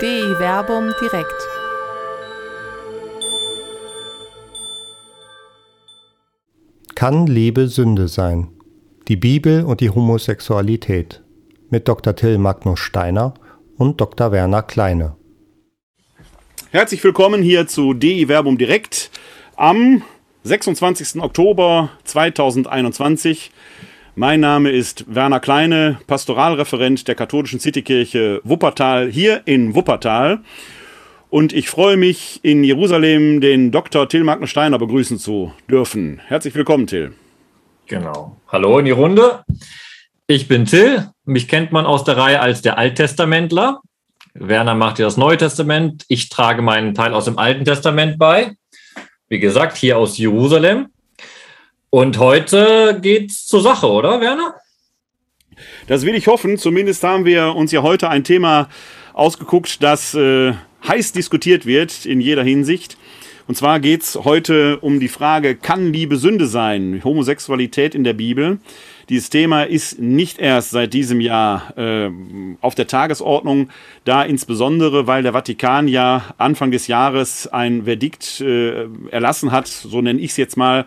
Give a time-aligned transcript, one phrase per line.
[0.00, 1.46] DI Werbung direkt.
[6.94, 8.48] Kann Liebe Sünde sein?
[9.08, 11.22] Die Bibel und die Homosexualität
[11.68, 12.16] mit Dr.
[12.16, 13.34] Till Magnus Steiner
[13.76, 14.32] und Dr.
[14.32, 15.16] Werner Kleine.
[16.70, 19.10] Herzlich willkommen hier zu DI Werbung direkt
[19.56, 20.02] am
[20.44, 21.20] 26.
[21.20, 23.50] Oktober 2021.
[24.20, 30.40] Mein Name ist Werner Kleine, Pastoralreferent der katholischen Citykirche Wuppertal hier in Wuppertal.
[31.30, 34.10] Und ich freue mich, in Jerusalem den Dr.
[34.10, 36.20] Till Magnus Steiner begrüßen zu dürfen.
[36.26, 37.14] Herzlich willkommen, Till.
[37.86, 38.36] Genau.
[38.48, 39.42] Hallo in die Runde.
[40.26, 41.08] Ich bin Till.
[41.24, 43.80] Mich kennt man aus der Reihe als der Alttestamentler.
[44.34, 46.04] Werner macht ja das Neue Testament.
[46.08, 48.52] Ich trage meinen Teil aus dem Alten Testament bei.
[49.30, 50.88] Wie gesagt, hier aus Jerusalem.
[51.92, 54.54] Und heute geht's zur Sache, oder Werner?
[55.88, 56.56] Das will ich hoffen.
[56.56, 58.68] Zumindest haben wir uns ja heute ein Thema
[59.12, 60.54] ausgeguckt, das äh,
[60.86, 62.96] heiß diskutiert wird in jeder Hinsicht.
[63.48, 67.00] Und zwar geht's heute um die Frage, kann Liebe Sünde sein?
[67.02, 68.60] Homosexualität in der Bibel.
[69.08, 72.08] Dieses Thema ist nicht erst seit diesem Jahr äh,
[72.60, 73.70] auf der Tagesordnung,
[74.04, 80.00] da insbesondere, weil der Vatikan ja Anfang des Jahres ein Verdikt äh, erlassen hat, so
[80.00, 80.86] nenne ich es jetzt mal,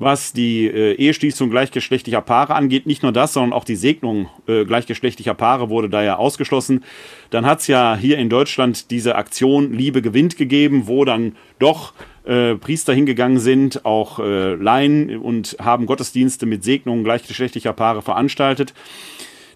[0.00, 2.86] was die äh, Eheschließung gleichgeschlechtlicher Paare angeht.
[2.86, 6.84] Nicht nur das, sondern auch die Segnung äh, gleichgeschlechtlicher Paare wurde da ja ausgeschlossen.
[7.30, 11.92] Dann hat es ja hier in Deutschland diese Aktion Liebe gewinnt gegeben, wo dann doch
[12.24, 18.74] äh, Priester hingegangen sind, auch äh, Laien und haben Gottesdienste mit Segnungen gleichgeschlechtlicher Paare veranstaltet.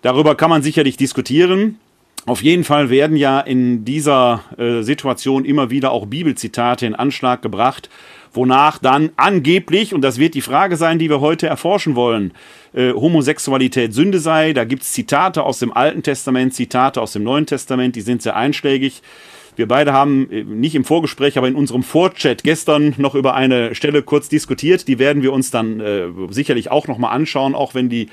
[0.02, 1.78] Darüber kann man sicherlich diskutieren.
[2.26, 7.42] Auf jeden Fall werden ja in dieser äh, Situation immer wieder auch Bibelzitate in Anschlag
[7.42, 7.90] gebracht,
[8.34, 12.32] wonach dann angeblich, und das wird die Frage sein, die wir heute erforschen wollen,
[12.72, 14.52] äh, Homosexualität Sünde sei.
[14.52, 18.22] Da gibt es Zitate aus dem Alten Testament, Zitate aus dem Neuen Testament, die sind
[18.22, 19.02] sehr einschlägig.
[19.56, 23.74] Wir beide haben äh, nicht im Vorgespräch, aber in unserem Vorchat gestern noch über eine
[23.74, 24.88] Stelle kurz diskutiert.
[24.88, 28.08] Die werden wir uns dann äh, sicherlich auch nochmal anschauen, auch wenn die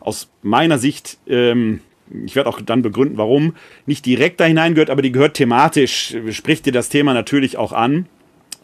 [0.00, 1.80] aus meiner Sicht ähm,
[2.24, 3.54] ich werde auch dann begründen, warum,
[3.86, 8.06] nicht direkt da hineingehört, aber die gehört thematisch, spricht dir das Thema natürlich auch an.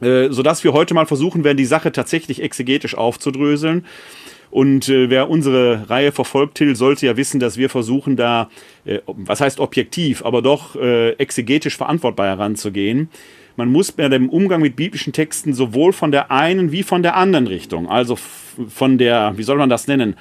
[0.00, 3.84] Äh, sodass wir heute mal versuchen werden, die Sache tatsächlich exegetisch aufzudröseln.
[4.50, 8.48] Und äh, wer unsere Reihe verfolgt, Till, sollte ja wissen, dass wir versuchen, da,
[8.84, 13.10] äh, was heißt objektiv, aber doch äh, exegetisch verantwortbar heranzugehen.
[13.56, 17.16] Man muss bei dem Umgang mit biblischen Texten sowohl von der einen wie von der
[17.16, 18.16] anderen Richtung, also
[18.68, 20.14] von der, wie soll man das nennen,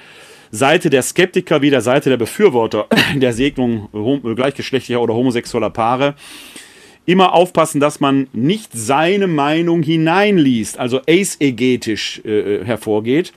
[0.50, 3.88] Seite der Skeptiker wie der Seite der Befürworter der Segnung
[4.34, 6.14] gleichgeschlechtlicher oder homosexueller Paare,
[7.08, 13.32] immer aufpassen, dass man nicht seine Meinung hineinliest, also aesegetisch äh, hervorgeht.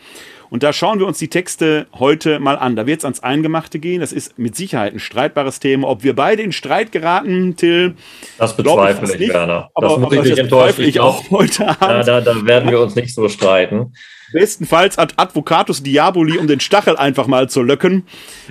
[0.50, 2.76] Und da schauen wir uns die Texte heute mal an.
[2.76, 4.02] Da wird es ans Eingemachte gehen.
[4.02, 5.88] Das ist mit Sicherheit ein streitbares Thema.
[5.88, 7.96] Ob wir beide in Streit geraten, Till.
[8.38, 9.70] Das bezweifle ich, nicht, Werner.
[9.74, 10.84] Aber, das muss aber ich dich enttäuschen.
[10.84, 11.82] Ich auch heute Abend.
[11.82, 13.94] Ja, da, da werden wir uns nicht so streiten.
[14.34, 18.03] Bestenfalls ad Advocatus Diaboli, um den Stachel einfach mal zu löcken,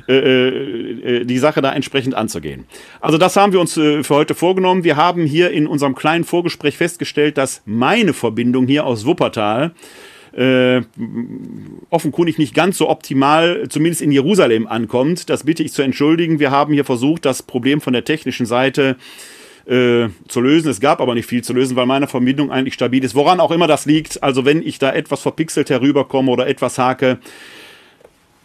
[0.08, 2.66] äh, äh, äh, die Sache da entsprechend anzugehen.
[3.00, 4.84] Also das haben wir uns äh, für heute vorgenommen.
[4.84, 9.72] Wir haben hier in unserem kleinen Vorgespräch festgestellt, dass meine Verbindung hier aus Wuppertal
[10.32, 10.82] äh,
[11.90, 15.28] offenkundig nicht ganz so optimal, zumindest in Jerusalem ankommt.
[15.28, 16.38] Das bitte ich zu entschuldigen.
[16.38, 19.39] Wir haben hier versucht, das Problem von der technischen Seite äh,
[19.70, 20.68] zu lösen.
[20.68, 23.14] Es gab aber nicht viel zu lösen, weil meine Verbindung eigentlich stabil ist.
[23.14, 24.20] Woran auch immer das liegt.
[24.20, 27.18] Also wenn ich da etwas verpixelt herüberkomme oder etwas hake,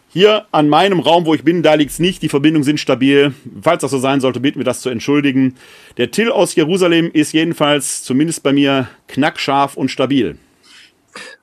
[0.10, 2.22] hier an meinem Raum, wo ich bin, da liegt es nicht.
[2.22, 3.34] Die Verbindungen sind stabil.
[3.62, 5.56] Falls das so sein sollte, bitten wir das zu entschuldigen.
[5.98, 10.38] Der Till aus Jerusalem ist jedenfalls zumindest bei mir knackscharf und stabil.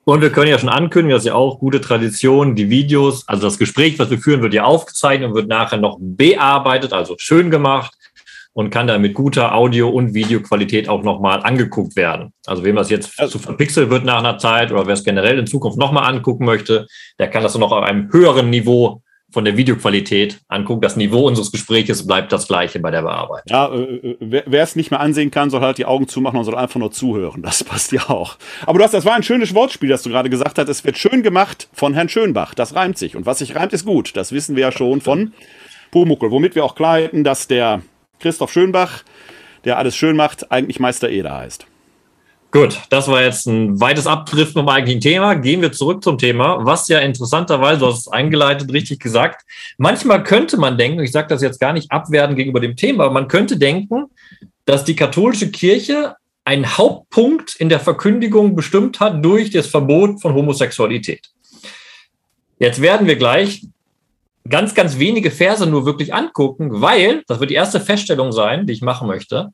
[0.04, 3.58] Und wir können ja schon ankündigen, dass ja auch gute Tradition, die Videos, also das
[3.58, 7.92] Gespräch, was wir führen, wird ja aufgezeichnet und wird nachher noch bearbeitet, also schön gemacht
[8.54, 12.32] und kann dann mit guter Audio- und Videoqualität auch nochmal angeguckt werden.
[12.46, 15.46] Also wem das jetzt zu verpixelt wird nach einer Zeit oder wer es generell in
[15.46, 16.86] Zukunft nochmal angucken möchte,
[17.18, 19.02] der kann das noch auf einem höheren Niveau
[19.32, 20.82] von der Videoqualität angucken.
[20.82, 23.44] Das Niveau unseres Gespräches bleibt das gleiche bei der Bearbeitung.
[23.46, 26.44] Ja, äh, wer, wer es nicht mehr ansehen kann, soll halt die Augen zumachen und
[26.44, 27.42] soll einfach nur zuhören.
[27.42, 28.36] Das passt ja auch.
[28.66, 30.68] Aber du hast, das war ein schönes Wortspiel, das du gerade gesagt hast.
[30.68, 32.54] Es wird schön gemacht von Herrn Schönbach.
[32.54, 33.16] Das reimt sich.
[33.16, 34.14] Und was sich reimt, ist gut.
[34.16, 35.32] Das wissen wir ja schon von
[35.90, 36.30] Pumuckel.
[36.30, 37.82] Womit wir auch klar hätten, dass der
[38.22, 39.02] Christoph Schönbach,
[39.64, 41.66] der alles schön macht, eigentlich Meister Eder heißt.
[42.52, 45.34] Gut, das war jetzt ein weites Abdriften vom eigentlichen Thema.
[45.34, 49.42] Gehen wir zurück zum Thema, was ja interessanterweise, du hast es eingeleitet, richtig gesagt.
[49.78, 53.14] Manchmal könnte man denken, ich sage das jetzt gar nicht abwerten gegenüber dem Thema, aber
[53.14, 54.04] man könnte denken,
[54.66, 56.14] dass die katholische Kirche
[56.44, 61.30] einen Hauptpunkt in der Verkündigung bestimmt hat durch das Verbot von Homosexualität.
[62.58, 63.66] Jetzt werden wir gleich
[64.48, 68.72] ganz, ganz wenige Verse nur wirklich angucken, weil, das wird die erste Feststellung sein, die
[68.72, 69.50] ich machen möchte,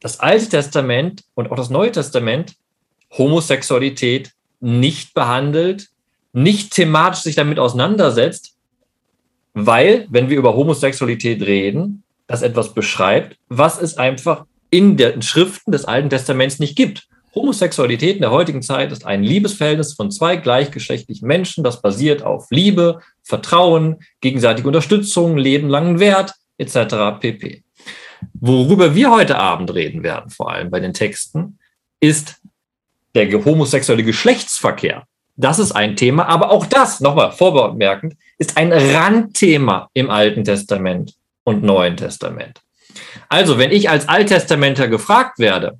[0.00, 2.54] das Alte Testament und auch das Neue Testament
[3.16, 5.88] Homosexualität nicht behandelt,
[6.32, 8.54] nicht thematisch sich damit auseinandersetzt,
[9.54, 15.72] weil, wenn wir über Homosexualität reden, das etwas beschreibt, was es einfach in den Schriften
[15.72, 17.08] des Alten Testaments nicht gibt.
[17.34, 22.46] Homosexualität in der heutigen Zeit ist ein Liebesverhältnis von zwei gleichgeschlechtlichen Menschen, das basiert auf
[22.50, 23.00] Liebe,
[23.30, 27.18] Vertrauen, gegenseitige Unterstützung, lebenlangen Wert etc.
[27.20, 27.62] pp.
[28.34, 31.58] Worüber wir heute Abend reden werden, vor allem bei den Texten,
[32.00, 32.40] ist
[33.14, 35.04] der homosexuelle Geschlechtsverkehr.
[35.36, 41.14] Das ist ein Thema, aber auch das, nochmal vorbemerkend, ist ein Randthema im Alten Testament
[41.44, 42.60] und Neuen Testament.
[43.28, 45.78] Also, wenn ich als Alttestamenter gefragt werde,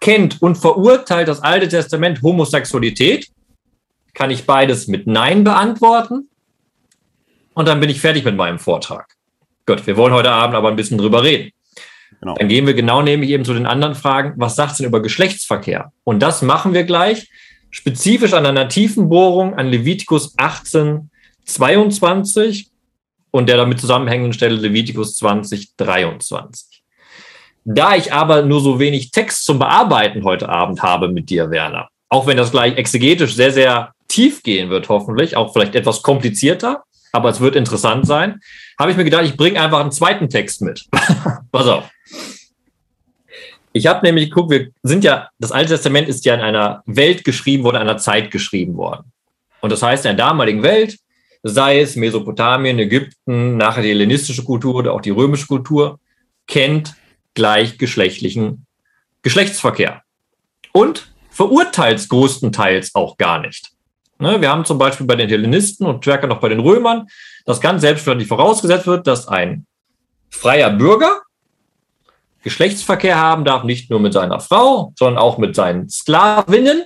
[0.00, 3.28] kennt und verurteilt das Alte Testament Homosexualität,
[4.14, 6.28] kann ich beides mit Nein beantworten
[7.58, 9.16] und dann bin ich fertig mit meinem Vortrag.
[9.66, 11.50] Gut, wir wollen heute Abend aber ein bisschen drüber reden.
[12.20, 12.34] Genau.
[12.34, 14.34] Dann gehen wir genau nämlich eben zu den anderen Fragen.
[14.36, 15.90] Was sagt es denn über Geschlechtsverkehr?
[16.04, 17.28] Und das machen wir gleich
[17.70, 21.10] spezifisch an einer tiefen Bohrung an Levitikus 18,
[21.46, 22.68] 22
[23.32, 26.84] und der damit zusammenhängenden Stelle Levitikus 20, 23.
[27.64, 31.88] Da ich aber nur so wenig Text zum Bearbeiten heute Abend habe mit dir, Werner,
[32.08, 36.84] auch wenn das gleich exegetisch sehr, sehr tief gehen wird, hoffentlich, auch vielleicht etwas komplizierter,
[37.12, 38.40] aber es wird interessant sein,
[38.78, 40.86] habe ich mir gedacht, ich bringe einfach einen zweiten Text mit.
[41.52, 41.90] Pass auf.
[43.72, 47.24] Ich habe nämlich geguckt, wir sind ja, das Alte Testament ist ja in einer Welt
[47.24, 49.12] geschrieben worden, in einer Zeit geschrieben worden.
[49.60, 50.98] Und das heißt, in der damaligen Welt,
[51.42, 56.00] sei es Mesopotamien, Ägypten, nachher die hellenistische Kultur oder auch die römische Kultur,
[56.46, 56.94] kennt
[57.34, 58.66] gleichgeschlechtlichen
[59.22, 60.02] Geschlechtsverkehr.
[60.72, 63.70] Und verurteilt es größtenteils auch gar nicht.
[64.18, 67.06] Ne, wir haben zum Beispiel bei den Hellenisten und stärker noch bei den Römern,
[67.44, 69.66] dass ganz selbstverständlich vorausgesetzt wird, dass ein
[70.30, 71.22] freier Bürger
[72.42, 76.84] Geschlechtsverkehr haben darf, nicht nur mit seiner Frau, sondern auch mit seinen Sklavinnen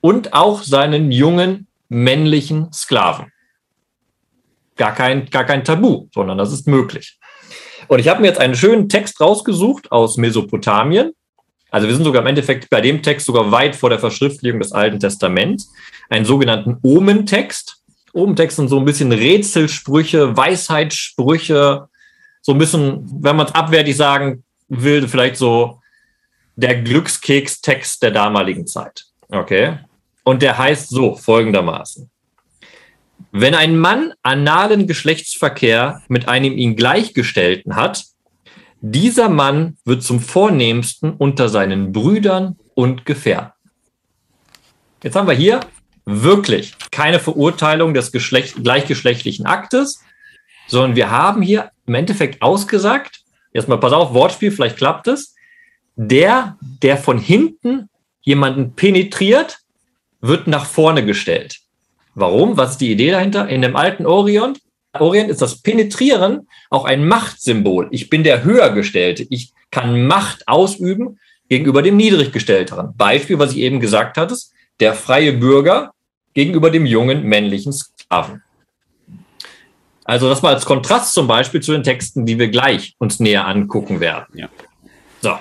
[0.00, 3.32] und auch seinen jungen männlichen Sklaven.
[4.76, 7.18] Gar kein, gar kein Tabu, sondern das ist möglich.
[7.88, 11.12] Und ich habe mir jetzt einen schönen Text rausgesucht aus Mesopotamien.
[11.70, 14.72] Also wir sind sogar im Endeffekt bei dem Text sogar weit vor der Verschriftlichung des
[14.72, 15.72] Alten Testaments.
[16.08, 17.76] Einen sogenannten Omentext.
[18.12, 21.88] Omentext sind so ein bisschen Rätselsprüche, Weisheitssprüche,
[22.40, 25.80] so ein bisschen, wenn man es abwertig sagen will, vielleicht so
[26.56, 29.04] der Glückskeks-Text der damaligen Zeit.
[29.28, 29.78] Okay?
[30.24, 32.10] Und der heißt so folgendermaßen.
[33.30, 38.04] Wenn ein Mann analen Geschlechtsverkehr mit einem ihm Gleichgestellten hat,
[38.80, 43.52] dieser Mann wird zum Vornehmsten unter seinen Brüdern und Gefährten.
[45.02, 45.60] Jetzt haben wir hier
[46.04, 50.02] wirklich keine Verurteilung des Geschlecht, gleichgeschlechtlichen Aktes,
[50.66, 55.34] sondern wir haben hier im Endeffekt ausgesagt, Erstmal, pass auf, Wortspiel, vielleicht klappt es.
[55.96, 57.88] Der, der von hinten
[58.20, 59.58] jemanden penetriert,
[60.20, 61.58] wird nach vorne gestellt.
[62.14, 62.56] Warum?
[62.56, 63.48] Was ist die Idee dahinter?
[63.48, 64.60] In dem alten Orient,
[64.92, 67.88] Orient ist das Penetrieren auch ein Machtsymbol.
[67.90, 69.26] Ich bin der Höhergestellte.
[69.30, 71.18] Ich kann Macht ausüben
[71.48, 72.94] gegenüber dem Niedriggestellteren.
[72.96, 74.36] Beispiel, was ich eben gesagt hatte,
[74.80, 75.92] der freie Bürger
[76.34, 78.42] gegenüber dem jungen männlichen Sklaven.
[80.04, 83.46] Also das mal als Kontrast zum Beispiel zu den Texten, die wir gleich uns näher
[83.46, 84.26] angucken werden.
[84.32, 84.48] Ja.
[85.20, 85.38] So.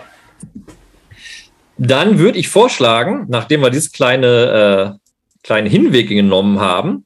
[1.77, 7.05] Dann würde ich vorschlagen, nachdem wir dieses kleine, äh, kleine Hinweg genommen haben,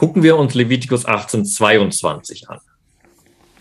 [0.00, 2.58] gucken wir uns Levitikus 18, 22 an.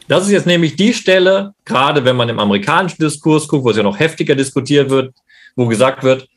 [0.07, 3.77] Das ist jetzt nämlich die Stelle, gerade wenn man im amerikanischen Diskurs guckt, wo es
[3.77, 5.13] ja noch heftiger diskutiert wird,
[5.55, 6.27] wo gesagt wird,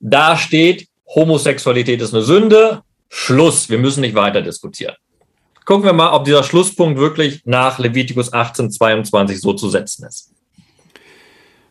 [0.00, 4.96] da steht, Homosexualität ist eine Sünde, Schluss, wir müssen nicht weiter diskutieren
[5.70, 10.32] gucken wir mal, ob dieser Schlusspunkt wirklich nach Levitikus 18, 22 so zu setzen ist.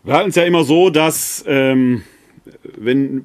[0.05, 2.03] Wir halten es ja immer so, dass ähm,
[2.63, 3.23] wenn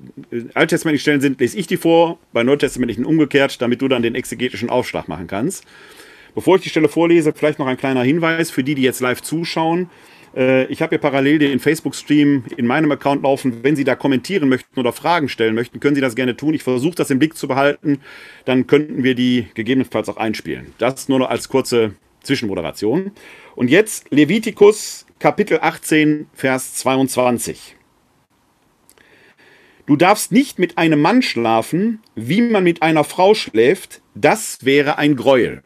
[0.54, 4.70] alttestamentliche Stellen sind, lese ich die vor, bei neutestamentlichen umgekehrt, damit du dann den exegetischen
[4.70, 5.64] Aufschlag machen kannst.
[6.34, 9.22] Bevor ich die Stelle vorlese, vielleicht noch ein kleiner Hinweis für die, die jetzt live
[9.22, 9.88] zuschauen.
[10.36, 13.62] Äh, ich habe hier parallel den Facebook-Stream in meinem Account laufen.
[13.62, 16.54] Wenn Sie da kommentieren möchten oder Fragen stellen möchten, können Sie das gerne tun.
[16.54, 18.00] Ich versuche das im Blick zu behalten.
[18.44, 20.74] Dann könnten wir die gegebenenfalls auch einspielen.
[20.78, 23.12] Das nur noch als kurze Zwischenmoderation.
[23.54, 27.76] Und jetzt Levitikus Kapitel 18, Vers 22.
[29.86, 34.00] Du darfst nicht mit einem Mann schlafen, wie man mit einer Frau schläft.
[34.14, 35.62] Das wäre ein Gräuel.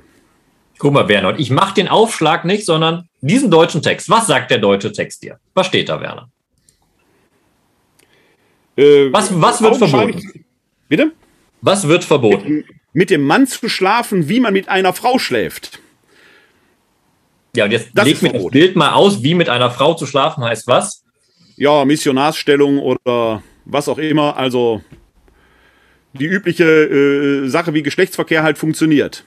[0.79, 4.11] Guck mal, Werner, ich mache den Aufschlag nicht, sondern diesen deutschen Text.
[4.11, 5.39] Was sagt der deutsche Text dir?
[5.55, 6.31] Was steht da, Werner?
[8.77, 10.45] Äh, was, was wird verboten?
[10.89, 11.13] Bitte?
[11.61, 12.65] Was wird verboten?
[12.93, 15.81] Mit, dem Mann zu schlafen, wie man mit einer Frau schläft.
[17.57, 20.07] Ja, und jetzt das leg mir das Bild mal aus, wie mit einer Frau zu
[20.07, 21.05] schlafen heißt was?
[21.59, 24.37] ja, Missionarsstellung oder was auch immer.
[24.37, 24.83] Also
[26.15, 29.25] die übliche äh, Sache, wie Geschlechtsverkehr halt funktioniert.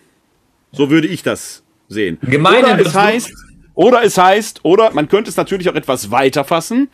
[0.72, 2.18] So würde ich das sehen.
[2.24, 3.34] Gemeine oder es heißt,
[3.74, 6.90] oder es heißt, oder man könnte es natürlich auch etwas weiter fassen,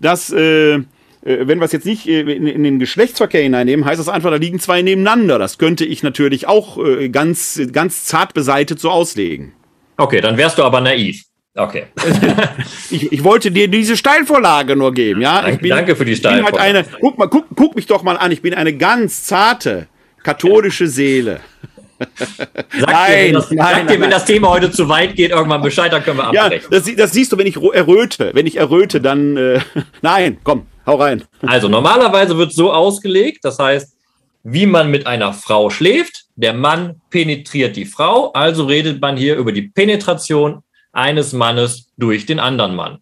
[0.00, 0.82] dass äh, äh
[1.22, 4.60] wenn wir es jetzt nicht äh, in, den Geschlechtsverkehr hineinnehmen, heißt das einfach, da liegen
[4.60, 5.38] zwei nebeneinander.
[5.38, 9.52] Das könnte ich natürlich auch äh, ganz, ganz zart beseitet so auslegen.
[9.96, 11.24] Okay, dann wärst du aber naiv.
[11.56, 11.86] Okay.
[12.90, 15.40] ich, ich wollte dir diese Steilvorlage nur geben, ja?
[15.40, 16.60] Danke, bin, danke für die Steilvorlage.
[16.60, 19.88] Halt eine, guck, mal, guck, guck mich doch mal an, ich bin eine ganz zarte
[20.22, 21.40] katholische Seele.
[21.98, 25.30] Sag nein, dir, wenn das, nein, sag dir, wenn das Thema heute zu weit geht,
[25.30, 26.68] irgendwann Bescheid, dann können wir abbrechen.
[26.70, 28.32] Ja, das, das siehst du, wenn ich erröte.
[28.34, 29.60] Wenn ich erröte, dann äh,
[30.02, 31.24] nein, komm, hau rein.
[31.40, 33.96] Also normalerweise wird es so ausgelegt, das heißt,
[34.42, 39.36] wie man mit einer Frau schläft, der Mann penetriert die Frau, also redet man hier
[39.36, 40.62] über die Penetration
[40.96, 42.98] eines Mannes durch den anderen Mann.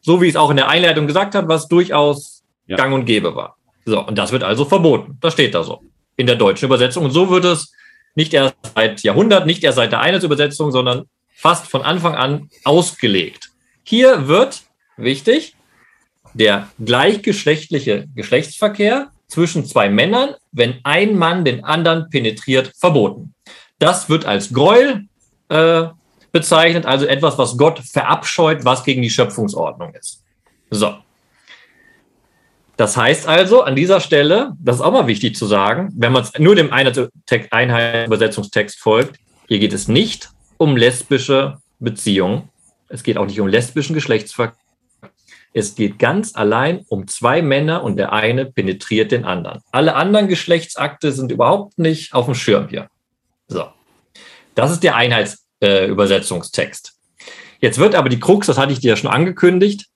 [0.00, 2.76] So wie es auch in der Einleitung gesagt hat, was durchaus ja.
[2.76, 3.56] gang und gäbe war.
[3.84, 5.18] So, und das wird also verboten.
[5.20, 5.82] Das steht da so
[6.16, 7.04] in der deutschen Übersetzung.
[7.04, 7.72] Und so wird es
[8.14, 13.50] nicht erst seit Jahrhunderten, nicht erst seit der Einheitsübersetzung, sondern fast von Anfang an ausgelegt.
[13.82, 14.62] Hier wird,
[14.96, 15.56] wichtig,
[16.32, 23.34] der gleichgeschlechtliche Geschlechtsverkehr zwischen zwei Männern, wenn ein Mann den anderen penetriert, verboten.
[23.78, 25.06] Das wird als Gräuel
[25.48, 25.84] äh,
[26.34, 30.24] bezeichnet, also etwas, was Gott verabscheut, was gegen die Schöpfungsordnung ist.
[30.68, 30.96] So.
[32.76, 36.26] Das heißt also, an dieser Stelle, das ist auch mal wichtig zu sagen, wenn man
[36.38, 42.48] nur dem Einheitsübersetzungstext folgt, hier geht es nicht um lesbische Beziehungen.
[42.88, 44.58] Es geht auch nicht um lesbischen Geschlechtsverkehr.
[45.52, 49.60] Es geht ganz allein um zwei Männer und der eine penetriert den anderen.
[49.70, 52.88] Alle anderen Geschlechtsakte sind überhaupt nicht auf dem Schirm hier.
[53.46, 53.68] So.
[54.56, 56.94] Das ist der Einheits äh, Übersetzungstext.
[57.60, 59.86] Jetzt wird aber die Krux, das hatte ich dir ja schon angekündigt,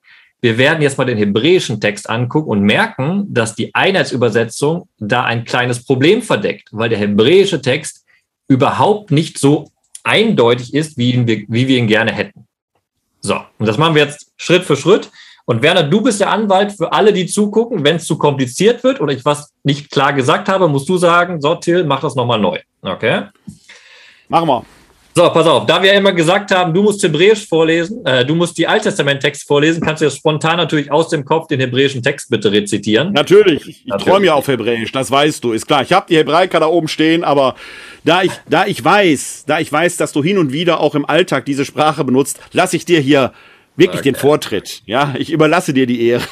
[0.41, 5.43] wir werden jetzt mal den hebräischen Text angucken und merken, dass die Einheitsübersetzung da ein
[5.43, 8.05] kleines Problem verdeckt, weil der hebräische Text
[8.47, 9.69] überhaupt nicht so
[10.03, 12.47] eindeutig ist, wie wir, wie wir ihn gerne hätten.
[13.21, 15.11] So, und das machen wir jetzt Schritt für Schritt.
[15.45, 17.83] Und Werner, du bist der Anwalt für alle, die zugucken.
[17.83, 21.41] Wenn es zu kompliziert wird oder ich was nicht klar gesagt habe, musst du sagen,
[21.41, 22.59] so Till, mach das nochmal neu.
[22.81, 23.23] Okay?
[24.29, 24.78] Machen wir.
[25.19, 28.57] So, pass auf, da wir immer gesagt haben, du musst Hebräisch vorlesen, äh, du musst
[28.57, 32.53] die Alttestament-Text vorlesen, kannst du jetzt spontan natürlich aus dem Kopf den hebräischen Text bitte
[32.53, 33.11] rezitieren.
[33.11, 35.81] Natürlich, ich, ich träume ja auf Hebräisch, das weißt du, ist klar.
[35.81, 37.55] Ich habe die Hebraiker da oben stehen, aber
[38.05, 41.05] da ich, da ich weiß, da ich weiß, dass du hin und wieder auch im
[41.05, 43.33] Alltag diese Sprache benutzt, lasse ich dir hier
[43.75, 44.13] wirklich okay.
[44.13, 44.83] den Vortritt.
[44.85, 46.23] Ja, ich überlasse dir die Ehre.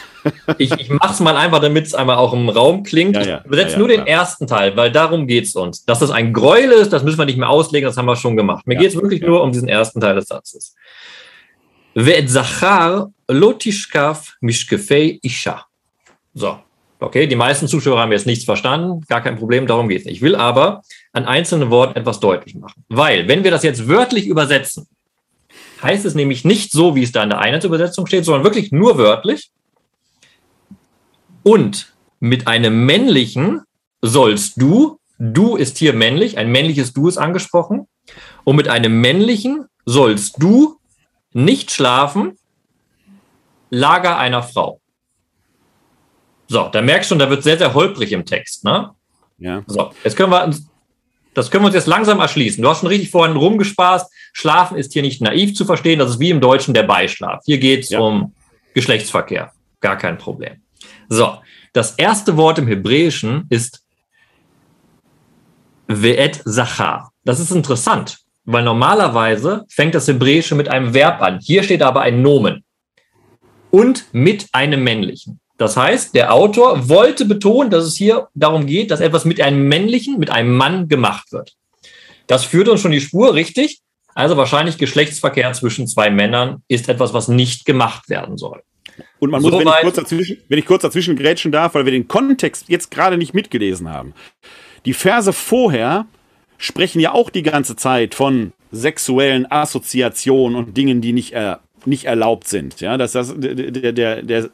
[0.58, 3.16] Ich, ich mach's mal einfach, damit es einmal auch im Raum klingt.
[3.16, 3.38] Ja, ja.
[3.40, 5.86] Ich übersetze ja, nur den ersten Teil, weil darum geht's uns.
[5.86, 8.38] Dass das ein Gräuel ist, das müssen wir nicht mehr auslegen, das haben wir schon
[8.38, 8.66] gemacht.
[8.68, 10.76] Mir ja, geht's wirklich nur um diesen ersten Teil des Satzes.
[11.96, 15.66] Ve'et zachar lotishkaf mishkefei isha.
[16.34, 16.60] So,
[17.00, 20.16] okay, die meisten Zuschauer haben jetzt nichts verstanden, gar kein Problem, darum geht's nicht.
[20.16, 20.82] Ich will aber
[21.14, 22.84] an einzelnen Worten etwas deutlich machen.
[22.90, 24.88] Weil, wenn wir das jetzt wörtlich übersetzen,
[25.82, 28.98] heißt es nämlich nicht so, wie es da in der Einheitsübersetzung steht, sondern wirklich nur
[28.98, 29.52] wörtlich.
[31.48, 33.62] Und mit einem männlichen
[34.02, 37.88] sollst du, du ist hier männlich, ein männliches Du ist angesprochen.
[38.44, 40.78] Und mit einem männlichen sollst du
[41.32, 42.38] nicht schlafen,
[43.70, 44.82] Lager einer Frau.
[46.50, 48.92] So, da merkst du schon, da wird sehr, sehr holprig im Text, ne?
[49.38, 49.64] Ja.
[49.68, 50.68] So, jetzt können wir uns
[51.34, 52.62] das können wir uns jetzt langsam erschließen.
[52.62, 54.12] Du hast schon richtig vorhin rumgespaßt.
[54.34, 56.00] Schlafen ist hier nicht naiv zu verstehen.
[56.00, 57.42] Das ist wie im Deutschen der Beischlaf.
[57.46, 58.00] Hier geht es ja.
[58.00, 58.34] um
[58.74, 59.54] Geschlechtsverkehr.
[59.80, 60.62] Gar kein Problem.
[61.10, 61.38] So,
[61.74, 63.84] das erste Wort im Hebräischen ist
[65.88, 67.12] Ve'et Sachar.
[67.24, 71.40] Das ist interessant, weil normalerweise fängt das Hebräische mit einem Verb an.
[71.40, 72.64] Hier steht aber ein Nomen.
[73.72, 75.40] Und mit einem männlichen.
[75.58, 79.68] Das heißt, der Autor wollte betonen, dass es hier darum geht, dass etwas mit einem
[79.68, 81.54] männlichen, mit einem Mann gemacht wird.
[82.28, 83.82] Das führt uns schon die Spur, richtig?
[84.14, 88.62] Also wahrscheinlich Geschlechtsverkehr zwischen zwei Männern ist etwas, was nicht gemacht werden soll.
[89.20, 91.86] Und man muss, so wenn, ich kurz dazwischen, wenn ich kurz dazwischen grätschen darf, weil
[91.86, 94.14] wir den Kontext jetzt gerade nicht mitgelesen haben.
[94.86, 96.06] Die Verse vorher
[96.58, 102.06] sprechen ja auch die ganze Zeit von sexuellen Assoziationen und Dingen, die nicht äh, nicht
[102.06, 102.82] erlaubt sind.
[102.82, 104.50] Ja, dass das der, der, der,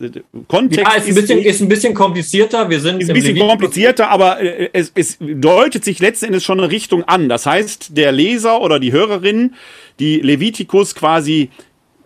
[0.48, 2.70] Kontext ja, ist ein bisschen ist ein bisschen komplizierter.
[2.70, 6.60] Wir sind ist ein bisschen komplizierter, aber äh, es, es deutet sich letzten Endes schon
[6.60, 7.30] eine Richtung an.
[7.30, 9.56] Das heißt, der Leser oder die Hörerin,
[10.00, 11.50] die Levitikus quasi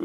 [0.00, 0.04] äh,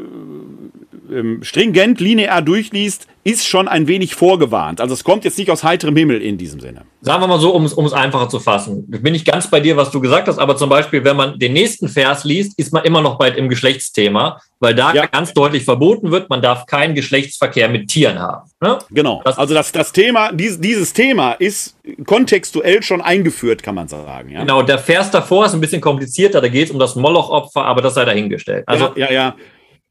[1.10, 4.82] ähm, stringent linear durchliest, ist schon ein wenig vorgewarnt.
[4.82, 6.82] Also es kommt jetzt nicht aus heiterem Himmel in diesem Sinne.
[7.00, 8.86] Sagen wir mal so, um es einfacher zu fassen.
[8.92, 11.38] Ich bin nicht ganz bei dir, was du gesagt hast, aber zum Beispiel, wenn man
[11.38, 15.06] den nächsten Vers liest, ist man immer noch bald im Geschlechtsthema, weil da ja.
[15.06, 18.50] ganz deutlich verboten wird, man darf keinen Geschlechtsverkehr mit Tieren haben.
[18.60, 18.78] Ne?
[18.90, 19.22] Genau.
[19.24, 24.30] Das also das, das Thema, dieses, dieses Thema ist kontextuell schon eingeführt, kann man sagen.
[24.30, 24.40] Ja?
[24.40, 27.80] Genau, der Vers davor ist ein bisschen komplizierter, da geht es um das Moloch-Opfer, aber
[27.80, 28.64] das sei dahingestellt.
[28.66, 29.34] Also, ja, ja, ja.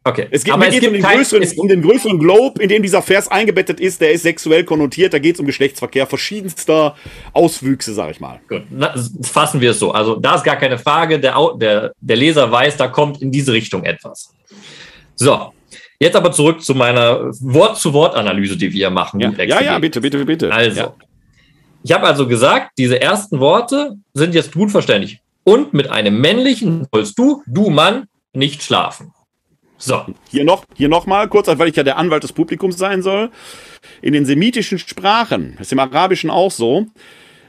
[0.05, 0.27] Okay.
[0.31, 2.83] Es geht, Aber es geht um, den kein, größeren, um den größeren Globe, in dem
[2.83, 4.01] dieser Vers eingebettet ist.
[4.01, 5.13] Der ist sexuell konnotiert.
[5.13, 6.95] Da geht es um Geschlechtsverkehr verschiedenster
[7.31, 8.41] Auswüchse, sag ich mal.
[8.49, 9.91] Gut, Na, fassen wir es so.
[9.91, 11.19] Also da ist gar keine Frage.
[11.19, 14.33] Der, der, der Leser weiß, da kommt in diese Richtung etwas.
[15.15, 15.53] So,
[15.99, 19.21] jetzt aber zurück zu meiner Wort-zu-Wort-Analyse, die wir machen.
[19.21, 20.51] Ja, ja, ja, bitte, bitte, bitte.
[20.51, 20.93] Also, ja.
[21.81, 25.21] ich habe also gesagt, diese ersten Worte sind jetzt gut verständlich.
[25.45, 29.12] Und mit einem männlichen sollst du, du Mann, nicht schlafen.
[29.85, 30.05] So.
[30.31, 33.31] Hier noch, hier noch mal kurz, weil ich ja der Anwalt des Publikums sein soll.
[34.01, 36.87] In den semitischen Sprachen, das ist im Arabischen auch so,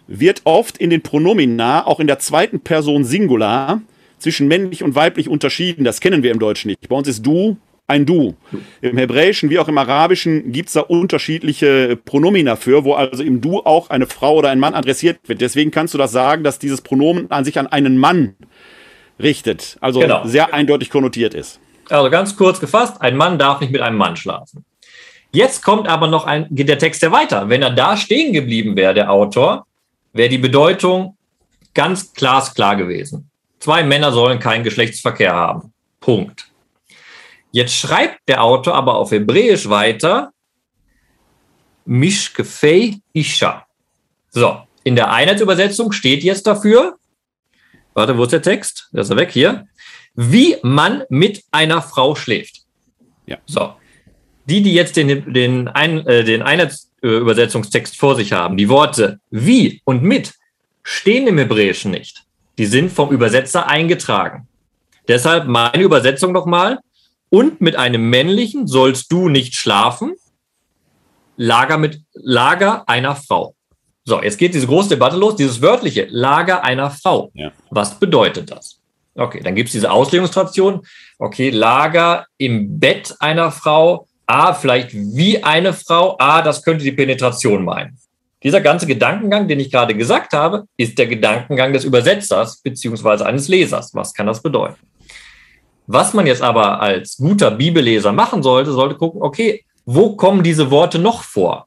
[0.08, 3.82] wird oft in den Pronomina, auch in der zweiten Person Singular,
[4.18, 5.84] zwischen männlich und weiblich unterschieden.
[5.84, 6.88] Das kennen wir im Deutschen nicht.
[6.88, 8.34] Bei uns ist du ein Du.
[8.80, 13.42] Im Hebräischen wie auch im Arabischen gibt es da unterschiedliche Pronomina für, wo also im
[13.42, 15.40] Du auch eine Frau oder ein Mann adressiert wird.
[15.40, 18.34] Deswegen kannst du das sagen, dass dieses Pronomen an sich an einen Mann
[19.20, 19.76] richtet.
[19.80, 20.26] Also genau.
[20.26, 21.60] sehr eindeutig konnotiert ist.
[21.88, 24.64] Also ganz kurz gefasst, ein Mann darf nicht mit einem Mann schlafen.
[25.32, 27.48] Jetzt kommt aber noch ein, geht der Text ja weiter.
[27.48, 29.66] Wenn er da stehen geblieben wäre, der Autor,
[30.12, 31.16] wäre die Bedeutung
[31.74, 33.30] ganz glasklar gewesen.
[33.58, 35.72] Zwei Männer sollen keinen Geschlechtsverkehr haben.
[36.00, 36.48] Punkt.
[37.50, 40.32] Jetzt schreibt der Autor aber auf Hebräisch weiter,
[41.84, 43.66] Mishkefei Isha.
[44.30, 46.96] So, in der Einheitsübersetzung steht jetzt dafür,
[47.92, 48.88] warte, wo ist der Text?
[48.92, 49.66] Der ist er weg hier
[50.14, 52.62] wie man mit einer Frau schläft.
[53.26, 53.38] Ja.
[53.46, 53.74] So.
[54.46, 59.80] Die, die jetzt den, den, ein, äh, den Einheitsübersetzungstext vor sich haben, die Worte wie
[59.84, 60.34] und mit
[60.82, 62.24] stehen im Hebräischen nicht.
[62.58, 64.46] Die sind vom Übersetzer eingetragen.
[65.08, 66.78] Deshalb meine Übersetzung nochmal.
[67.30, 70.14] Und mit einem männlichen sollst du nicht schlafen.
[71.36, 73.56] Lager mit Lager einer Frau.
[74.04, 75.34] So, jetzt geht diese große Debatte los.
[75.34, 77.32] Dieses wörtliche Lager einer Frau.
[77.34, 77.50] Ja.
[77.70, 78.78] Was bedeutet das?
[79.14, 80.82] Okay, dann gibt es diese Auslegungstradition.
[81.18, 84.06] Okay, Lager im Bett einer Frau.
[84.26, 86.16] A, vielleicht wie eine Frau.
[86.18, 87.98] A, das könnte die Penetration meinen.
[88.42, 93.48] Dieser ganze Gedankengang, den ich gerade gesagt habe, ist der Gedankengang des Übersetzers beziehungsweise eines
[93.48, 93.94] Lesers.
[93.94, 94.76] Was kann das bedeuten?
[95.86, 100.70] Was man jetzt aber als guter Bibelleser machen sollte, sollte gucken, okay, wo kommen diese
[100.70, 101.66] Worte noch vor?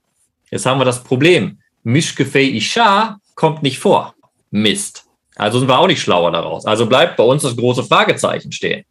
[0.51, 1.59] Jetzt haben wir das Problem.
[1.83, 4.15] Mishkefei Isha kommt nicht vor.
[4.51, 5.06] Mist.
[5.37, 6.65] Also sind wir auch nicht schlauer daraus.
[6.65, 8.85] Also bleibt bei uns das große Fragezeichen stehen.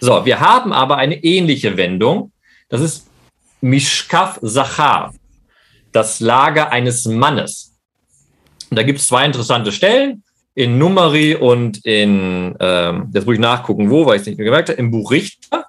[0.00, 2.32] So, wir haben aber eine ähnliche Wendung.
[2.68, 3.06] Das ist
[3.60, 5.14] Mishkaf Sachar,
[5.92, 7.72] das Lager eines Mannes.
[8.70, 10.22] Und da gibt es zwei interessante Stellen
[10.54, 14.44] in Numeri und in, ähm, jetzt muss ich nachgucken, wo, weil ich es nicht mehr
[14.44, 15.66] gemerkt habe, im Buch Richter.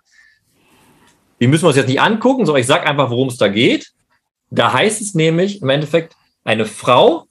[1.40, 3.92] Die müssen wir uns jetzt nicht angucken, sondern ich sage einfach, worum es da geht.
[4.52, 7.26] Da heißt es nämlich im Endeffekt eine Frau,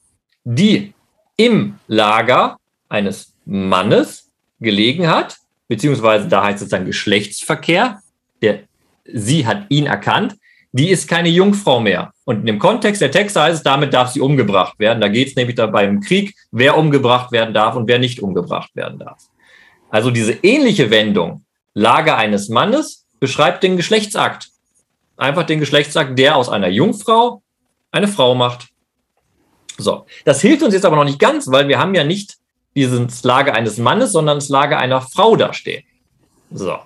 [0.45, 0.95] die
[1.37, 2.59] im Lager
[2.95, 4.31] eines Mannes
[4.61, 5.37] gelegen hat,
[5.69, 8.01] beziehungsweise da heißt es dann Geschlechtsverkehr,
[8.41, 8.61] der,
[9.05, 10.37] sie hat ihn erkannt,
[10.73, 12.13] die ist keine Jungfrau mehr.
[12.25, 15.01] Und in dem Kontext der Texte heißt es, damit darf sie umgebracht werden.
[15.01, 18.75] Da geht es nämlich dabei im Krieg, wer umgebracht werden darf und wer nicht umgebracht
[18.75, 19.23] werden darf.
[19.91, 24.49] Also diese ähnliche Wendung, Lage eines Mannes, beschreibt den Geschlechtsakt.
[25.17, 27.43] Einfach den Geschlechtsakt, der aus einer Jungfrau
[27.93, 28.69] eine Frau macht.
[29.79, 32.37] So, das hilft uns jetzt aber noch nicht ganz, weil wir haben ja nicht
[32.75, 35.85] dieses Lager eines Mannes, sondern das Lager einer Frau dastehen.
[36.51, 36.77] So.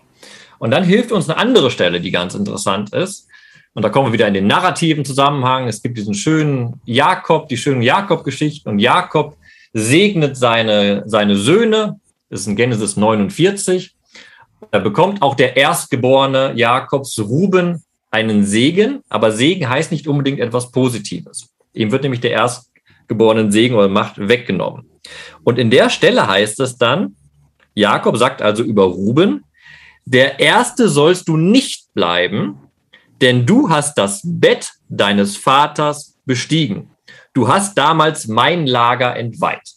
[0.58, 3.28] Und dann hilft uns eine andere Stelle, die ganz interessant ist.
[3.74, 5.68] Und da kommen wir wieder in den narrativen Zusammenhang.
[5.68, 8.68] Es gibt diesen schönen Jakob, die schönen Jakob-Geschichten.
[8.68, 9.36] Und Jakob
[9.72, 12.00] segnet seine, seine Söhne.
[12.28, 13.94] Das ist in Genesis 49.
[14.72, 19.02] Da bekommt auch der erstgeborene Jakobs Ruben einen Segen.
[19.08, 21.48] Aber Segen heißt nicht unbedingt etwas Positives.
[21.72, 24.90] Ihm wird nämlich der erstgeborene Segen oder Macht weggenommen.
[25.44, 27.16] Und in der Stelle heißt es dann,
[27.74, 29.44] Jakob sagt also über Ruben,
[30.04, 32.58] der Erste sollst du nicht bleiben,
[33.20, 36.90] denn du hast das Bett deines Vaters bestiegen.
[37.34, 39.74] Du hast damals mein Lager entweiht.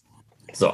[0.54, 0.74] So,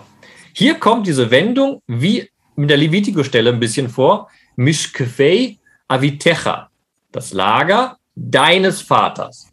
[0.54, 4.30] hier kommt diese Wendung wie mit der Levitikus-Stelle ein bisschen vor.
[4.56, 6.70] Mishkefei avitecha,
[7.12, 9.48] das Lager deines Vaters.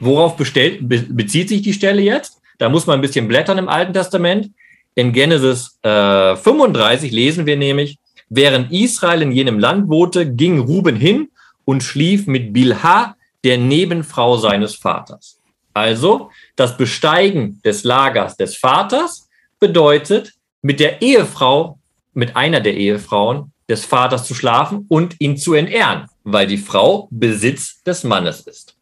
[0.00, 2.41] Worauf bestellt, be bezieht sich die Stelle jetzt?
[2.62, 4.52] Da muss man ein bisschen blättern im Alten Testament.
[4.94, 7.98] In Genesis äh, 35 lesen wir nämlich,
[8.28, 11.32] während Israel in jenem Land wohnte, ging Ruben hin
[11.64, 15.40] und schlief mit Bilha, der Nebenfrau seines Vaters.
[15.74, 21.80] Also das Besteigen des Lagers des Vaters bedeutet, mit der Ehefrau,
[22.14, 27.08] mit einer der Ehefrauen des Vaters zu schlafen und ihn zu entehren, weil die Frau
[27.10, 28.76] Besitz des Mannes ist.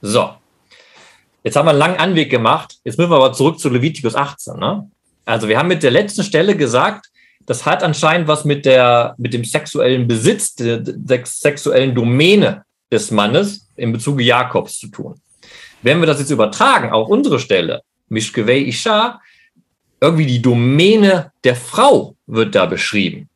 [0.00, 0.30] So,
[1.42, 2.78] jetzt haben wir einen langen Anweg gemacht.
[2.84, 4.56] Jetzt müssen wir aber zurück zu Leviticus 18.
[4.56, 4.90] Ne?
[5.24, 7.06] Also wir haben mit der letzten Stelle gesagt,
[7.46, 13.10] das hat anscheinend was mit, der, mit dem sexuellen Besitz, der, der sexuellen Domäne des
[13.10, 15.14] Mannes in Bezug Jakobs zu tun.
[15.82, 19.20] Wenn wir das jetzt übertragen auf unsere Stelle, Mishkevei Isha,
[20.00, 23.28] irgendwie die Domäne der Frau wird da beschrieben.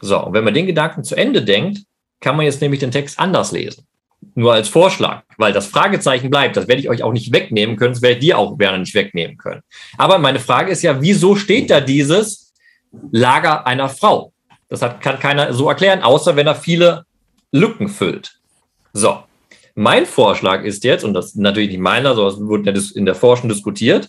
[0.00, 1.80] So, und wenn man den Gedanken zu Ende denkt,
[2.20, 3.86] kann man jetzt nämlich den Text anders lesen.
[4.34, 7.94] Nur als Vorschlag, weil das Fragezeichen bleibt, das werde ich euch auch nicht wegnehmen können,
[7.94, 9.62] das werde ich dir auch gerne nicht wegnehmen können.
[9.98, 12.52] Aber meine Frage ist ja, wieso steht da dieses
[13.10, 14.32] Lager einer Frau?
[14.68, 17.04] Das hat, kann keiner so erklären, außer wenn er viele
[17.50, 18.38] Lücken füllt.
[18.92, 19.22] So,
[19.74, 23.48] mein Vorschlag ist jetzt, und das ist natürlich nicht meiner, sondern wurde in der Forschung
[23.48, 24.08] diskutiert,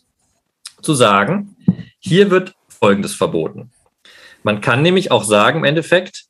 [0.81, 1.55] zu sagen,
[1.99, 3.71] hier wird Folgendes verboten.
[4.43, 6.25] Man kann nämlich auch sagen, im Endeffekt,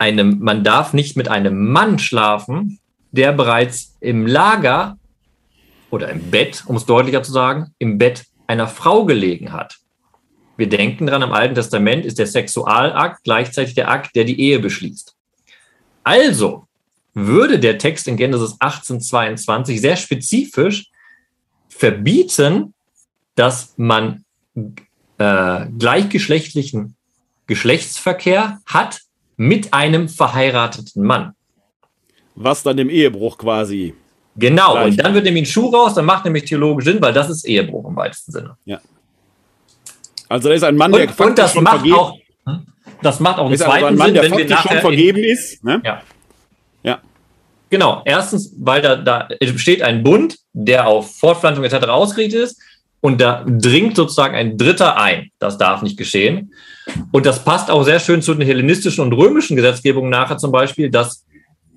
[0.00, 2.80] einem, man darf nicht mit einem Mann schlafen,
[3.12, 4.96] der bereits im Lager
[5.90, 9.76] oder im Bett, um es deutlicher zu sagen, im Bett einer Frau gelegen hat.
[10.56, 14.58] Wir denken dran, im Alten Testament ist der Sexualakt gleichzeitig der Akt, der die Ehe
[14.58, 15.14] beschließt.
[16.02, 16.66] Also
[17.12, 20.90] würde der Text in Genesis 1822 sehr spezifisch
[21.68, 22.72] verbieten,
[23.34, 24.24] dass man
[25.18, 26.96] äh, gleichgeschlechtlichen
[27.46, 29.00] Geschlechtsverkehr hat
[29.40, 31.32] mit einem verheirateten Mann.
[32.34, 33.94] Was dann dem Ehebruch quasi.
[34.36, 34.90] Genau, gleich.
[34.90, 37.46] und dann wird nämlich ein Schuh raus, dann macht nämlich theologisch Sinn, weil das ist
[37.46, 38.58] Ehebruch im weitesten Sinne.
[38.66, 38.80] Ja.
[40.28, 42.66] Also da ist ein Mann, und, der und das macht auch, hm?
[43.00, 45.18] das macht auch einen ist zweiten also ein Mann, Sinn, wenn wir nachher schon vergeben
[45.18, 45.64] in, ist.
[45.64, 45.80] Ne?
[45.86, 46.02] Ja.
[46.82, 46.98] Ja.
[47.70, 49.26] Genau, erstens, weil da, da
[49.56, 51.86] steht ein Bund, der auf Fortpflanzung etc.
[51.86, 52.60] ausgerichtet ist
[53.00, 55.30] und da dringt sozusagen ein Dritter ein.
[55.38, 56.52] Das darf nicht geschehen.
[57.12, 60.90] Und das passt auch sehr schön zu den hellenistischen und römischen Gesetzgebungen nachher zum Beispiel,
[60.90, 61.24] dass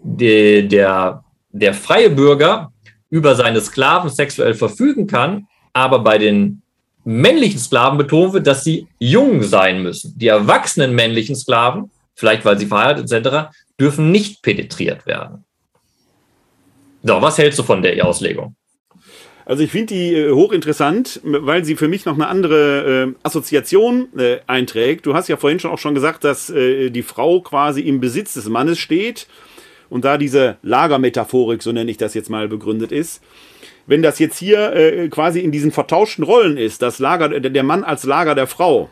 [0.04, 2.72] die, der, der freie Bürger
[3.10, 6.62] über seine Sklaven sexuell verfügen kann, aber bei den
[7.06, 10.18] männlichen Sklaven betont wird, dass sie jung sein müssen.
[10.18, 15.46] Die erwachsenen männlichen Sklaven, vielleicht weil sie verheiratet etc., dürfen nicht penetriert werden.
[17.04, 18.56] So, was hältst du von der Auslegung?
[19.46, 24.08] Also ich finde die äh, hochinteressant, weil sie für mich noch eine andere äh, Assoziation
[24.18, 25.06] äh, einträgt.
[25.06, 28.34] Du hast ja vorhin schon auch schon gesagt, dass äh, die Frau quasi im Besitz
[28.34, 29.28] des Mannes steht
[29.90, 33.22] und da diese Lagermetaphorik, so nenne ich das jetzt mal, begründet ist.
[33.86, 37.84] Wenn das jetzt hier äh, quasi in diesen vertauschten Rollen ist, das Lager, der Mann
[37.84, 38.90] als Lager der Frau,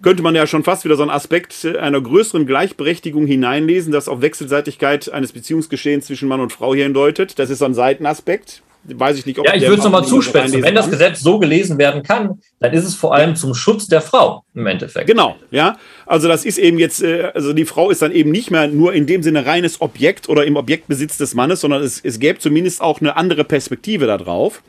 [0.00, 4.20] könnte man ja schon fast wieder so einen Aspekt einer größeren Gleichberechtigung hineinlesen, das auf
[4.20, 7.38] Wechselseitigkeit eines Beziehungsgeschehens zwischen Mann und Frau hier hindeutet.
[7.38, 10.62] Das ist so ein Seitenaspekt weiß ich nicht, ob Ja, ich würde es nochmal zuspitzen.
[10.62, 14.00] Wenn das Gesetz so gelesen werden kann, dann ist es vor allem zum Schutz der
[14.00, 15.06] Frau im Endeffekt.
[15.06, 15.76] Genau, ja.
[16.06, 18.92] Also das ist eben jetzt, äh, also die Frau ist dann eben nicht mehr nur
[18.92, 22.80] in dem Sinne reines Objekt oder im Objektbesitz des Mannes, sondern es, es gäbe zumindest
[22.80, 24.62] auch eine andere Perspektive darauf.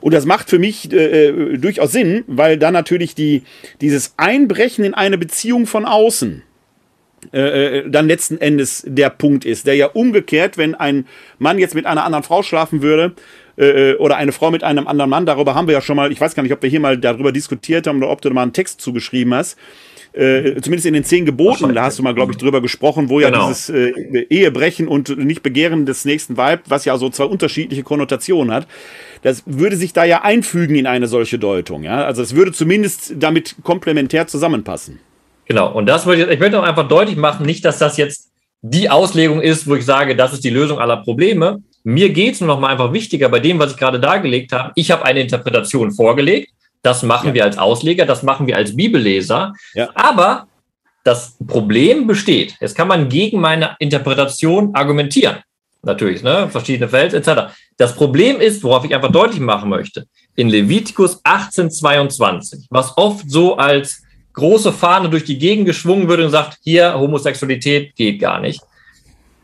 [0.00, 3.42] Und das macht für mich äh, äh durchaus Sinn, weil dann natürlich die,
[3.80, 6.42] dieses Einbrechen in eine Beziehung von außen,
[7.32, 11.06] äh, äh, dann letzten Endes der Punkt ist, der ja umgekehrt, wenn ein
[11.38, 13.12] Mann jetzt mit einer anderen Frau schlafen würde,
[13.60, 16.20] äh, oder eine Frau mit einem anderen Mann, darüber haben wir ja schon mal, ich
[16.20, 18.52] weiß gar nicht, ob wir hier mal darüber diskutiert haben oder ob du mal einen
[18.52, 19.58] Text zugeschrieben hast.
[20.12, 23.20] Äh, zumindest in den zehn Geboten, da hast du mal, glaube ich, drüber gesprochen, wo
[23.20, 23.46] ja genau.
[23.46, 23.92] dieses äh,
[24.28, 28.66] Ehebrechen und nicht Begehren des nächsten Weib, was ja so zwei unterschiedliche Konnotationen hat,
[29.22, 31.84] das würde sich da ja einfügen in eine solche Deutung.
[31.84, 32.04] Ja?
[32.04, 34.98] Also es würde zumindest damit komplementär zusammenpassen.
[35.46, 38.30] Genau, und das würde ich, ich möchte auch einfach deutlich machen, nicht, dass das jetzt
[38.62, 42.40] die Auslegung ist, wo ich sage, das ist die Lösung aller Probleme, mir geht es
[42.40, 44.72] nur noch mal einfach wichtiger bei dem, was ich gerade dargelegt habe.
[44.74, 46.50] Ich habe eine Interpretation vorgelegt.
[46.82, 47.34] Das machen ja.
[47.34, 49.52] wir als Ausleger, das machen wir als Bibelleser.
[49.74, 49.90] Ja.
[49.94, 50.46] Aber
[51.04, 52.56] das Problem besteht.
[52.60, 55.38] Jetzt kann man gegen meine Interpretation argumentieren.
[55.82, 56.48] Natürlich, ne?
[56.50, 57.54] verschiedene Felder etc.
[57.78, 63.56] Das Problem ist, worauf ich einfach deutlich machen möchte, in Levitikus 1822, was oft so
[63.56, 64.02] als
[64.34, 68.60] große Fahne durch die Gegend geschwungen wird und sagt, hier Homosexualität geht gar nicht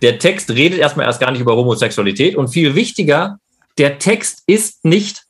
[0.02, 3.38] der Text redet erstmal erst gar nicht über Homosexualität und viel wichtiger,
[3.78, 5.22] der Text ist nicht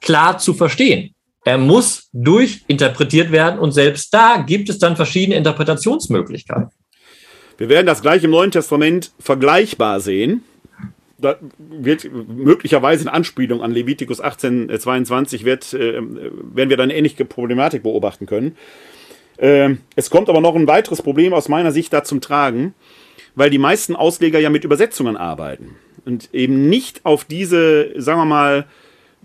[0.00, 1.14] klar zu verstehen.
[1.44, 6.70] Er muss durchinterpretiert werden und selbst da gibt es dann verschiedene Interpretationsmöglichkeiten.
[7.56, 10.42] Wir werden das gleich im Neuen Testament vergleichbar sehen.
[11.18, 17.26] Da wird möglicherweise in Anspielung an Levitikus 18, 22 wird, äh, werden wir dann ähnliche
[17.26, 18.56] Problematik beobachten können.
[19.36, 22.74] Äh, es kommt aber noch ein weiteres Problem aus meiner Sicht da zum Tragen
[23.40, 28.26] weil die meisten Ausleger ja mit Übersetzungen arbeiten und eben nicht auf diese, sagen wir
[28.26, 28.66] mal,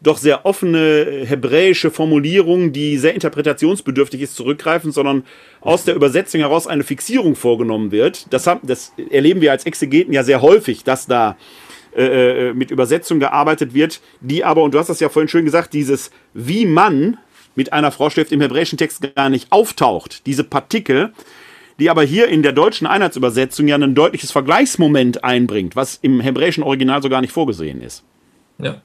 [0.02, 5.26] doch sehr offene hebräische Formulierung, die sehr interpretationsbedürftig ist, zurückgreifen, sondern
[5.60, 8.32] aus der Übersetzung heraus eine Fixierung vorgenommen wird.
[8.32, 11.36] Das, haben, das erleben wir als Exegeten ja sehr häufig, dass da
[11.94, 15.44] äh, äh, mit Übersetzung gearbeitet wird, die aber, und du hast das ja vorhin schön
[15.44, 17.18] gesagt, dieses wie man
[17.56, 21.12] mit einer schläft im hebräischen Text gar nicht auftaucht, diese Partikel,
[21.80, 26.64] die aber hier in der deutschen Einheitsübersetzung ja ein deutliches Vergleichsmoment einbringt, was im hebräischen
[26.64, 28.04] Original so gar nicht vorgesehen ist.
[28.60, 28.82] Ja,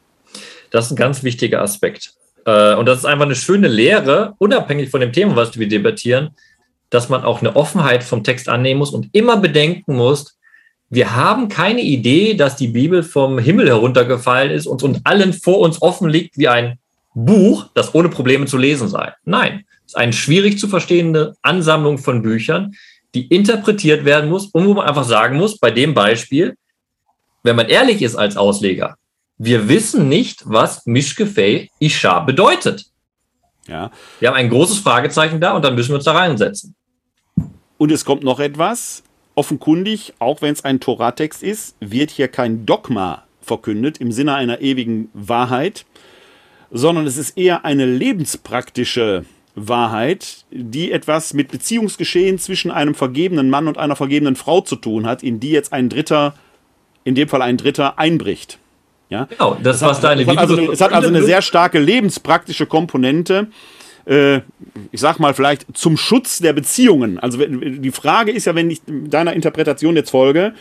[0.70, 2.14] das ist ein ganz wichtiger Aspekt.
[2.44, 6.30] Äh, und das ist einfach eine schöne Lehre, unabhängig von dem Thema, was wir debattieren,
[6.88, 10.36] dass man auch eine Offenheit vom Text annehmen muss und immer bedenken muss,
[10.92, 15.60] wir haben keine Idee, dass die Bibel vom Himmel heruntergefallen ist und, und allen vor
[15.60, 16.78] uns offen liegt wie ein
[17.14, 19.12] Buch, das ohne Probleme zu lesen sei.
[19.24, 22.76] Nein, ist eine schwierig zu verstehende Ansammlung von Büchern,
[23.14, 26.56] die interpretiert werden muss und wo man einfach sagen muss, bei dem Beispiel,
[27.42, 28.96] wenn man ehrlich ist als Ausleger,
[29.36, 32.86] wir wissen nicht, was Mishkefei Isha bedeutet.
[33.66, 33.90] Ja.
[34.20, 36.74] Wir haben ein großes Fragezeichen da und dann müssen wir uns da reinsetzen.
[37.76, 39.02] Und es kommt noch etwas.
[39.34, 44.60] Offenkundig, auch wenn es ein Toratext ist, wird hier kein Dogma verkündet im Sinne einer
[44.60, 45.86] ewigen Wahrheit,
[46.70, 53.68] sondern es ist eher eine lebenspraktische Wahrheit, die etwas mit Beziehungsgeschehen zwischen einem vergebenen Mann
[53.68, 56.34] und einer vergebenen Frau zu tun hat, in die jetzt ein Dritter,
[57.04, 58.58] in dem Fall ein Dritter, einbricht.
[59.08, 59.24] Ja?
[59.24, 63.48] Genau, das, was deine es also, es hat also eine sehr starke lebenspraktische Komponente.
[64.06, 64.36] Äh,
[64.92, 67.18] ich sag mal vielleicht zum Schutz der Beziehungen.
[67.18, 70.54] Also die Frage ist ja, wenn ich deiner Interpretation jetzt folge,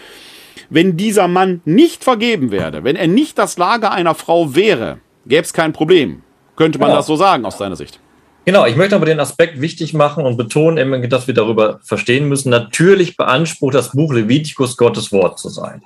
[0.69, 5.43] wenn dieser Mann nicht vergeben werde, wenn er nicht das Lager einer Frau wäre, gäbe
[5.43, 6.23] es kein Problem.
[6.55, 6.99] Könnte man genau.
[6.99, 7.99] das so sagen aus deiner Sicht?
[8.45, 12.49] Genau, ich möchte aber den Aspekt wichtig machen und betonen, dass wir darüber verstehen müssen.
[12.49, 15.83] Natürlich beansprucht das Buch Levitikus Gottes Wort zu sein.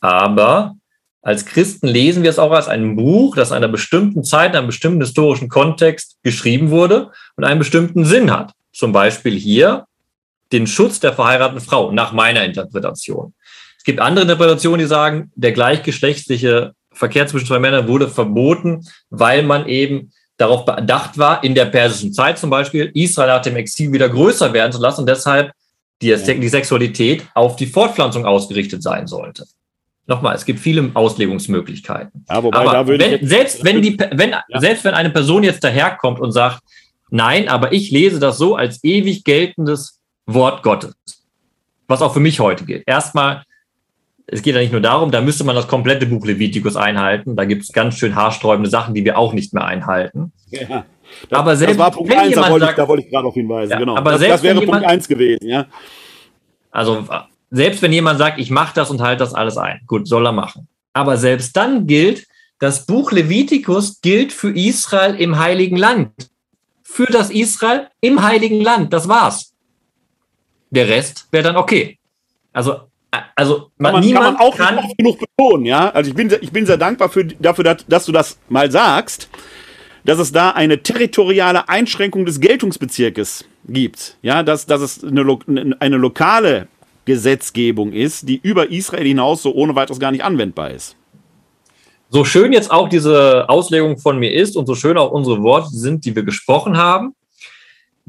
[0.00, 0.74] Aber
[1.22, 4.56] als Christen lesen wir es auch als ein Buch, das in einer bestimmten Zeit, in
[4.56, 8.52] einem bestimmten historischen Kontext geschrieben wurde und einen bestimmten Sinn hat.
[8.72, 9.84] Zum Beispiel hier
[10.52, 13.34] den Schutz der verheirateten Frau, nach meiner Interpretation.
[13.76, 19.42] Es gibt andere Interpretationen, die sagen, der gleichgeschlechtliche Verkehr zwischen zwei Männern wurde verboten, weil
[19.42, 23.92] man eben darauf bedacht war, in der persischen Zeit zum Beispiel, Israel nach dem Exil
[23.92, 25.52] wieder größer werden zu lassen und deshalb
[26.00, 29.44] die, die Sexualität auf die Fortpflanzung ausgerichtet sein sollte.
[30.06, 32.24] Nochmal, es gibt viele Auslegungsmöglichkeiten.
[32.28, 34.60] Ja, wobei, aber wenn, selbst, wenn die, wenn, ja.
[34.60, 36.62] selbst wenn eine Person jetzt daherkommt und sagt,
[37.10, 40.94] nein, aber ich lese das so als ewig geltendes Wort Gottes,
[41.86, 42.82] was auch für mich heute gilt.
[42.86, 43.42] Erstmal
[44.32, 47.34] es geht ja nicht nur darum, da müsste man das komplette Buch Levitikus einhalten.
[47.34, 50.32] Da gibt es ganz schön haarsträubende Sachen, die wir auch nicht mehr einhalten.
[50.50, 50.84] Ja,
[51.28, 53.34] das, aber selbst, das war Punkt 1, da wollte, ich, da wollte ich gerade noch
[53.34, 53.72] hinweisen.
[53.72, 53.96] Ja, genau.
[53.96, 55.66] Aber das, selbst, das wäre jemand, Punkt 1 gewesen, ja.
[56.70, 57.04] Also
[57.50, 60.32] selbst wenn jemand sagt, ich mache das und halte das alles ein, gut, soll er
[60.32, 60.68] machen.
[60.92, 62.26] Aber selbst dann gilt,
[62.60, 66.12] das Buch Levitikus gilt für Israel im Heiligen Land.
[66.82, 69.54] Für das Israel im Heiligen Land, das war's.
[70.70, 71.98] Der Rest wäre dann okay.
[72.52, 72.89] Also
[73.34, 75.90] also man, kann man, niemand kann man auch kann nicht genug betonen, ja.
[75.90, 79.28] Also ich bin, ich bin sehr dankbar für, dafür, dass, dass du das mal sagst,
[80.04, 85.96] dass es da eine territoriale Einschränkung des Geltungsbezirkes gibt, ja, dass, dass es eine, eine
[85.96, 86.68] lokale
[87.04, 90.96] Gesetzgebung ist, die über Israel hinaus so ohne weiteres gar nicht anwendbar ist.
[92.08, 95.70] So schön jetzt auch diese Auslegung von mir ist und so schön auch unsere Worte
[95.70, 97.14] sind, die wir gesprochen haben,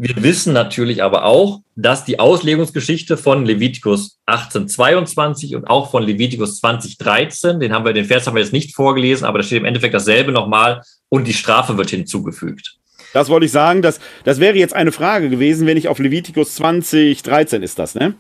[0.02, 6.60] wir wissen natürlich aber auch, dass die Auslegungsgeschichte von Levitikus 1822 und auch von Levitikus
[6.60, 9.66] 2013, den haben wir, den Vers haben wir jetzt nicht vorgelesen, aber da steht im
[9.66, 12.78] Endeffekt dasselbe nochmal und die Strafe wird hinzugefügt.
[13.14, 16.56] Das wollte ich sagen, das, das wäre jetzt eine Frage gewesen, wenn ich auf Levitikus
[16.56, 18.16] 2013 ist das, ne?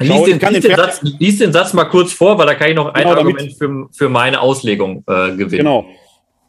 [0.00, 2.76] Lies den, lies, den Satz, lies den, Satz, mal kurz vor, weil da kann ich
[2.76, 5.64] noch ein genau, Argument für, für meine Auslegung äh, gewinnen.
[5.64, 5.86] Genau.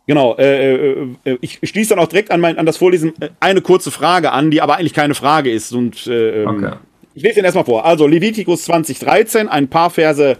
[0.05, 3.29] Genau, äh, äh, äh, ich schließe dann auch direkt an, mein, an das Vorlesen äh,
[3.39, 5.71] eine kurze Frage an, die aber eigentlich keine Frage ist.
[5.71, 6.73] Und äh, ähm, okay.
[7.13, 7.85] ich lese den erstmal vor.
[7.85, 10.37] Also Levitikus 2013, ein paar Verse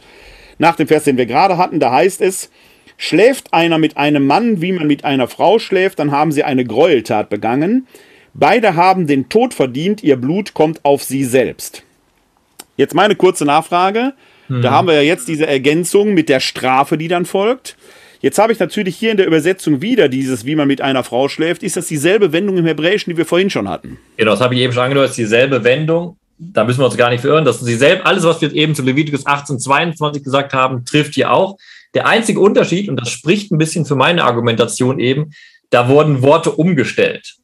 [0.58, 2.52] nach dem Vers, den wir gerade hatten, da heißt es,
[2.98, 6.66] schläft einer mit einem Mann, wie man mit einer Frau schläft, dann haben sie eine
[6.66, 7.88] Gräueltat begangen.
[8.34, 11.84] Beide haben den Tod verdient, ihr Blut kommt auf sie selbst.
[12.76, 14.14] Jetzt meine kurze Nachfrage.
[14.48, 14.62] Hm.
[14.62, 17.78] Da haben wir ja jetzt diese Ergänzung mit der Strafe, die dann folgt.
[18.24, 21.28] Jetzt habe ich natürlich hier in der Übersetzung wieder dieses, wie man mit einer Frau
[21.28, 21.62] schläft.
[21.62, 24.00] Ist das dieselbe Wendung im Hebräischen, die wir vorhin schon hatten?
[24.16, 26.16] Genau, das habe ich eben schon angedeutet, dieselbe Wendung.
[26.38, 27.44] Da müssen wir uns gar nicht verirren.
[27.44, 31.34] Das ist dieselbe, alles, was wir eben zu Leviticus 18, 22 gesagt haben, trifft hier
[31.34, 31.58] auch.
[31.96, 35.34] Der einzige Unterschied, und das spricht ein bisschen für meine Argumentation eben,
[35.70, 37.36] da wurden Worte umgestellt.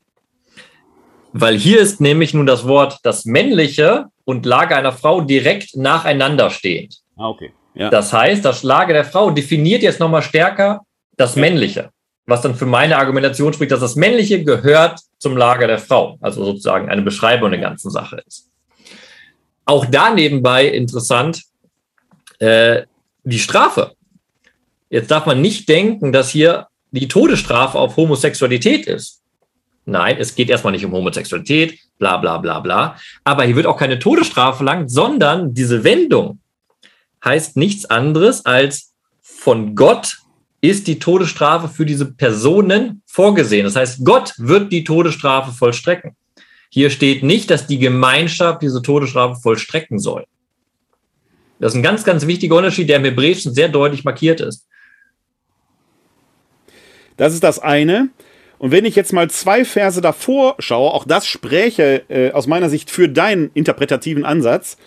[1.34, 6.50] Weil hier ist nämlich nun das Wort das männliche und Lager einer Frau direkt nacheinander
[6.52, 6.96] steht.
[7.18, 7.52] Ah, okay.
[7.80, 7.89] Ja.
[7.89, 10.82] Das heißt, das Lager der Frau definiert jetzt nochmal stärker
[11.15, 11.92] das Männliche,
[12.26, 16.44] was dann für meine Argumentation spricht, dass das Männliche gehört zum Lager der Frau, also
[16.44, 18.50] sozusagen eine Beschreibung der ganzen Sache ist.
[19.63, 21.44] Auch da nebenbei interessant,
[22.39, 22.84] äh,
[23.24, 23.94] die Strafe.
[24.89, 29.22] Jetzt darf man nicht denken, dass hier die Todesstrafe auf Homosexualität ist.
[29.86, 32.98] Nein, es geht erstmal nicht um Homosexualität, bla bla bla bla.
[33.24, 36.39] Aber hier wird auch keine Todesstrafe verlangt, sondern diese Wendung
[37.23, 40.17] heißt nichts anderes als von Gott
[40.62, 43.63] ist die Todesstrafe für diese Personen vorgesehen.
[43.63, 46.15] Das heißt, Gott wird die Todesstrafe vollstrecken.
[46.69, 50.25] Hier steht nicht, dass die Gemeinschaft diese Todesstrafe vollstrecken soll.
[51.60, 54.67] Das ist ein ganz, ganz wichtiger Unterschied, der im Hebräischen sehr deutlich markiert ist.
[57.17, 58.10] Das ist das eine.
[58.60, 62.69] Und wenn ich jetzt mal zwei Verse davor schaue, auch das spräche äh, aus meiner
[62.69, 64.77] Sicht für deinen interpretativen Ansatz.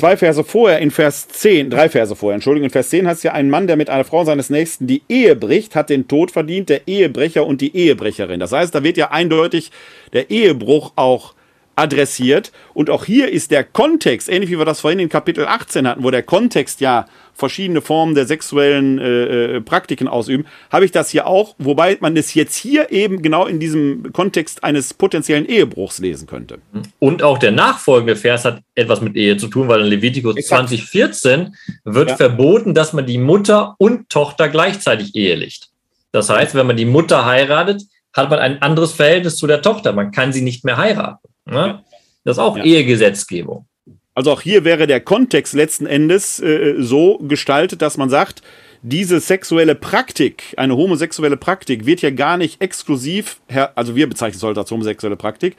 [0.00, 3.22] Zwei Verse vorher, in Vers 10, drei Verse vorher, Entschuldigung, in Vers 10 heißt es
[3.22, 6.30] ja, ein Mann, der mit einer Frau seines Nächsten die Ehe bricht, hat den Tod
[6.30, 8.40] verdient, der Ehebrecher und die Ehebrecherin.
[8.40, 9.72] Das heißt, da wird ja eindeutig
[10.14, 11.34] der Ehebruch auch
[11.80, 12.52] adressiert.
[12.74, 16.04] Und auch hier ist der Kontext, ähnlich wie wir das vorhin in Kapitel 18 hatten,
[16.04, 21.08] wo der Kontext ja verschiedene Formen der sexuellen äh, äh, Praktiken ausüben, habe ich das
[21.08, 25.98] hier auch, wobei man es jetzt hier eben genau in diesem Kontext eines potenziellen Ehebruchs
[25.98, 26.58] lesen könnte.
[26.98, 30.68] Und auch der nachfolgende Vers hat etwas mit Ehe zu tun, weil in Levitikus Exakt.
[30.68, 32.16] 2014 wird ja.
[32.16, 35.70] verboten, dass man die Mutter und Tochter gleichzeitig ehelicht.
[36.12, 39.92] Das heißt, wenn man die Mutter heiratet, hat man ein anderes Verhältnis zu der Tochter.
[39.92, 41.29] Man kann sie nicht mehr heiraten.
[41.50, 41.82] Ne?
[42.24, 42.64] Das ist auch ja.
[42.64, 43.66] Ehegesetzgebung.
[44.14, 48.42] Also auch hier wäre der Kontext letzten Endes äh, so gestaltet, dass man sagt,
[48.82, 53.40] diese sexuelle Praktik, eine homosexuelle Praktik, wird ja gar nicht exklusiv,
[53.74, 55.56] also wir bezeichnen es heute als homosexuelle Praktik,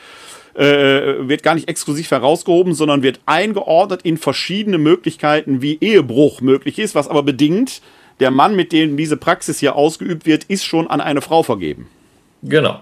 [0.56, 6.80] äh, wird gar nicht exklusiv herausgehoben, sondern wird eingeordnet in verschiedene Möglichkeiten, wie Ehebruch möglich
[6.80, 7.82] ist, was aber bedingt,
[8.19, 11.88] der Mann, mit dem diese Praxis hier ausgeübt wird, ist schon an eine Frau vergeben.
[12.43, 12.82] Genau.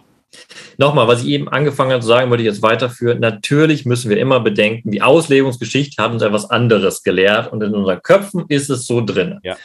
[0.77, 3.19] Nochmal, was ich eben angefangen habe zu sagen, wollte ich jetzt weiterführen.
[3.19, 8.01] Natürlich müssen wir immer bedenken, die Auslegungsgeschichte hat uns etwas anderes gelehrt und in unseren
[8.01, 9.39] Köpfen ist es so drin.
[9.43, 9.57] Ja.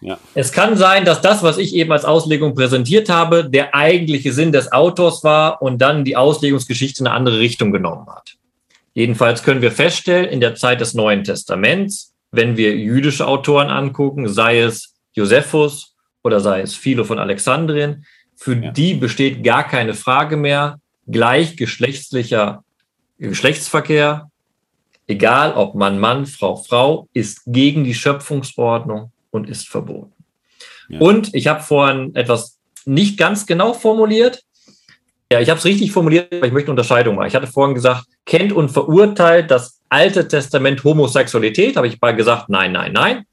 [0.00, 0.18] Ja.
[0.34, 4.52] Es kann sein, dass das, was ich eben als Auslegung präsentiert habe, der eigentliche Sinn
[4.52, 8.36] des Autors war und dann die Auslegungsgeschichte in eine andere Richtung genommen hat.
[8.94, 14.28] Jedenfalls können wir feststellen, in der Zeit des Neuen Testaments, wenn wir jüdische Autoren angucken,
[14.28, 18.04] sei es Josephus oder sei es Philo von Alexandrien,
[18.36, 18.70] für ja.
[18.70, 20.78] die besteht gar keine Frage mehr.
[21.08, 22.62] Gleichgeschlechtlicher
[23.18, 24.30] Geschlechtsverkehr,
[25.06, 30.12] egal ob Mann, Mann, Frau, Frau, ist gegen die Schöpfungsordnung und ist verboten.
[30.88, 31.00] Ja.
[31.00, 34.42] Und ich habe vorhin etwas nicht ganz genau formuliert.
[35.32, 37.26] Ja, ich habe es richtig formuliert, aber ich möchte eine Unterscheidung machen.
[37.26, 41.76] Ich hatte vorhin gesagt, kennt und verurteilt das Alte Testament Homosexualität.
[41.76, 43.24] Habe ich mal gesagt, nein, nein, nein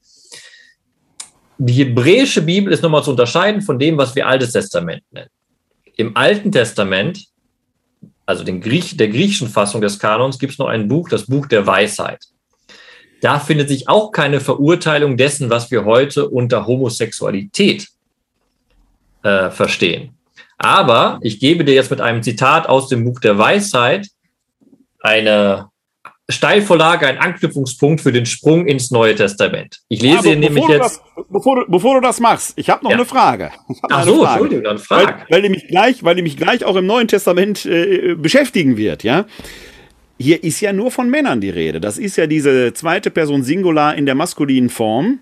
[1.58, 5.30] die hebräische Bibel ist nochmal zu unterscheiden von dem, was wir Altes Testament nennen.
[5.96, 7.26] Im Alten Testament,
[8.26, 11.46] also den Griech, der griechischen Fassung des Kanons, gibt es noch ein Buch, das Buch
[11.46, 12.24] der Weisheit.
[13.20, 17.88] Da findet sich auch keine Verurteilung dessen, was wir heute unter Homosexualität
[19.22, 20.14] äh, verstehen.
[20.58, 24.08] Aber ich gebe dir jetzt mit einem Zitat aus dem Buch der Weisheit
[25.00, 25.70] eine
[26.30, 29.80] Steilvorlage ein Anknüpfungspunkt für den Sprung ins Neue Testament.
[29.88, 30.80] Ich lese dir nämlich jetzt.
[30.80, 32.96] Das, bevor, du, bevor du das machst, ich habe noch ja.
[32.96, 33.50] eine Frage.
[33.90, 34.30] Ach so, Frage.
[34.30, 35.26] Entschuldigung, dann frag.
[35.28, 38.78] Weil, weil, die mich gleich, weil die mich gleich auch im Neuen Testament äh, beschäftigen
[38.78, 39.26] wird, ja.
[40.16, 41.80] Hier ist ja nur von Männern die Rede.
[41.80, 45.18] Das ist ja diese zweite Person Singular in der maskulinen Form.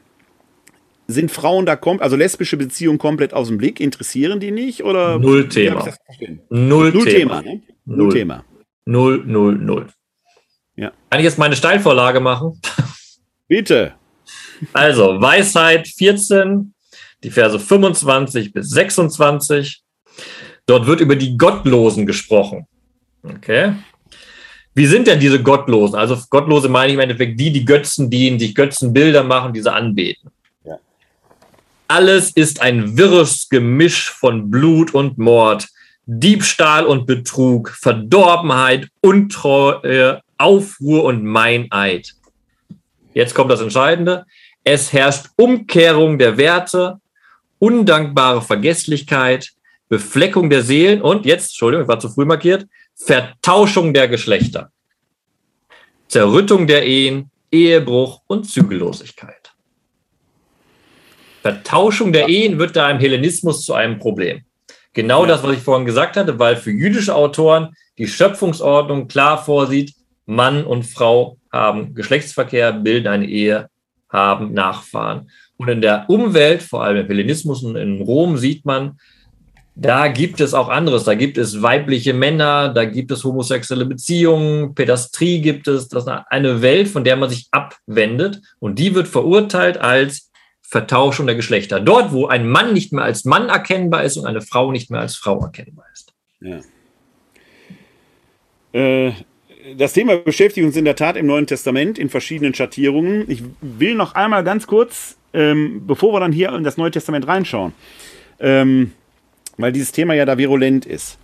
[1.08, 3.80] Sind Frauen da komplett, also lesbische Beziehungen komplett aus dem Blick?
[3.80, 4.84] Interessieren die nicht?
[4.84, 5.84] Oder null Thema.
[6.50, 7.40] Null, null Thema.
[7.40, 7.62] Thema ne?
[7.86, 8.44] Null, null Thema.
[8.84, 9.86] Null, null, null.
[10.76, 10.92] Ja.
[11.10, 12.60] Kann ich jetzt meine Steilvorlage machen?
[13.48, 13.94] Bitte.
[14.72, 16.72] Also, Weisheit 14,
[17.22, 19.82] die Verse 25 bis 26.
[20.66, 22.66] Dort wird über die Gottlosen gesprochen.
[23.22, 23.74] Okay.
[24.74, 25.98] Wie sind denn diese Gottlosen?
[25.98, 30.30] Also Gottlose meine ich im Endeffekt die, die Götzen dienen, sich Götzenbilder machen, diese anbeten.
[30.64, 30.78] Ja.
[31.88, 35.68] Alles ist ein wirres Gemisch von Blut und Mord,
[36.06, 42.14] Diebstahl und Betrug, Verdorbenheit, Untreue, Aufruhr und Meineid.
[43.14, 44.24] Jetzt kommt das Entscheidende.
[44.64, 46.98] Es herrscht Umkehrung der Werte,
[47.58, 49.52] undankbare Vergesslichkeit,
[49.88, 54.70] Befleckung der Seelen und jetzt, Entschuldigung, ich war zu früh markiert, Vertauschung der Geschlechter,
[56.08, 59.52] Zerrüttung der Ehen, Ehebruch und Zügellosigkeit.
[61.42, 64.42] Vertauschung der Ehen wird da im Hellenismus zu einem Problem.
[64.92, 65.28] Genau ja.
[65.28, 69.92] das, was ich vorhin gesagt hatte, weil für jüdische Autoren die Schöpfungsordnung klar vorsieht,
[70.34, 73.68] Mann und Frau haben Geschlechtsverkehr, bilden eine Ehe,
[74.08, 75.30] haben Nachfahren.
[75.56, 78.98] Und in der Umwelt, vor allem im Hellenismus und in Rom, sieht man,
[79.74, 81.04] da gibt es auch anderes.
[81.04, 85.88] Da gibt es weibliche Männer, da gibt es homosexuelle Beziehungen, Pädastrie gibt es.
[85.88, 88.42] Das ist eine Welt, von der man sich abwendet.
[88.58, 90.30] Und die wird verurteilt als
[90.60, 91.80] Vertauschung der Geschlechter.
[91.80, 95.00] Dort, wo ein Mann nicht mehr als Mann erkennbar ist und eine Frau nicht mehr
[95.00, 96.12] als Frau erkennbar ist.
[96.40, 96.60] Ja.
[98.72, 99.12] Äh,
[99.76, 103.30] das Thema beschäftigt uns in der Tat im Neuen Testament in verschiedenen Schattierungen.
[103.30, 107.26] Ich will noch einmal ganz kurz, ähm, bevor wir dann hier in das Neue Testament
[107.26, 107.72] reinschauen,
[108.40, 108.92] ähm,
[109.56, 111.18] weil dieses Thema ja da virulent ist.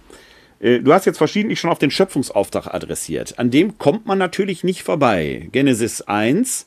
[0.60, 3.38] Äh, du hast jetzt verschiedentlich schon auf den Schöpfungsauftrag adressiert.
[3.38, 5.48] An dem kommt man natürlich nicht vorbei.
[5.52, 6.66] Genesis 1,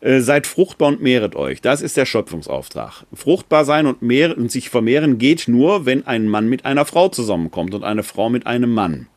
[0.00, 1.60] äh, seid fruchtbar und mehret euch.
[1.60, 3.04] Das ist der Schöpfungsauftrag.
[3.12, 7.08] Fruchtbar sein und, mehr, und sich vermehren geht nur, wenn ein Mann mit einer Frau
[7.08, 9.08] zusammenkommt und eine Frau mit einem Mann.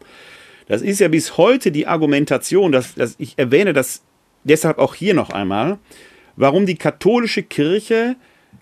[0.71, 4.03] Das ist ja bis heute die Argumentation, dass, dass ich erwähne das
[4.45, 5.79] deshalb auch hier noch einmal,
[6.37, 8.15] warum die katholische Kirche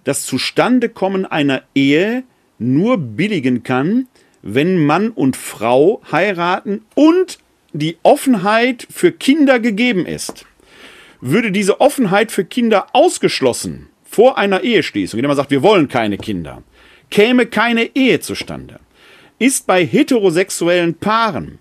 [0.06, 2.24] das Zustandekommen einer Ehe
[2.58, 4.08] nur billigen kann,
[4.42, 7.38] wenn Mann und Frau heiraten und
[7.74, 10.48] die Offenheit für Kinder gegeben ist.
[11.22, 16.18] Würde diese Offenheit für Kinder ausgeschlossen vor einer Eheschließung, indem man sagt, wir wollen keine
[16.18, 16.64] Kinder,
[17.12, 18.80] käme keine Ehe zustande.
[19.38, 21.60] Ist bei heterosexuellen Paaren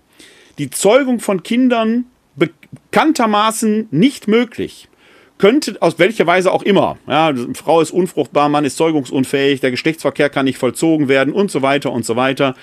[0.59, 2.05] die Zeugung von Kindern
[2.35, 4.89] bekanntermaßen nicht möglich,
[5.37, 10.29] könnte aus welcher Weise auch immer, ja, Frau ist unfruchtbar, Mann ist zeugungsunfähig, der Geschlechtsverkehr
[10.29, 12.55] kann nicht vollzogen werden und so weiter und so weiter,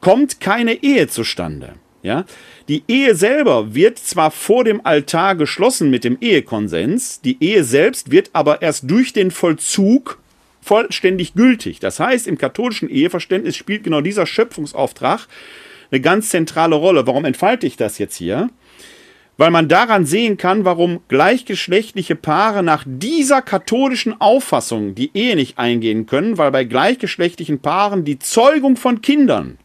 [0.00, 1.74] kommt keine Ehe zustande.
[2.02, 2.24] Ja?
[2.68, 8.10] Die Ehe selber wird zwar vor dem Altar geschlossen mit dem Ehekonsens, die Ehe selbst
[8.10, 10.18] wird aber erst durch den Vollzug
[10.60, 11.78] vollständig gültig.
[11.78, 15.28] Das heißt, im katholischen Eheverständnis spielt genau dieser Schöpfungsauftrag
[15.90, 17.06] eine ganz zentrale Rolle.
[17.06, 18.48] Warum entfalte ich das jetzt hier?
[19.36, 25.58] weil man daran sehen kann, warum gleichgeschlechtliche Paare nach dieser katholischen Auffassung die Ehe nicht
[25.58, 29.58] eingehen können, weil bei gleichgeschlechtlichen Paaren die Zeugung von Kindern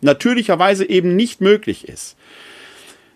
[0.00, 2.16] natürlicherweise eben nicht möglich ist.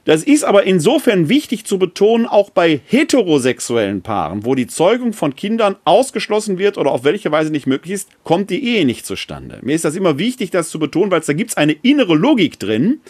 [0.05, 5.35] Das ist aber insofern wichtig zu betonen, auch bei heterosexuellen Paaren, wo die Zeugung von
[5.35, 9.61] Kindern ausgeschlossen wird oder auf welche Weise nicht möglich ist, kommt die Ehe nicht zustande.
[9.63, 12.59] Mir ist das immer wichtig, das zu betonen, weil da gibt es eine innere Logik
[12.59, 13.01] drin,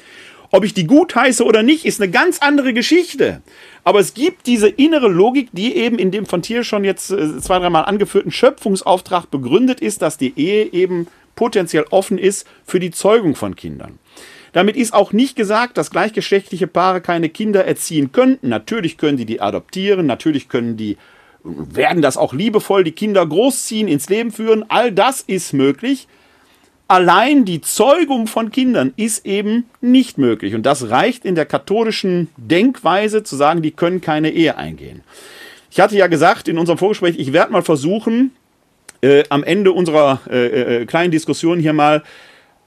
[0.55, 3.43] ob ich die gut heiße oder nicht, ist eine ganz andere Geschichte.
[3.83, 7.41] Aber es gibt diese innere Logik, die eben in dem von Thiel schon jetzt äh,
[7.41, 12.93] zwei, dreimal angeführten Schöpfungsauftrag begründet ist, dass die Ehe eben potenziell offen ist für die
[12.93, 13.99] Zeugung von Kindern.
[14.55, 18.49] Damit ist auch nicht gesagt, dass gleichgeschlechtliche Paare keine Kinder erziehen könnten.
[18.49, 20.97] Natürlich können die die adoptieren, natürlich können die
[21.43, 24.65] werden das auch liebevoll die Kinder großziehen, ins Leben führen.
[24.69, 26.09] All das ist möglich
[26.89, 30.55] allein die Zeugung von Kindern ist eben nicht möglich.
[30.55, 35.03] Und das reicht in der katholischen Denkweise zu sagen, die können keine Ehe eingehen.
[35.71, 38.33] Ich hatte ja gesagt in unserem Vorgespräch, ich werde mal versuchen,
[39.01, 42.03] äh, am Ende unserer äh, äh, kleinen Diskussion hier mal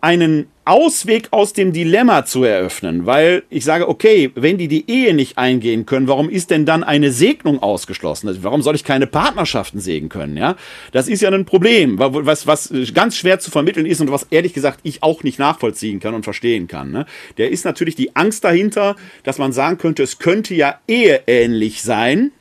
[0.02, 5.14] einen Ausweg aus dem Dilemma zu eröffnen, weil ich sage, okay, wenn die die Ehe
[5.14, 8.28] nicht eingehen können, warum ist denn dann eine Segnung ausgeschlossen?
[8.28, 10.36] Also warum soll ich keine Partnerschaften sägen können?
[10.36, 10.58] Ja,
[10.92, 14.54] das ist ja ein Problem, was, was ganz schwer zu vermitteln ist und was ehrlich
[14.54, 16.92] gesagt ich auch nicht nachvollziehen kann und verstehen kann.
[16.92, 17.06] Ne?
[17.38, 22.32] Der ist natürlich die Angst dahinter, dass man sagen könnte, es könnte ja eheähnlich sein,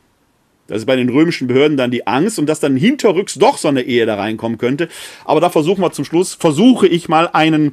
[0.66, 3.68] das ist bei den römischen Behörden dann die Angst und dass dann hinterrücks doch so
[3.68, 4.88] eine Ehe da reinkommen könnte.
[5.24, 7.72] Aber da versuchen wir zum Schluss, versuche ich mal einen,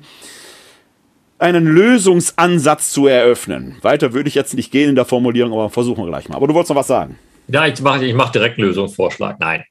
[1.39, 3.77] einen Lösungsansatz zu eröffnen.
[3.81, 6.35] Weiter würde ich jetzt nicht gehen in der Formulierung, aber versuchen wir gleich mal.
[6.35, 7.17] Aber du wolltest noch was sagen.
[7.47, 9.37] Ja, ich mache ich mach direkt einen Lösungsvorschlag.
[9.39, 9.65] Nein.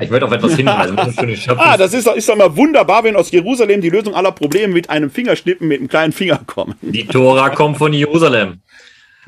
[0.00, 0.98] Ich möchte auf etwas hinweisen.
[1.58, 4.88] ah, das ist, ist doch mal wunderbar, wenn aus Jerusalem die Lösung aller Probleme mit
[4.88, 6.74] einem Fingerschnippen, mit einem kleinen Finger kommen.
[6.80, 8.62] Die Tora kommt von Jerusalem.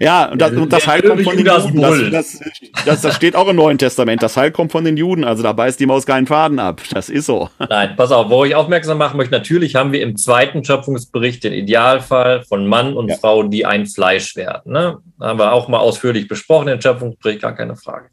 [0.00, 2.10] Ja, und das, und das Heil kommt von den Juden.
[2.10, 4.22] Das, das, das, das, steht auch im Neuen Testament.
[4.22, 5.24] Das Heil kommt von den Juden.
[5.24, 6.80] Also da beißt die Maus keinen Faden ab.
[6.90, 7.50] Das ist so.
[7.58, 11.52] Nein, pass auf, wo ich aufmerksam machen möchte, natürlich haben wir im zweiten Schöpfungsbericht den
[11.52, 13.16] Idealfall von Mann und ja.
[13.16, 14.72] Frau, die ein Fleisch werden.
[14.72, 14.96] Ne?
[15.20, 18.08] Haben wir auch mal ausführlich besprochen, den Schöpfungsbericht, gar keine Frage.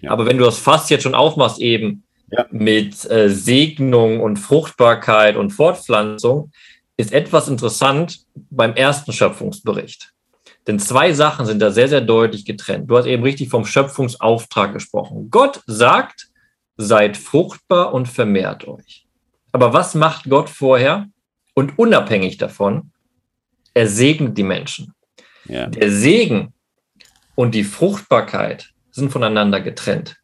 [0.00, 0.10] Ja.
[0.10, 2.02] Aber wenn du das fast jetzt schon aufmachst, eben
[2.32, 2.46] ja.
[2.50, 6.50] mit äh, Segnung und Fruchtbarkeit und Fortpflanzung,
[6.96, 8.18] ist etwas interessant
[8.50, 10.11] beim ersten Schöpfungsbericht.
[10.66, 12.88] Denn zwei Sachen sind da sehr, sehr deutlich getrennt.
[12.90, 15.28] Du hast eben richtig vom Schöpfungsauftrag gesprochen.
[15.30, 16.28] Gott sagt,
[16.76, 19.06] seid fruchtbar und vermehrt euch.
[19.50, 21.06] Aber was macht Gott vorher?
[21.54, 22.92] Und unabhängig davon,
[23.74, 24.94] er segnet die Menschen.
[25.46, 25.66] Ja.
[25.66, 26.54] Der Segen
[27.34, 30.16] und die Fruchtbarkeit sind voneinander getrennt.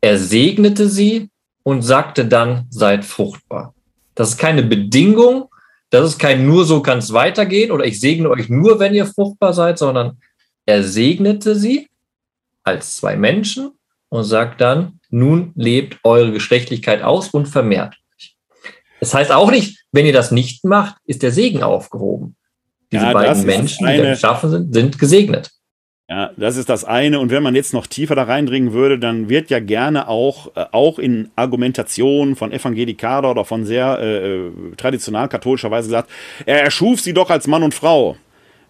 [0.00, 1.30] Er segnete sie
[1.62, 3.74] und sagte dann, seid fruchtbar.
[4.14, 5.48] Das ist keine Bedingung,
[5.90, 9.06] das ist kein nur so kann es weitergehen oder ich segne euch nur, wenn ihr
[9.06, 10.18] fruchtbar seid, sondern
[10.66, 11.88] er segnete sie
[12.62, 13.72] als zwei Menschen
[14.10, 18.36] und sagt dann, nun lebt eure Geschlechtlichkeit aus und vermehrt euch.
[19.00, 22.36] Das heißt auch nicht, wenn ihr das nicht macht, ist der Segen aufgehoben.
[22.92, 25.50] Diese ja, beiden Menschen, eine, die da geschaffen sind, sind gesegnet.
[26.10, 27.20] Ja, das ist das eine.
[27.20, 30.64] Und wenn man jetzt noch tiefer da reindringen würde, dann wird ja gerne auch, äh,
[30.72, 36.10] auch in Argumentation von Evangelikaler oder von sehr äh, äh traditional katholischer Weise gesagt,
[36.46, 38.16] er erschuf sie doch als Mann und Frau.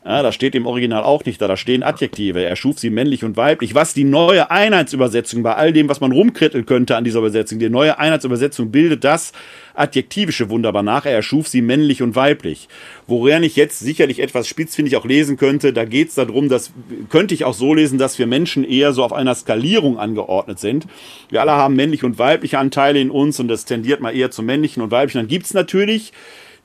[0.04, 2.42] Ja, das steht im Original auch nicht da, da stehen Adjektive.
[2.42, 3.74] Er schuf sie männlich und weiblich.
[3.74, 7.68] Was die neue Einheitsübersetzung bei all dem, was man rumkritteln könnte an dieser Übersetzung, die
[7.68, 9.32] neue Einheitsübersetzung bildet das
[9.74, 11.04] Adjektivische wunderbar nach.
[11.04, 12.68] Er erschuf sie männlich und weiblich.
[13.06, 16.72] Woran ich jetzt sicherlich etwas spitzfindig auch lesen könnte, da geht es darum, dass
[17.10, 20.86] könnte ich auch so lesen, dass wir Menschen eher so auf einer Skalierung angeordnet sind.
[21.28, 24.46] Wir alle haben männliche und weibliche Anteile in uns und das tendiert mal eher zum
[24.46, 25.18] männlichen und weiblichen.
[25.18, 26.12] Dann gibt es natürlich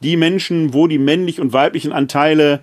[0.02, 2.62] die Menschen, wo die männlich und weiblichen Anteile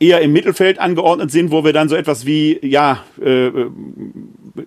[0.00, 3.50] eher im Mittelfeld angeordnet sind, wo wir dann so etwas wie, ja, äh,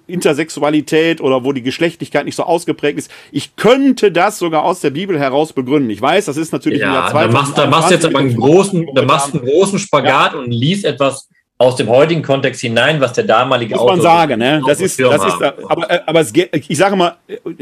[0.07, 3.11] Intersexualität oder wo die Geschlechtlichkeit nicht so ausgeprägt ist.
[3.31, 5.89] Ich könnte das sogar aus der Bibel heraus begründen.
[5.89, 7.33] Ich weiß, das ist natürlich ja, im Jahr 2020.
[7.33, 10.39] Da machst, da machst du jetzt aber einen großen, da machst einen großen Spagat ja.
[10.39, 11.27] und liest etwas
[11.57, 14.63] aus dem heutigen Kontext hinein, was der damalige Muss man sagen, ne?
[14.65, 17.17] Das ist, das ist, aber, äh, aber es, ich sage mal,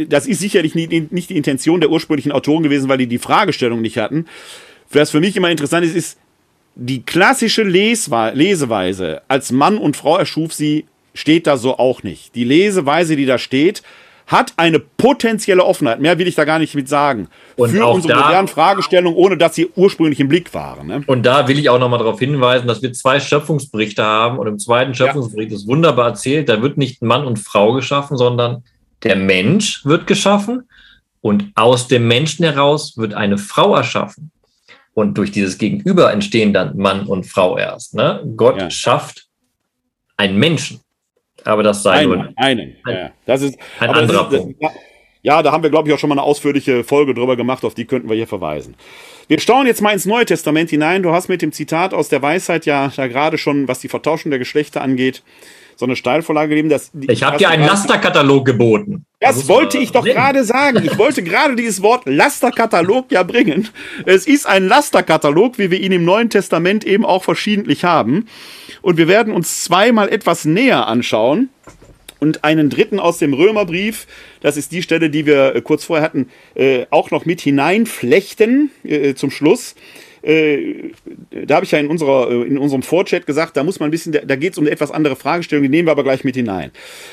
[0.08, 3.82] das ist sicherlich nicht, nicht die Intention der ursprünglichen Autoren gewesen, weil die die Fragestellung
[3.82, 4.26] nicht hatten.
[4.92, 6.18] Was für mich immer interessant ist, ist,
[6.80, 12.36] die klassische Leseweise, als Mann und Frau erschuf sie, steht da so auch nicht.
[12.36, 13.84] Die Leseweise, die da steht,
[14.28, 16.00] hat eine potenzielle Offenheit.
[16.00, 17.28] Mehr will ich da gar nicht mit sagen.
[17.58, 20.88] Und für unsere da, modernen Fragestellungen, ohne dass sie ursprünglich im Blick waren.
[20.88, 21.04] Ne?
[21.08, 24.38] Und da will ich auch nochmal darauf hinweisen, dass wir zwei Schöpfungsberichte haben.
[24.38, 25.58] Und im zweiten Schöpfungsbericht ja.
[25.58, 28.64] ist wunderbar erzählt, da wird nicht Mann und Frau geschaffen, sondern
[29.04, 30.70] der Mensch wird geschaffen.
[31.22, 34.32] Und aus dem Menschen heraus wird eine Frau erschaffen.
[34.94, 37.96] Und durch dieses Gegenüber entstehen dann Mann und Frau erst.
[37.96, 38.24] Ne?
[38.36, 38.70] Gott ja.
[38.70, 39.28] schafft
[40.18, 40.82] einen Menschen.
[41.46, 42.76] Aber das sei einen, nur einen.
[42.86, 43.12] Ein, ja.
[43.26, 44.62] Das ist ein anderer ist, Punkt.
[45.22, 47.76] Ja, da haben wir, glaube ich, auch schon mal eine ausführliche Folge drüber gemacht, auf
[47.76, 48.76] die könnten wir hier verweisen.
[49.28, 51.04] Wir schauen jetzt mal ins Neue Testament hinein.
[51.04, 54.32] Du hast mit dem Zitat aus der Weisheit ja da gerade schon, was die Vertauschung
[54.32, 55.24] der Geschlechter angeht,
[55.80, 56.68] so eine Steilvorlage gegeben.
[56.68, 59.06] Dass ich habe dir einen Lasterkatalog geboten.
[59.22, 60.82] Das wollte ich doch gerade sagen.
[60.84, 63.70] Ich wollte gerade dieses Wort Lasterkatalog ja bringen.
[64.06, 68.28] Es ist ein Lasterkatalog, wie wir ihn im Neuen Testament eben auch verschiedentlich haben.
[68.82, 71.50] Und wir werden uns zweimal etwas näher anschauen.
[72.20, 74.06] Und einen dritten aus dem Römerbrief,
[74.42, 78.72] das ist die Stelle, die wir äh, kurz vorher hatten, äh, auch noch mit hineinflechten
[78.84, 79.76] äh, zum Schluss
[80.22, 80.92] äh,
[81.46, 83.92] da habe ich ja in, unserer, äh, in unserem Vorchat gesagt, da muss man ein
[83.92, 86.36] bisschen, da, geht es um eine etwas andere Fragestellung, die nehmen wir aber gleich mit
[86.36, 86.72] hinein.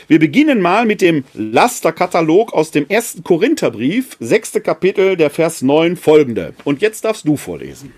[0.09, 5.97] Wir beginnen mal mit dem Lasterkatalog aus dem ersten Korintherbrief, sechste Kapitel, der Vers 9
[5.97, 6.55] folgende.
[6.65, 7.93] Und jetzt darfst du vorlesen.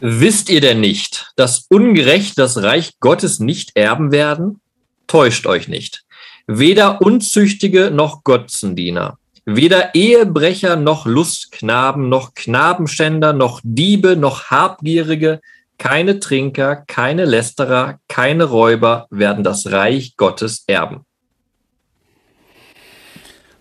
[0.00, 4.60] Wisst ihr denn nicht, dass ungerecht das Reich Gottes nicht erben werden?
[5.06, 6.04] Täuscht euch nicht.
[6.46, 9.18] Weder Unzüchtige noch Götzendiener
[9.48, 15.40] Weder Ehebrecher noch Lustknaben noch Knabenschänder noch Diebe noch Habgierige,
[15.78, 21.02] keine Trinker, keine Lästerer, keine Räuber werden das Reich Gottes erben.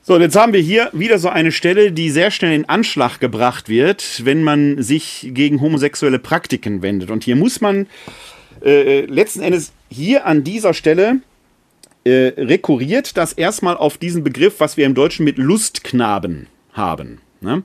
[0.02, 3.20] So, und jetzt haben wir hier wieder so eine Stelle, die sehr schnell in Anschlag
[3.20, 7.12] gebracht wird, wenn man sich gegen homosexuelle Praktiken wendet.
[7.12, 7.86] Und hier muss man
[8.64, 11.22] äh, letzten Endes hier an dieser Stelle
[12.06, 17.20] äh, rekurriert das erstmal auf diesen Begriff, was wir im Deutschen mit Lustknaben haben.
[17.42, 17.64] Ne?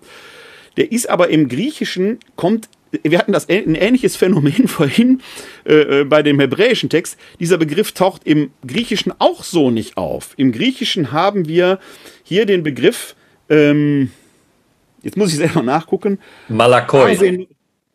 [0.76, 5.20] Der ist aber im Griechischen, kommt, wir hatten das ein ähnliches Phänomen vorhin
[5.66, 7.18] äh, äh, bei dem hebräischen Text.
[7.38, 10.32] Dieser Begriff taucht im Griechischen auch so nicht auf.
[10.36, 11.78] Im Griechischen haben wir
[12.22, 13.14] hier den Begriff,
[13.50, 14.10] ähm,
[15.02, 16.18] jetzt muss ich selber nachgucken.
[16.48, 17.10] Malakoi.
[17.10, 17.46] Arsen,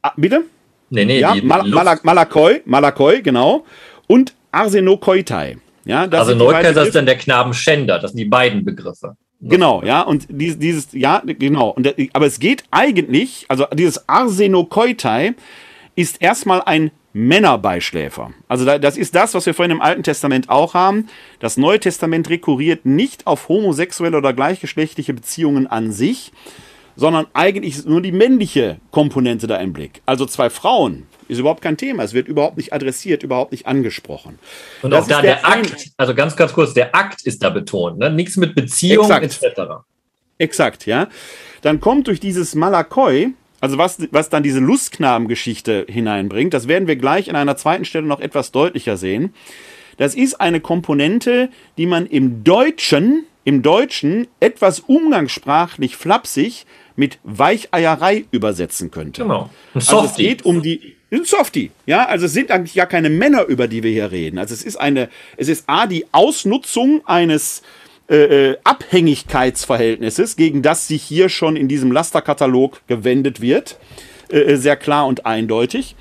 [0.04, 0.44] ah, bitte?
[0.92, 1.68] Nee, nee, ja, Mal
[2.04, 3.66] Malakoi, Malakoi, genau.
[4.06, 5.58] Und Arsenokoitai.
[5.86, 9.16] Ja, das also Neukölln ist dann der Knabenschänder, das sind die beiden Begriffe.
[9.42, 11.70] Genau, ja, und dieses, dieses ja, genau.
[11.70, 15.36] Und, aber es geht eigentlich, also dieses Arsenokoitai
[15.96, 18.34] ist erstmal ein Männerbeischläfer.
[18.48, 21.08] Also das ist das, was wir vorhin im Alten Testament auch haben.
[21.40, 26.34] Das Neue Testament rekurriert nicht auf homosexuelle oder gleichgeschlechtliche Beziehungen an sich,
[26.98, 30.02] sondern eigentlich ist nur die männliche Komponente da im Blick.
[30.06, 32.04] Also zwei Frauen ist überhaupt kein Thema.
[32.04, 34.40] Es wird überhaupt nicht adressiert, überhaupt nicht angesprochen.
[34.82, 37.50] Und das auch da der, der Akt, also ganz, ganz kurz, der Akt ist da
[37.50, 38.10] betont, ne?
[38.10, 39.44] nichts mit Beziehung etc.
[40.38, 41.08] Exakt, ja.
[41.62, 43.30] Dann kommt durch dieses Malakoi,
[43.62, 48.06] also was, was dann diese Lustknabengeschichte hineinbringt, das werden wir gleich in einer zweiten Stelle
[48.06, 49.34] noch etwas deutlicher sehen.
[49.98, 56.66] Das ist eine Komponente, die man im Deutschen, im Deutschen etwas umgangssprachlich flapsig
[56.96, 59.24] mit Weicheierei übersetzen könnte.
[59.24, 59.50] Genau.
[59.74, 63.46] Also es geht um die, ein Softie, ja, also es sind eigentlich gar keine Männer,
[63.46, 64.38] über die wir hier reden.
[64.38, 67.62] Also es ist eine, es ist A, die Ausnutzung eines
[68.10, 73.78] äh, äh Abhängigkeitsverhältnisses, gegen das sich hier schon in diesem Lasterkatalog gewendet wird,
[74.32, 75.96] äh, äh sehr klar und eindeutig.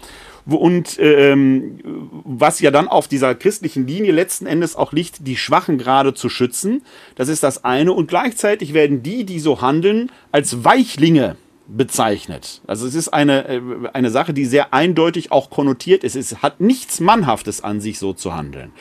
[0.47, 1.81] Und ähm,
[2.25, 6.29] was ja dann auf dieser christlichen Linie letzten Endes auch liegt, die Schwachen gerade zu
[6.29, 6.83] schützen.
[7.15, 7.93] Das ist das eine.
[7.95, 11.37] Und gleichzeitig werden die, die so handeln, als Weichlinge
[11.67, 12.61] bezeichnet.
[12.67, 13.61] Also es ist eine, äh,
[13.93, 16.17] eine Sache, die sehr eindeutig auch konnotiert ist.
[16.17, 18.73] Es hat nichts Mannhaftes an sich, so zu handeln.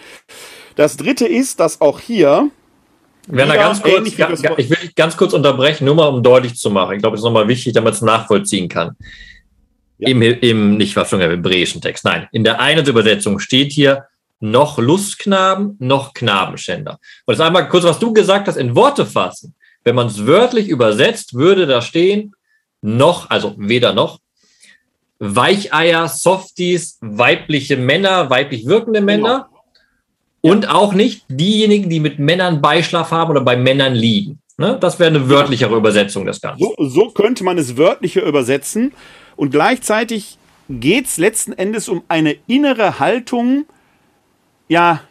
[0.76, 2.50] Das dritte ist, dass auch hier.
[3.28, 6.96] Werner, ganz kurz, ich will dich ganz kurz unterbrechen, nur mal um deutlich zu machen.
[6.96, 8.98] Ich glaube, es ist nochmal wichtig, damit es nachvollziehen kann.
[10.00, 10.10] Ja.
[10.10, 12.04] Im, Im, nicht was im hebräischen Text.
[12.04, 14.08] Nein, in der einen Übersetzung steht hier
[14.42, 16.94] noch Lustknaben, noch Knabenschänder.
[16.94, 19.56] Und das ist einmal kurz, was du gesagt hast, in Worte fassen.
[19.86, 22.34] Wenn man es wörtlich übersetzt, würde da stehen,
[22.84, 24.20] noch, also weder noch,
[25.20, 29.50] Weicheier, Softies, weibliche Männer, weiblich wirkende Männer
[30.42, 34.40] und auch nicht diejenigen, die mit Männern Beischlaf haben oder bei Männern liegen.
[34.58, 34.78] Ne?
[34.80, 36.62] Das wäre eine wörtlichere Übersetzung des Ganzen.
[36.62, 38.92] So, so könnte man es wörtlicher übersetzen.
[39.36, 40.38] Und gleichzeitig
[40.70, 43.66] geht es letzten Endes um eine innere Haltung,
[44.68, 45.02] ja,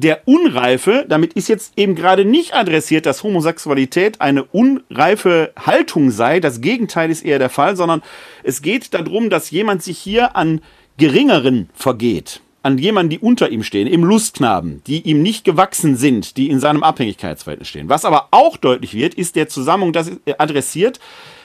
[0.00, 6.38] der Unreife, damit ist jetzt eben gerade nicht adressiert, dass Homosexualität eine unreife Haltung sei.
[6.38, 8.02] Das Gegenteil ist eher der Fall, sondern
[8.42, 10.60] es geht darum, dass jemand sich hier an
[10.98, 12.42] Geringeren vergeht.
[12.62, 16.60] An jemanden, die unter ihm stehen, im Lustknaben, die ihm nicht gewachsen sind, die in
[16.60, 17.88] seinem Abhängigkeitsverhältnis stehen.
[17.88, 21.00] Was aber auch deutlich wird, ist der Zusammenhang, das ist adressiert,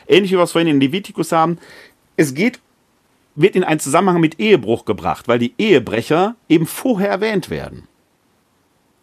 [0.07, 1.57] ähnlich wie wir es vorhin in Levitikus haben.
[2.17, 2.59] Es geht
[3.33, 7.87] wird in einen Zusammenhang mit Ehebruch gebracht, weil die Ehebrecher eben vorher erwähnt werden.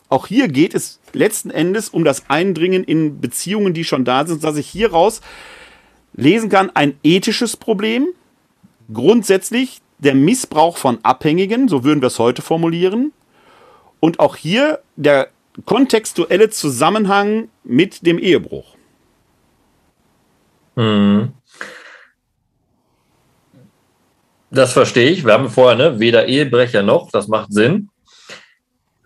[0.09, 4.43] Auch hier geht es letzten Endes um das Eindringen in Beziehungen, die schon da sind,
[4.43, 5.21] dass ich hieraus
[6.15, 8.09] lesen kann, ein ethisches Problem,
[8.93, 13.13] grundsätzlich der Missbrauch von Abhängigen, so würden wir es heute formulieren,
[14.01, 15.29] und auch hier der
[15.67, 18.77] kontextuelle Zusammenhang mit dem Ehebruch.
[20.77, 21.33] Hm.
[24.51, 25.27] Das verstehe ich.
[25.27, 27.91] Wir haben vorher ne, weder Ehebrecher noch, das macht Sinn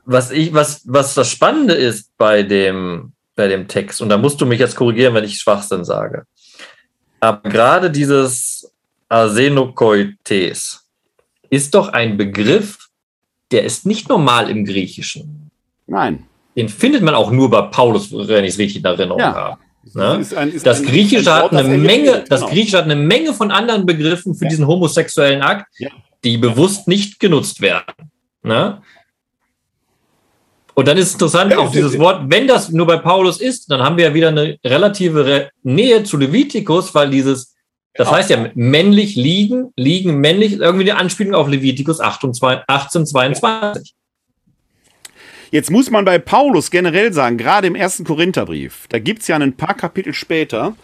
[0.05, 4.41] was ich, was, was das Spannende ist bei dem, bei dem Text, und da musst
[4.41, 6.25] du mich jetzt korrigieren, wenn ich Schwachsinn sage.
[7.21, 8.73] Aber gerade dieses
[9.09, 10.87] Arsenokoites
[11.51, 12.89] ist doch ein Begriff,
[13.51, 15.51] der ist nicht normal im Griechischen.
[15.87, 16.27] Nein.
[16.57, 19.35] Den findet man auch nur bei Paulus, wenn ich es richtig in Erinnerung ja.
[19.35, 19.59] habe.
[19.95, 20.19] Ne?
[20.21, 22.25] Ist ein, ist das Griechische Wort, hat eine Menge, genau.
[22.29, 24.51] das Griechische hat eine Menge von anderen Begriffen für ja.
[24.51, 25.91] diesen homosexuellen Akt, ja.
[26.25, 28.11] die bewusst nicht genutzt werden.
[28.43, 28.83] Ne?
[30.75, 33.99] Und dann ist interessant, auch dieses Wort, wenn das nur bei Paulus ist, dann haben
[33.99, 37.55] wir ja wieder eine relative Nähe zu Levitikus, weil dieses,
[37.95, 43.95] das heißt ja männlich liegen, liegen männlich, irgendwie eine Anspielung auf Levitikus 1822.
[45.51, 49.37] Jetzt muss man bei Paulus generell sagen, gerade im ersten Korintherbrief, da gibt es ja
[49.37, 50.75] ein paar Kapitel später,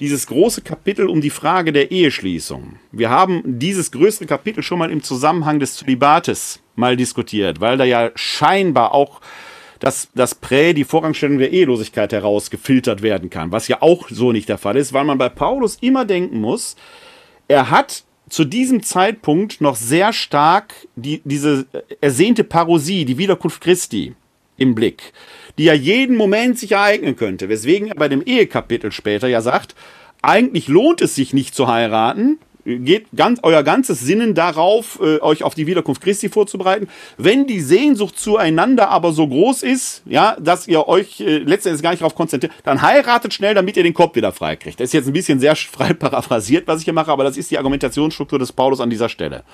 [0.00, 2.76] dieses große Kapitel um die Frage der Eheschließung.
[2.92, 7.84] Wir haben dieses größere Kapitel schon mal im Zusammenhang des Zölibates mal diskutiert, weil da
[7.84, 9.20] ja scheinbar auch
[9.80, 14.48] das, das Prä, die Vorrangstellung der Ehelosigkeit herausgefiltert werden kann, was ja auch so nicht
[14.48, 16.76] der Fall ist, weil man bei Paulus immer denken muss,
[17.48, 21.66] er hat zu diesem Zeitpunkt noch sehr stark die, diese
[22.00, 24.14] ersehnte Parosie, die Wiederkunft Christi
[24.56, 25.12] im Blick
[25.58, 27.48] die ja jeden Moment sich ereignen könnte.
[27.48, 29.74] Weswegen er bei dem Ehekapitel später ja sagt,
[30.22, 35.42] eigentlich lohnt es sich nicht zu heiraten, geht ganz, euer ganzes Sinnen darauf, äh, euch
[35.42, 36.88] auf die Wiederkunft Christi vorzubereiten.
[37.16, 41.90] Wenn die Sehnsucht zueinander aber so groß ist, ja, dass ihr euch äh, letztendlich gar
[41.90, 44.80] nicht darauf konzentriert, dann heiratet schnell, damit ihr den Kopf wieder frei kriegt.
[44.80, 47.50] Das ist jetzt ein bisschen sehr frei paraphrasiert, was ich hier mache, aber das ist
[47.50, 49.44] die Argumentationsstruktur des Paulus an dieser Stelle.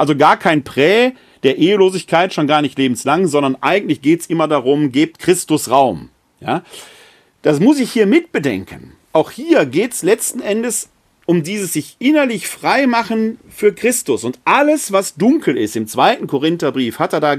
[0.00, 4.48] Also gar kein Prä, der Ehelosigkeit schon gar nicht lebenslang, sondern eigentlich geht es immer
[4.48, 6.08] darum, gebt Christus Raum.
[6.40, 6.62] Ja?
[7.42, 8.94] Das muss ich hier mitbedenken.
[9.12, 10.88] Auch hier geht es letzten Endes
[11.26, 14.24] um dieses sich innerlich frei machen für Christus.
[14.24, 17.36] Und alles, was dunkel ist, im zweiten Korintherbrief, hat er da,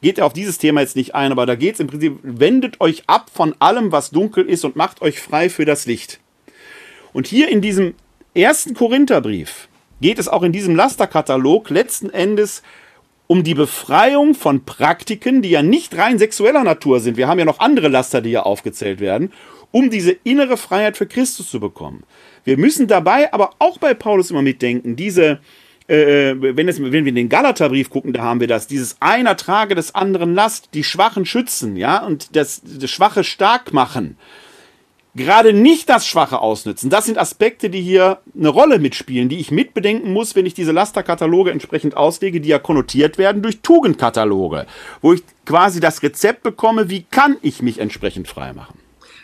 [0.00, 2.80] geht er auf dieses Thema jetzt nicht ein, aber da geht es im Prinzip, wendet
[2.80, 6.18] euch ab von allem, was dunkel ist und macht euch frei für das Licht.
[7.12, 7.92] Und hier in diesem
[8.32, 9.67] ersten Korintherbrief
[10.00, 12.62] geht es auch in diesem Lasterkatalog letzten Endes
[13.26, 17.16] um die Befreiung von Praktiken, die ja nicht rein sexueller Natur sind.
[17.16, 19.32] Wir haben ja noch andere Laster, die hier aufgezählt werden,
[19.70, 22.04] um diese innere Freiheit für Christus zu bekommen.
[22.44, 25.40] Wir müssen dabei aber auch bei Paulus immer mitdenken, diese,
[25.88, 29.36] äh, wenn, es, wenn wir in den Galaterbrief gucken, da haben wir das, dieses einer
[29.36, 34.16] trage des anderen Last, die Schwachen schützen, ja, und das, das Schwache stark machen.
[35.18, 36.88] Gerade nicht das Schwache ausnützen.
[36.88, 40.72] Das sind Aspekte, die hier eine Rolle mitspielen, die ich mitbedenken muss, wenn ich diese
[40.72, 44.64] Lasterkataloge entsprechend auslege, die ja konnotiert werden durch Tugendkataloge,
[45.02, 48.78] wo ich quasi das Rezept bekomme, wie kann ich mich entsprechend frei machen.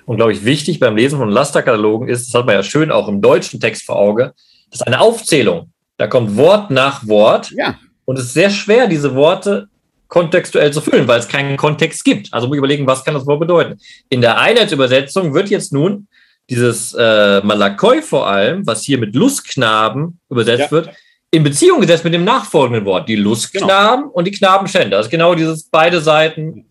[0.05, 3.09] Und glaube ich, wichtig beim Lesen von Lasterkatalogen ist, das hat man ja schön auch
[3.09, 4.34] im deutschen Text vor Auge,
[4.70, 5.70] das ist eine Aufzählung.
[5.97, 7.53] Da kommt Wort nach Wort.
[7.53, 7.78] Ja.
[8.05, 9.68] Und es ist sehr schwer, diese Worte
[10.09, 12.33] kontextuell zu füllen, weil es keinen Kontext gibt.
[12.33, 13.79] Also muss ich überlegen, was kann das Wort bedeuten.
[14.09, 16.09] In der Einheitsübersetzung wird jetzt nun
[16.51, 20.71] dieses äh, Malakoi vor allem, was hier mit Lustknaben übersetzt ja.
[20.71, 20.91] wird,
[21.31, 23.09] in Beziehung gesetzt mit dem nachfolgenden Wort.
[23.09, 24.13] Die Lustknaben genau.
[24.15, 24.99] und die Knabenschänder.
[24.99, 26.67] Das ist genau dieses beide Seiten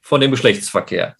[0.00, 1.16] von dem Geschlechtsverkehr.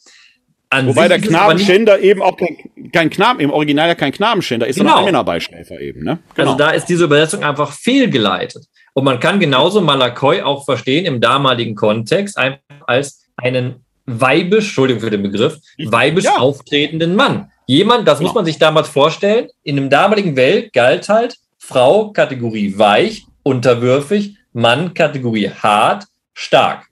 [0.72, 2.56] An Wobei der Knabenschänder eben auch kein,
[2.92, 4.90] kein Knaben, im Original ja kein Knabenschänder ist, genau.
[4.90, 6.04] sondern ein Männerbeischläfer eben.
[6.04, 6.20] Ne?
[6.36, 6.52] Genau.
[6.52, 8.66] Also da ist diese Übersetzung einfach fehlgeleitet.
[8.92, 15.00] Und man kann genauso Malakoi auch verstehen im damaligen Kontext einfach als einen weibisch, Entschuldigung
[15.00, 16.36] für den Begriff, weibisch ja.
[16.36, 17.50] auftretenden Mann.
[17.66, 18.28] Jemand, das genau.
[18.28, 24.36] muss man sich damals vorstellen, in dem damaligen Welt galt halt Frau Kategorie weich, unterwürfig,
[24.52, 26.86] Mann Kategorie hart, stark.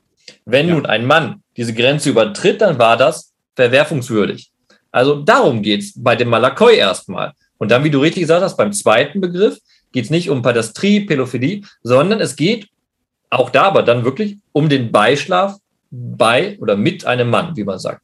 [0.44, 0.74] Wenn ja.
[0.74, 4.52] nun ein Mann diese Grenze übertritt, dann war das verwerfungswürdig.
[4.92, 7.32] Also darum geht's bei dem Malakoi erstmal.
[7.58, 9.58] Und dann, wie du richtig gesagt hast, beim zweiten Begriff
[9.90, 12.68] geht es nicht um Padastrie, Pädophilie, sondern es geht
[13.30, 15.56] auch da aber dann wirklich um den Beischlaf
[15.90, 18.00] bei oder mit einem Mann, wie man sagt.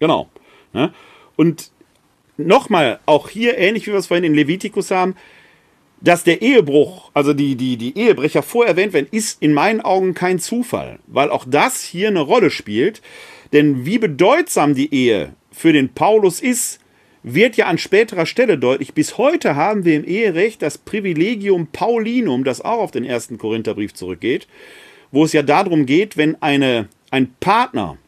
[0.00, 0.28] Genau.
[1.36, 1.70] Und
[2.36, 5.16] nochmal, auch hier ähnlich wie wir es vorhin in Levitikus haben,
[6.00, 10.38] dass der Ehebruch, also die, die, die Ehebrecher vorerwähnt werden, ist in meinen Augen kein
[10.38, 13.00] Zufall, weil auch das hier eine Rolle spielt.
[13.52, 16.80] Denn wie bedeutsam die Ehe für den Paulus ist,
[17.22, 18.94] wird ja an späterer Stelle deutlich.
[18.94, 23.94] Bis heute haben wir im Eherecht das Privilegium Paulinum, das auch auf den ersten Korintherbrief
[23.94, 24.46] zurückgeht,
[25.10, 27.98] wo es ja darum geht, wenn eine, ein Partner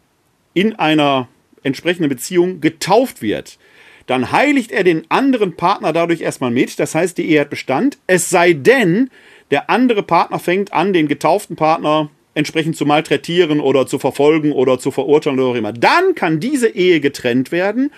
[0.54, 1.28] in einer
[1.62, 3.58] entsprechenden Beziehung getauft wird,
[4.06, 6.78] dann heiligt er den anderen Partner dadurch erstmal mit.
[6.78, 7.98] Das heißt, die Ehe hat Bestand.
[8.06, 9.10] Es sei denn,
[9.50, 12.10] der andere Partner fängt an, den getauften Partner
[12.40, 15.72] entsprechend zu malträtieren oder zu verfolgen oder zu verurteilen oder auch immer.
[15.72, 17.90] Dann kann diese Ehe getrennt werden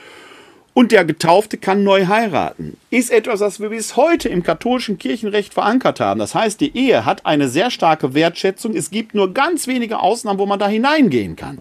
[0.74, 2.78] und der Getaufte kann neu heiraten.
[2.90, 6.18] Ist etwas, was wir bis heute im katholischen Kirchenrecht verankert haben.
[6.18, 8.74] Das heißt, die Ehe hat eine sehr starke Wertschätzung.
[8.74, 11.58] Es gibt nur ganz wenige Ausnahmen, wo man da hineingehen kann.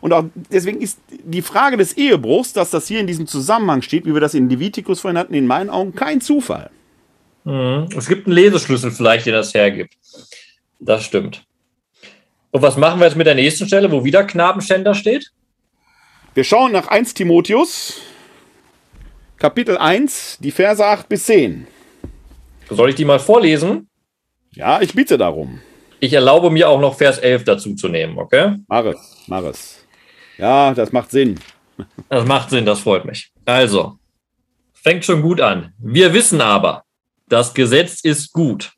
[0.00, 4.06] Und auch deswegen ist die Frage des Ehebruchs, dass das hier in diesem Zusammenhang steht,
[4.06, 6.70] wie wir das in Levitikus vorhin hatten, in meinen Augen kein Zufall.
[7.42, 7.88] Mhm.
[7.96, 9.94] Es gibt einen Leseschlüssel vielleicht, der das hergibt.
[10.78, 11.44] Das stimmt.
[12.54, 15.32] Und was machen wir jetzt mit der nächsten Stelle, wo wieder Knabenschänder steht?
[16.34, 18.00] Wir schauen nach 1 Timotheus,
[19.38, 21.66] Kapitel 1, die Verse 8 bis 10.
[22.70, 23.88] Soll ich die mal vorlesen?
[24.52, 25.62] Ja, ich bitte darum.
[25.98, 28.54] Ich erlaube mir auch noch Vers 11 dazu zu nehmen, okay?
[28.68, 29.84] Mach es, mach es.
[30.38, 31.40] Ja, das macht Sinn.
[32.08, 33.32] Das macht Sinn, das freut mich.
[33.46, 33.98] Also,
[34.74, 35.72] fängt schon gut an.
[35.78, 36.84] Wir wissen aber,
[37.28, 38.74] das Gesetz ist gut,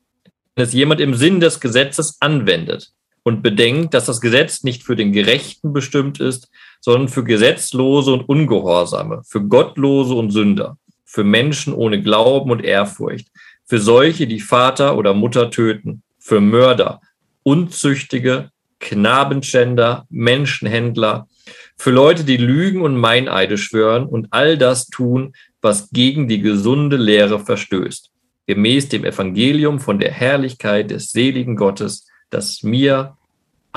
[0.55, 2.91] wenn es jemand im Sinn des Gesetzes anwendet
[3.27, 6.49] und bedenkt, dass das Gesetz nicht für den Gerechten bestimmt ist,
[6.79, 13.27] sondern für Gesetzlose und Ungehorsame, für Gottlose und Sünder, für Menschen ohne Glauben und Ehrfurcht,
[13.65, 17.01] für solche, die Vater oder Mutter töten, für Mörder,
[17.43, 18.49] Unzüchtige,
[18.79, 21.27] Knabenschänder, Menschenhändler,
[21.75, 26.95] für Leute, die Lügen und Meineide schwören und all das tun, was gegen die gesunde
[26.95, 28.09] Lehre verstößt,
[28.45, 33.16] gemäß dem Evangelium von der Herrlichkeit des seligen Gottes, das mir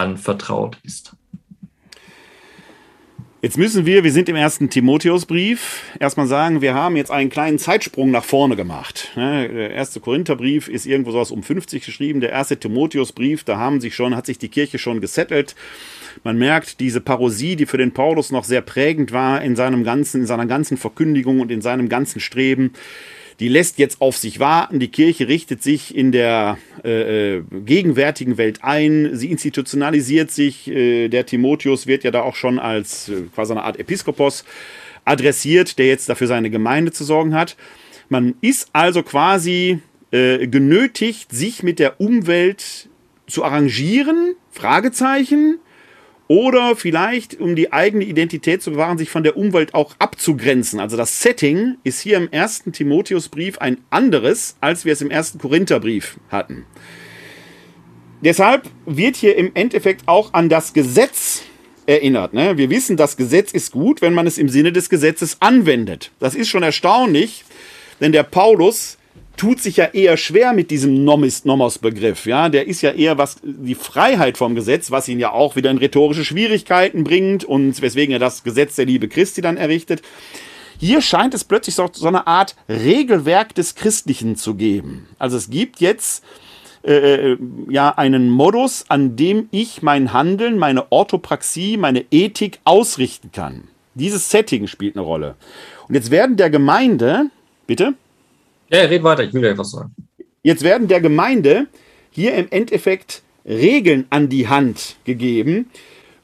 [0.01, 1.15] anvertraut ist.
[3.43, 7.59] Jetzt müssen wir, wir sind im ersten Timotheusbrief, erstmal sagen, wir haben jetzt einen kleinen
[7.59, 9.13] Zeitsprung nach vorne gemacht.
[9.17, 13.81] Ne, der erste Korintherbrief ist irgendwo sowas um 50 geschrieben, der erste Timotheusbrief, da haben
[13.81, 15.55] sich schon, hat sich die Kirche schon gesettelt.
[16.23, 20.21] Man merkt diese Parosie, die für den Paulus noch sehr prägend war in seinem ganzen,
[20.21, 22.75] in seiner ganzen Verkündigung und in seinem ganzen Streben
[23.41, 24.79] die lässt jetzt auf sich warten.
[24.79, 29.17] Die Kirche richtet sich in der äh, äh, gegenwärtigen Welt ein.
[29.17, 30.69] Sie institutionalisiert sich.
[30.69, 34.45] Äh, der Timotheus wird ja da auch schon als äh, quasi eine Art Episkopos
[35.07, 37.57] adressiert, der jetzt dafür seine Gemeinde zu sorgen hat.
[38.11, 39.79] Man ist also quasi
[40.11, 42.91] äh, genötigt, sich mit der Umwelt
[43.27, 44.35] zu arrangieren.
[44.51, 45.59] Fragezeichen
[46.31, 50.79] oder vielleicht, um die eigene Identität zu bewahren, sich von der Umwelt auch abzugrenzen.
[50.79, 55.41] Also das Setting ist hier im ersten Timotheusbrief ein anderes, als wir es im ersten
[55.41, 56.67] Korintherbrief hatten.
[58.21, 61.43] Deshalb wird hier im Endeffekt auch an das Gesetz
[61.87, 62.33] erinnert.
[62.33, 62.57] Ne?
[62.57, 66.13] Wir wissen, das Gesetz ist gut, wenn man es im Sinne des Gesetzes anwendet.
[66.21, 67.45] Das ist schon erstaunlich,
[68.01, 68.99] denn der Paulus
[69.41, 72.27] tut sich ja eher schwer mit diesem Nomos-Begriff.
[72.27, 75.71] Ja, der ist ja eher was die Freiheit vom Gesetz, was ihn ja auch wieder
[75.71, 80.03] in rhetorische Schwierigkeiten bringt und weswegen er das Gesetz der Liebe Christi dann errichtet.
[80.79, 85.09] Hier scheint es plötzlich so, so eine Art Regelwerk des Christlichen zu geben.
[85.19, 86.23] Also es gibt jetzt
[86.83, 87.37] äh,
[87.71, 93.69] ja einen Modus, an dem ich mein Handeln, meine Orthopraxie, meine Ethik ausrichten kann.
[93.95, 95.37] Dieses Setting spielt eine Rolle.
[95.89, 97.31] Und jetzt werden der Gemeinde,
[97.67, 97.95] bitte?
[98.71, 99.95] Ja, red weiter, ich will dir etwas sagen.
[100.43, 101.67] Jetzt werden der Gemeinde
[102.11, 105.71] hier im Endeffekt Regeln an die Hand gegeben,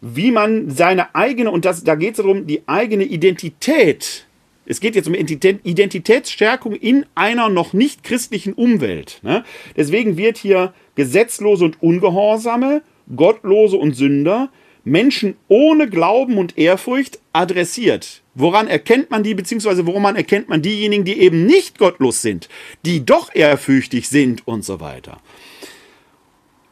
[0.00, 4.26] wie man seine eigene, und das, da geht es darum, die eigene Identität,
[4.64, 9.20] es geht jetzt um Identitätsstärkung in einer noch nicht christlichen Umwelt.
[9.22, 9.44] Ne?
[9.76, 12.82] Deswegen wird hier Gesetzlose und Ungehorsame,
[13.14, 14.50] Gottlose und Sünder,
[14.86, 18.22] Menschen ohne Glauben und Ehrfurcht adressiert.
[18.34, 22.48] Woran erkennt man die, beziehungsweise woran erkennt man diejenigen, die eben nicht gottlos sind,
[22.84, 25.20] die doch ehrfürchtig sind und so weiter.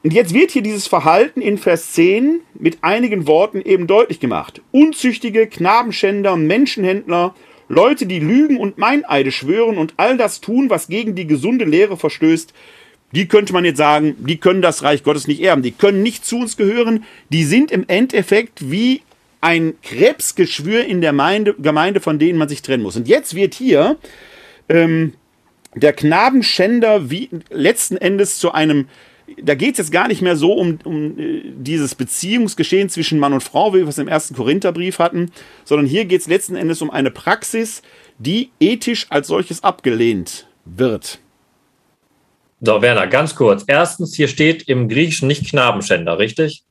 [0.04, 4.62] Und jetzt wird hier dieses Verhalten in Vers 10 mit einigen Worten eben deutlich gemacht.
[4.70, 7.34] Unzüchtige, Knabenschänder, Menschenhändler,
[7.68, 11.96] Leute, die lügen und Meineide schwören und all das tun, was gegen die gesunde Lehre
[11.96, 12.52] verstößt,
[13.14, 16.24] die könnte man jetzt sagen, die können das Reich Gottes nicht erben, die können nicht
[16.24, 19.02] zu uns gehören, die sind im Endeffekt wie
[19.40, 22.96] ein Krebsgeschwür in der Gemeinde, Gemeinde, von denen man sich trennen muss.
[22.96, 23.98] Und jetzt wird hier
[24.68, 25.12] ähm,
[25.76, 28.86] der Knabenschänder wie letzten Endes zu einem
[29.40, 33.32] da geht es jetzt gar nicht mehr so um, um äh, dieses Beziehungsgeschehen zwischen Mann
[33.32, 35.30] und Frau, wie wir es im ersten Korintherbrief hatten,
[35.64, 37.80] sondern hier geht es letzten Endes um eine Praxis,
[38.18, 41.20] die ethisch als solches abgelehnt wird.
[42.60, 43.64] So, Werner, ganz kurz.
[43.66, 46.64] Erstens, hier steht im Griechischen nicht Knabenschänder, richtig?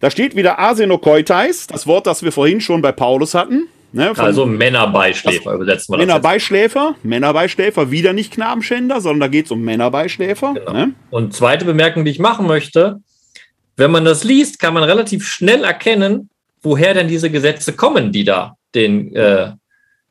[0.00, 3.68] Da steht wieder Asenokoitais, das Wort, das wir vorhin schon bei Paulus hatten.
[3.92, 9.62] Ne, also Männerbeischläfer übersetzen wir Männerbeischläfer, Männerbeischläfer, wieder nicht Knabenschänder, sondern da geht es um
[9.62, 10.54] Männerbeischläfer.
[10.54, 10.72] Genau.
[10.72, 10.94] Ne?
[11.10, 12.98] Und zweite Bemerkung, die ich machen möchte,
[13.76, 16.28] wenn man das liest, kann man relativ schnell erkennen,
[16.60, 19.52] woher denn diese Gesetze kommen, die da den, äh,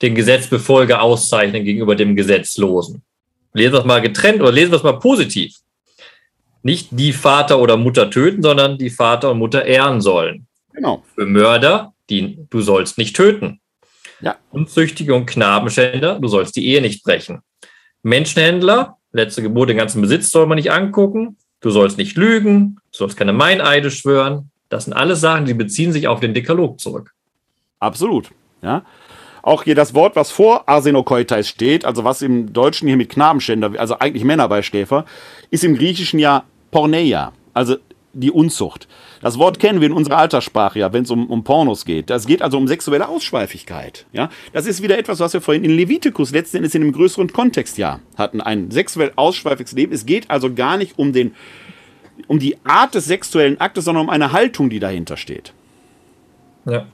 [0.02, 3.04] den Gesetzbefolger auszeichnen gegenüber dem Gesetzlosen.
[3.54, 5.56] Lesen wir es mal getrennt oder lesen wir es mal positiv.
[6.62, 10.48] Nicht die Vater oder Mutter töten, sondern die Vater und Mutter ehren sollen.
[10.74, 11.04] Genau.
[11.14, 13.60] Für Mörder, die du sollst nicht töten.
[14.22, 14.38] Ja.
[14.52, 17.42] Unzüchtige und Knabenschänder, du sollst die Ehe nicht brechen.
[18.04, 21.38] Menschenhändler, letzte Geburt, den ganzen Besitz soll man nicht angucken.
[21.60, 24.52] Du sollst nicht lügen, du sollst keine Meineide schwören.
[24.70, 27.12] Das sind alles Sachen, die beziehen sich auf den Dekalog zurück.
[27.80, 28.32] Absolut.
[28.62, 28.86] Ja.
[29.44, 33.74] Auch hier das Wort, was vor Arsenokoitais steht, also was im Deutschen hier mit Knabenschänder,
[33.78, 35.06] also eigentlich Männerbeischläfer,
[35.52, 37.76] ist im Griechischen ja Porneia, also
[38.14, 38.88] die Unzucht.
[39.22, 42.10] Das Wort kennen wir in unserer Alterssprache ja, wenn es um, um Pornos geht.
[42.10, 44.06] Das geht also um sexuelle Ausschweifigkeit.
[44.14, 44.30] Ja?
[44.54, 47.78] Das ist wieder etwas, was wir vorhin in Levitikus letzten Endes in einem größeren Kontext
[47.78, 48.40] ja hatten.
[48.40, 49.94] Ein sexuell ausschweifiges Leben.
[49.94, 51.34] Es geht also gar nicht um, den,
[52.28, 55.54] um die Art des sexuellen Aktes, sondern um eine Haltung, die dahinter steht.
[56.66, 56.86] Ja.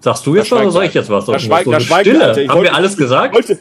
[0.00, 1.26] Sagst du jetzt schon oder soll ich jetzt was?
[1.26, 2.24] Da schweigt, so da schweigt Stille.
[2.24, 3.36] Haben wollte, wir alles gesagt?
[3.38, 3.58] Ich wollte,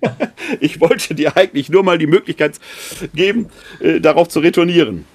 [0.60, 2.60] ich wollte, dir eigentlich nur mal die Möglichkeit
[3.14, 3.48] geben,
[3.80, 5.06] äh, darauf zu retournieren.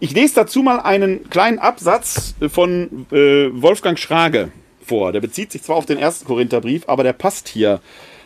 [0.00, 4.50] Ich lese dazu mal einen kleinen Absatz von äh, Wolfgang Schrage
[4.80, 5.12] vor.
[5.12, 7.80] Der bezieht sich zwar auf den ersten Korintherbrief, aber der passt hier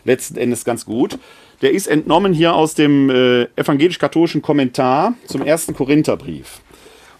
[0.04, 1.18] letzten Endes ganz gut.
[1.62, 6.60] Der ist entnommen hier aus dem äh, evangelisch-katholischen Kommentar zum ersten Korintherbrief.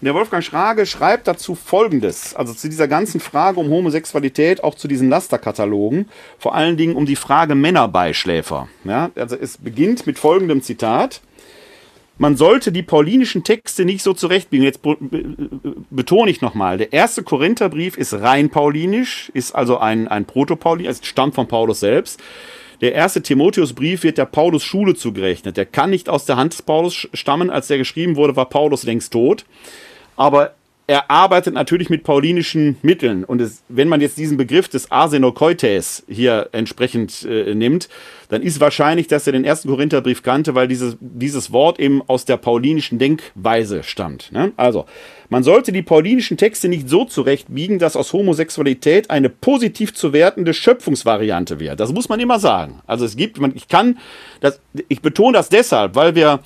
[0.03, 4.89] Der Wolfgang Schrage schreibt dazu Folgendes, also zu dieser ganzen Frage um Homosexualität, auch zu
[4.89, 8.67] diesen Lasterkatalogen, vor allen Dingen um die Frage Männerbeischläfer.
[8.83, 11.21] Ja, also es beginnt mit folgendem Zitat.
[12.17, 14.65] Man sollte die paulinischen Texte nicht so zurechtbiegen.
[14.65, 14.81] Jetzt
[15.89, 21.05] betone ich nochmal, der erste Korintherbrief ist rein paulinisch, ist also ein, ein Proto-Paulinisch, es
[21.05, 22.21] stammt von Paulus selbst.
[22.81, 25.55] Der erste Timotheusbrief wird der Paulus Schule zugerechnet.
[25.55, 27.49] Der kann nicht aus der Hand des Paulus stammen.
[27.49, 29.45] Als der geschrieben wurde, war Paulus längst tot
[30.15, 30.53] aber
[30.85, 33.23] er arbeitet natürlich mit paulinischen Mitteln.
[33.23, 37.87] Und es, wenn man jetzt diesen Begriff des Arsenokoites hier entsprechend äh, nimmt,
[38.27, 42.25] dann ist wahrscheinlich, dass er den ersten Korintherbrief kannte, weil dieses, dieses Wort eben aus
[42.25, 44.31] der paulinischen Denkweise stammt.
[44.33, 44.51] Ne?
[44.57, 44.85] Also,
[45.29, 50.53] man sollte die paulinischen Texte nicht so zurechtbiegen, dass aus Homosexualität eine positiv zu wertende
[50.53, 51.79] Schöpfungsvariante wird.
[51.79, 52.81] Das muss man immer sagen.
[52.85, 53.97] Also es gibt, man, ich kann,
[54.41, 54.59] das,
[54.89, 56.41] ich betone das deshalb, weil wir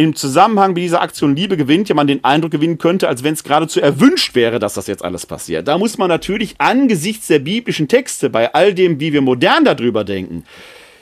[0.00, 3.34] im Zusammenhang mit dieser Aktion Liebe gewinnt ja man den Eindruck gewinnen könnte, als wenn
[3.34, 5.68] es geradezu erwünscht wäre, dass das jetzt alles passiert.
[5.68, 10.02] Da muss man natürlich angesichts der biblischen Texte, bei all dem, wie wir modern darüber
[10.04, 10.44] denken,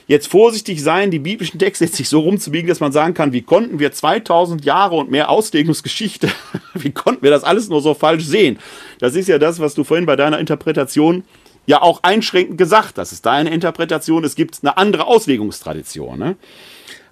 [0.07, 3.41] jetzt vorsichtig sein, die biblischen Texte jetzt nicht so rumzubiegen, dass man sagen kann, wie
[3.41, 6.29] konnten wir 2000 Jahre und mehr Auslegungsgeschichte,
[6.73, 8.59] wie konnten wir das alles nur so falsch sehen?
[8.99, 11.23] Das ist ja das, was du vorhin bei deiner Interpretation
[11.67, 12.97] ja auch einschränkend gesagt hast.
[12.97, 16.19] Das ist deine Interpretation, es gibt eine andere Auslegungstradition.
[16.19, 16.35] Ne?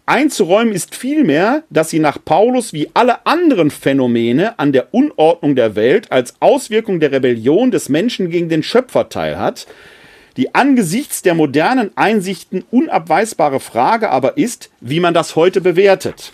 [0.08, 5.76] Einzuräumen ist vielmehr, dass sie nach Paulus wie alle anderen Phänomene an der Unordnung der
[5.76, 9.68] Welt als Auswirkung der Rebellion des Menschen gegen den Schöpfer teilhat.
[10.38, 16.32] Die angesichts der modernen Einsichten unabweisbare Frage aber ist, wie man das heute bewertet.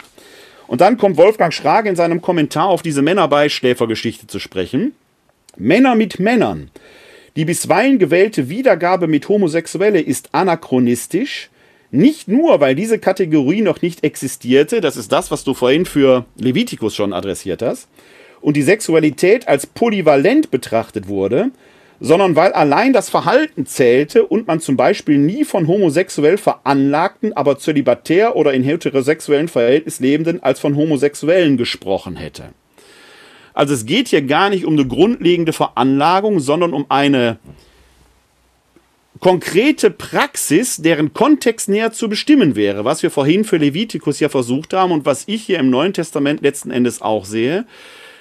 [0.67, 4.93] Und dann kommt Wolfgang Schrage in seinem Kommentar auf diese Männerbeischläfergeschichte zu sprechen.
[5.57, 6.69] Männer mit Männern.
[7.36, 11.49] Die bisweilen gewählte Wiedergabe mit Homosexuelle ist anachronistisch,
[11.94, 16.26] nicht nur, weil diese Kategorie noch nicht existierte, das ist das, was du vorhin für
[16.36, 17.88] Levitikus schon adressiert hast,
[18.41, 21.52] und die Sexualität als polyvalent betrachtet wurde,
[22.00, 27.60] sondern weil allein das Verhalten zählte und man zum Beispiel nie von homosexuell veranlagten, aber
[27.60, 32.50] zölibatär oder in heterosexuellen Verhältnis lebenden als von Homosexuellen gesprochen hätte.
[33.54, 37.38] Also es geht hier gar nicht um eine grundlegende Veranlagung, sondern um eine
[39.20, 44.74] konkrete Praxis, deren Kontext näher zu bestimmen wäre, was wir vorhin für Levitikus ja versucht
[44.74, 47.66] haben und was ich hier im Neuen Testament letzten Endes auch sehe,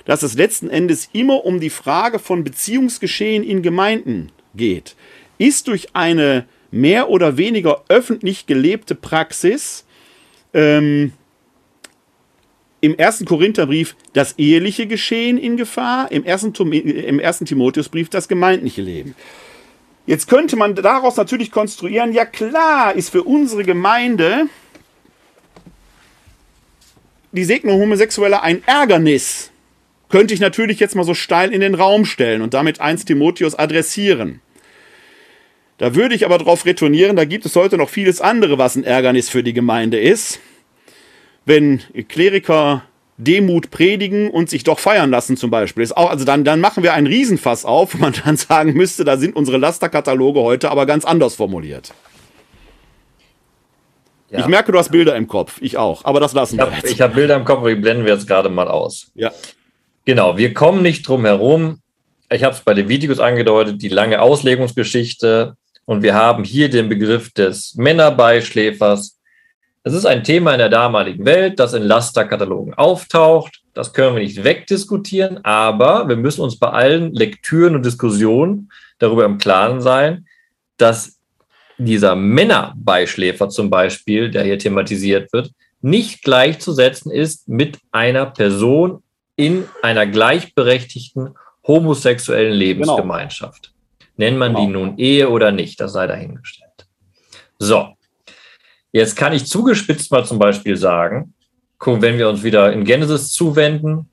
[0.05, 4.97] dass es letzten Endes immer um die Frage von Beziehungsgeschehen in Gemeinden geht.
[5.39, 9.85] Ist durch eine mehr oder weniger öffentlich gelebte Praxis
[10.55, 11.13] ähm,
[12.81, 18.83] im ersten Korintherbrief das eheliche Geschehen in Gefahr, im ersten, im ersten Timotheusbrief das gemeindliche
[18.83, 19.15] Leben.
[20.07, 24.47] Jetzt könnte man daraus natürlich konstruieren, ja klar ist für unsere Gemeinde
[27.31, 29.51] die Segnung Homosexueller ein Ärgernis.
[30.09, 33.55] Könnte ich natürlich jetzt mal so steil in den Raum stellen und damit 1 Timotheus
[33.55, 34.41] adressieren.
[35.79, 38.85] Da würde ich aber darauf retournieren, da gibt es heute noch vieles andere, was ein
[38.85, 40.41] Ärgernis für die Gemeinde ist.
[41.47, 42.85] Wenn Kleriker
[43.25, 45.83] Demut predigen und sich doch feiern lassen zum Beispiel.
[45.83, 49.05] Ist auch, also dann, dann machen wir einen Riesenfass auf, wo man dann sagen müsste,
[49.05, 51.93] da sind unsere Lasterkataloge heute aber ganz anders formuliert.
[54.31, 54.41] Ja.
[54.41, 55.59] Ich merke, du hast Bilder im Kopf.
[55.61, 56.07] Ich auch.
[56.07, 56.91] Aber das lassen ich wir jetzt.
[56.91, 59.11] Ich habe Bilder im Kopf, aber die blenden wir jetzt gerade mal aus.
[59.15, 59.31] Ja.
[60.07, 61.81] Genau, wir kommen nicht drum herum.
[62.31, 65.55] Ich habe es bei den Videos angedeutet, die lange Auslegungsgeschichte.
[65.85, 69.19] Und wir haben hier den Begriff des Männerbeischläfers,
[69.85, 73.63] es ist ein Thema in der damaligen Welt, das in Lasterkatalogen auftaucht.
[73.75, 79.25] Das können wir nicht wegdiskutieren, aber wir müssen uns bei allen Lektüren und Diskussionen darüber
[79.25, 80.27] im Klaren sein,
[80.77, 81.19] dass
[81.79, 89.03] dieser Männerbeischläfer zum Beispiel, der hier thematisiert wird, nicht gleichzusetzen ist mit einer Person
[89.35, 91.35] in einer gleichberechtigten
[91.67, 92.59] homosexuellen genau.
[92.59, 93.73] Lebensgemeinschaft.
[93.99, 94.09] Genau.
[94.17, 94.67] Nennt man genau.
[94.67, 96.87] die nun Ehe oder nicht, das sei dahingestellt.
[97.59, 97.97] So,
[98.93, 101.35] Jetzt kann ich zugespitzt mal zum Beispiel sagen,
[101.85, 104.09] wenn wir uns wieder in Genesis zuwenden,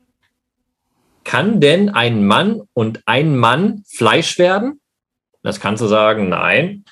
[1.23, 4.79] kann denn ein Mann und ein Mann Fleisch werden?
[5.43, 6.85] Das kannst du sagen, nein.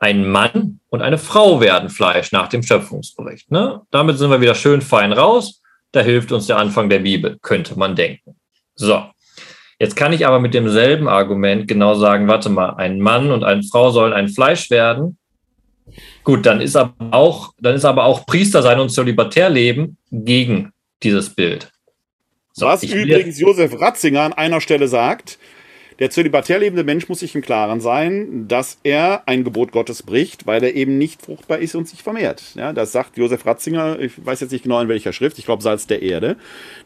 [0.00, 3.50] Ein Mann und eine Frau werden Fleisch nach dem Schöpfungsbericht.
[3.50, 3.82] Ne?
[3.90, 5.62] Damit sind wir wieder schön fein raus.
[5.90, 8.36] Da hilft uns der Anfang der Bibel, könnte man denken.
[8.74, 9.04] So,
[9.78, 13.62] jetzt kann ich aber mit demselben Argument genau sagen, warte mal, ein Mann und eine
[13.62, 15.17] Frau sollen ein Fleisch werden.
[16.24, 20.72] Gut, dann ist aber auch, dann ist aber auch Priester sein und Zölibatär leben gegen
[21.02, 21.70] dieses Bild.
[22.52, 25.38] So, Was übrigens Josef Ratzinger an einer Stelle sagt,
[25.98, 30.46] der zölibatär lebende Mensch muss sich im Klaren sein, dass er ein Gebot Gottes bricht,
[30.46, 32.42] weil er eben nicht fruchtbar ist und sich vermehrt.
[32.54, 35.62] Ja, das sagt Josef Ratzinger, ich weiß jetzt nicht genau in welcher Schrift, ich glaube
[35.62, 36.36] Salz der Erde.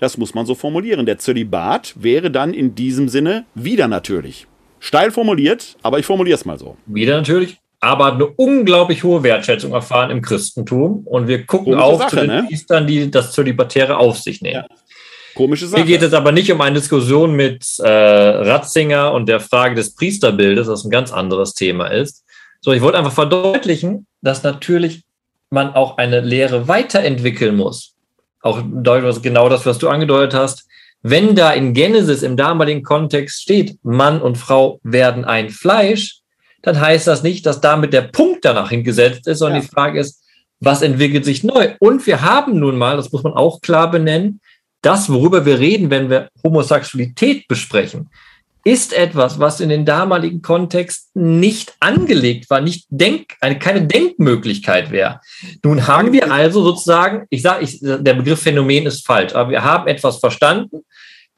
[0.01, 1.05] Das muss man so formulieren.
[1.05, 4.47] Der Zölibat wäre dann in diesem Sinne wieder natürlich.
[4.81, 6.77] Steil formuliert, aber ich formuliere es mal so.
[6.87, 11.05] Wieder natürlich aber eine unglaublich hohe Wertschätzung erfahren im Christentum.
[11.05, 12.45] Und wir gucken Komische auch Sache, zu den ne?
[12.49, 14.65] Priestern, die das Zölibatäre auf sich nehmen.
[14.69, 14.77] Ja.
[15.35, 15.83] Komische Sache.
[15.83, 19.97] Hier geht es aber nicht um eine Diskussion mit äh, Ratzinger und der Frage des
[19.97, 22.25] Priesterbildes, was ein ganz anderes Thema ist.
[22.61, 25.03] So, ich wollte einfach verdeutlichen, dass natürlich
[25.51, 27.95] man auch eine Lehre weiterentwickeln muss.
[28.43, 30.69] Auch genau das, was du angedeutet hast.
[31.03, 36.22] Wenn da in Genesis im damaligen Kontext steht, Mann und Frau werden ein Fleisch,
[36.63, 39.67] dann heißt das nicht, dass damit der Punkt danach hingesetzt ist, sondern ja.
[39.67, 40.23] die Frage ist,
[40.61, 41.75] was entwickelt sich neu?
[41.81, 44.41] Und wir haben nun mal, das muss man auch klar benennen,
[44.81, 48.11] das, worüber wir reden, wenn wir Homosexualität besprechen,
[48.65, 54.93] ist etwas, was in den damaligen Kontexten nicht angelegt war, nicht denk, eine, keine Denkmöglichkeit
[54.93, 55.21] wäre.
[55.65, 59.89] Nun haben wir also sozusagen, ich sage, der Begriff Phänomen ist falsch, aber wir haben
[59.89, 60.85] etwas verstanden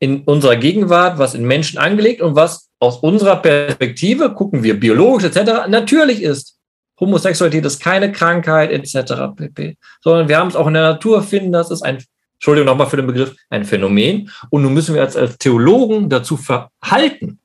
[0.05, 5.25] in unserer Gegenwart, was in Menschen angelegt und was aus unserer Perspektive, gucken wir biologisch
[5.25, 6.59] etc., natürlich ist.
[7.01, 9.35] Homosexualität ist keine Krankheit etc.
[9.35, 9.79] pp.
[10.03, 12.99] Sondern wir haben es auch in der Natur finden, das ist ein, Entschuldigung nochmal für
[12.99, 14.31] den Begriff, ein Phänomen.
[14.51, 17.39] Und nun müssen wir als, als Theologen dazu verhalten.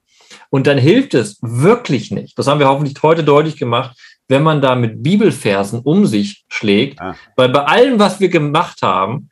[0.49, 3.95] Und dann hilft es wirklich nicht, das haben wir hoffentlich heute deutlich gemacht,
[4.27, 7.15] wenn man da mit Bibelversen um sich schlägt, Ah.
[7.37, 9.29] weil bei allem, was wir gemacht haben,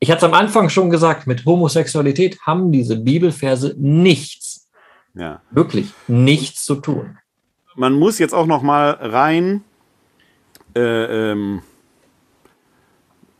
[0.00, 4.68] ich hatte es am Anfang schon gesagt, mit Homosexualität haben diese Bibelverse nichts,
[5.14, 5.42] Ja.
[5.50, 7.18] wirklich nichts zu tun.
[7.76, 9.62] man muss jetzt auch noch mal rein,
[10.74, 10.80] äh,
[11.30, 11.62] ähm,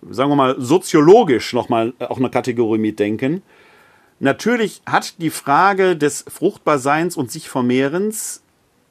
[0.08, 3.42] sagen wir mal, soziologisch noch mal auch eine Kategorie mitdenken.
[4.18, 8.42] Natürlich hat die Frage des Fruchtbarseins und sich Vermehrens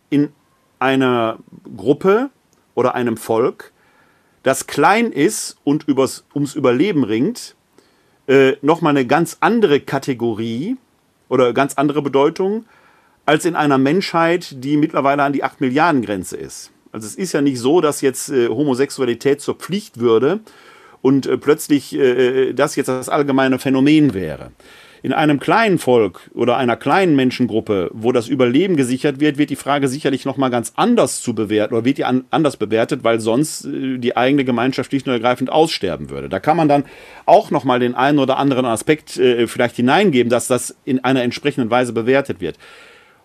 [0.10, 0.32] in
[0.80, 1.38] einer
[1.76, 2.30] Gruppe
[2.76, 3.72] oder einem Volk,
[4.44, 7.56] das klein ist und übers, ums Überleben ringt,
[8.30, 10.78] äh, noch mal eine ganz andere Kategorie
[11.30, 12.66] oder ganz andere Bedeutung
[13.26, 16.72] als in einer Menschheit, die mittlerweile an die 8 Milliarden Grenze ist.
[16.92, 20.40] Also es ist ja nicht so, dass jetzt äh, Homosexualität zur Pflicht würde
[21.02, 24.52] und äh, plötzlich äh, das jetzt das allgemeine Phänomen wäre.
[25.02, 29.56] In einem kleinen Volk oder einer kleinen Menschengruppe, wo das Überleben gesichert wird, wird die
[29.56, 33.20] Frage sicherlich noch mal ganz anders zu bewerten oder wird die an, anders bewertet, weil
[33.20, 36.30] sonst äh, die eigene Gemeinschaft schlicht und ergreifend aussterben würde.
[36.30, 36.84] Da kann man dann
[37.26, 41.24] auch noch mal den einen oder anderen Aspekt äh, vielleicht hineingeben, dass das in einer
[41.24, 42.58] entsprechenden Weise bewertet wird.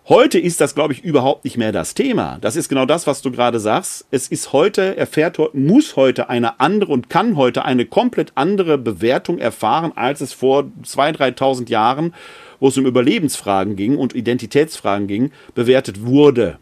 [0.07, 2.37] Heute ist das, glaube ich, überhaupt nicht mehr das Thema.
[2.39, 4.05] Das ist genau das, was du gerade sagst.
[4.11, 9.39] Es ist heute, erfährt, muss heute eine andere und kann heute eine komplett andere Bewertung
[9.39, 12.13] erfahren, als es vor 2.000, 3.000 Jahren,
[12.59, 16.59] wo es um Überlebensfragen ging und Identitätsfragen ging, bewertet wurde.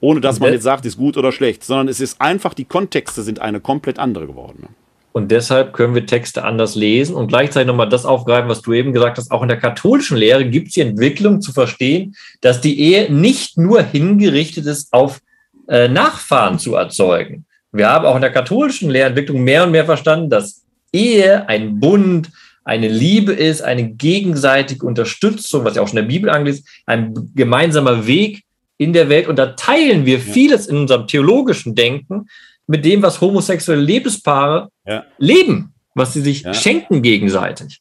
[0.00, 2.64] Ohne dass man Und jetzt sagt, ist gut oder schlecht, sondern es ist einfach, die
[2.64, 4.74] Kontexte sind eine komplett andere geworden.
[5.12, 8.92] Und deshalb können wir Texte anders lesen und gleichzeitig nochmal das aufgreifen, was du eben
[8.92, 9.30] gesagt hast.
[9.32, 13.58] Auch in der katholischen Lehre gibt es die Entwicklung zu verstehen, dass die Ehe nicht
[13.58, 15.20] nur hingerichtet ist, auf
[15.68, 17.44] äh, Nachfahren zu erzeugen.
[17.72, 22.30] Wir haben auch in der katholischen Lehrentwicklung mehr und mehr verstanden, dass Ehe ein Bund,
[22.64, 27.32] eine Liebe ist, eine gegenseitige Unterstützung, was ja auch schon in der Bibel angeht, ein
[27.34, 28.44] gemeinsamer Weg
[28.76, 29.28] in der Welt.
[29.28, 32.28] Und da teilen wir vieles in unserem theologischen Denken
[32.70, 35.02] mit dem, was homosexuelle Lebenspaare Ja.
[35.18, 36.54] leben, was sie sich Ja.
[36.54, 37.80] schenken gegenseitig.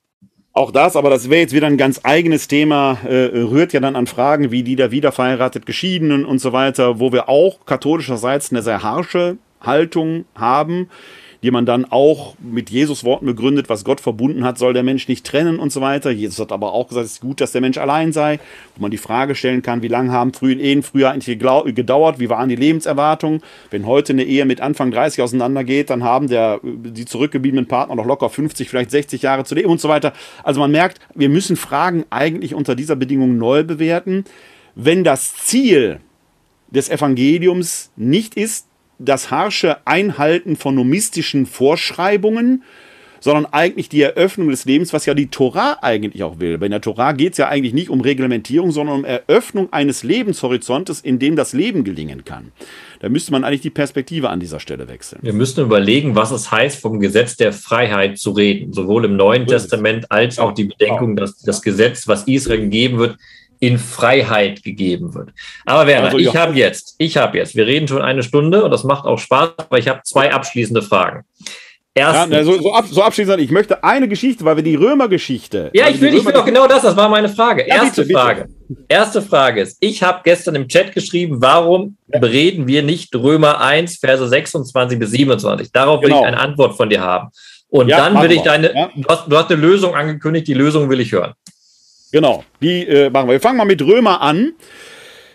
[0.52, 3.96] Auch das, aber das wäre jetzt wieder ein ganz eigenes Thema, äh, rührt ja dann
[3.96, 8.64] an Fragen wie die der wiederverheiratet Geschiedenen und so weiter, wo wir auch katholischerseits eine
[8.64, 10.90] sehr harsche Haltung haben,
[11.42, 15.08] die man dann auch mit Jesus Worten begründet, was Gott verbunden hat, soll der Mensch
[15.08, 16.12] nicht trennen und so weiter.
[16.12, 18.40] Jesus hat aber auch gesagt, es ist gut, dass der Mensch allein sei,
[18.76, 22.30] wo man die Frage stellen kann, wie lange haben frühen Ehen früher eigentlich gedauert, wie
[22.30, 23.42] waren die Lebenserwartungen?
[23.72, 28.06] Wenn heute eine Ehe mit Anfang 30 auseinandergeht, dann haben der, die zurückgebliebenen Partner noch
[28.06, 30.14] locker 50, vielleicht 60 Jahre zu leben und so weiter.
[30.44, 34.26] Also man merkt, wir müssen Fragen eigentlich unter dieser Bedingung neu bewerten.
[34.76, 36.02] Wenn das Ziel
[36.70, 38.69] des Evangeliums nicht ist,
[39.00, 42.64] das harsche Einhalten von nomistischen Vorschreibungen,
[43.22, 46.58] sondern eigentlich die Eröffnung des Lebens, was ja die Torah eigentlich auch will.
[46.58, 51.02] Bei der Torah geht es ja eigentlich nicht um Reglementierung, sondern um Eröffnung eines Lebenshorizontes,
[51.02, 52.52] in dem das Leben gelingen kann.
[53.02, 55.20] Da müsste man eigentlich die Perspektive an dieser Stelle wechseln.
[55.22, 59.48] Wir müssen überlegen, was es heißt, vom Gesetz der Freiheit zu reden, sowohl im Neuen.
[59.48, 63.18] Testament als auch die Bedenkung, dass das Gesetz, was Israel gegeben wird,
[63.60, 65.30] in Freiheit gegeben wird.
[65.66, 66.42] Aber Werner, Also, ich ja.
[66.42, 69.52] habe jetzt, ich habe jetzt, wir reden schon eine Stunde und das macht auch Spaß,
[69.58, 71.24] aber ich habe zwei abschließende Fragen.
[71.98, 74.76] Ja, Erstens, na, so, so, ab, so abschließend, ich möchte eine Geschichte, weil wir die
[74.76, 75.72] Römergeschichte.
[75.74, 77.68] Ja, ich will, die ich will doch genau das, das war meine Frage.
[77.68, 78.20] Ja, Erste bitte, bitte.
[78.20, 78.50] Frage.
[78.88, 83.98] Erste Frage ist, ich habe gestern im Chat geschrieben, warum bereden wir nicht Römer 1,
[83.98, 85.72] Verse 26 bis 27?
[85.74, 86.22] Darauf will Genau.
[86.22, 87.30] ich eine Antwort von dir haben.
[87.70, 88.90] Und Ja, dann will ich deine, Ja.
[88.96, 91.34] du, hast, du hast eine Lösung angekündigt, die Lösung will ich hören.
[92.12, 93.34] Genau, die äh, machen wir.
[93.34, 94.54] Wir fangen mal mit Römer an.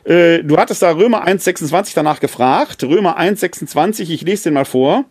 [0.04, 2.82] Äh, du hattest da Römer 1,26 danach gefragt.
[2.82, 5.04] Römer 1,26, ich lese den mal vor.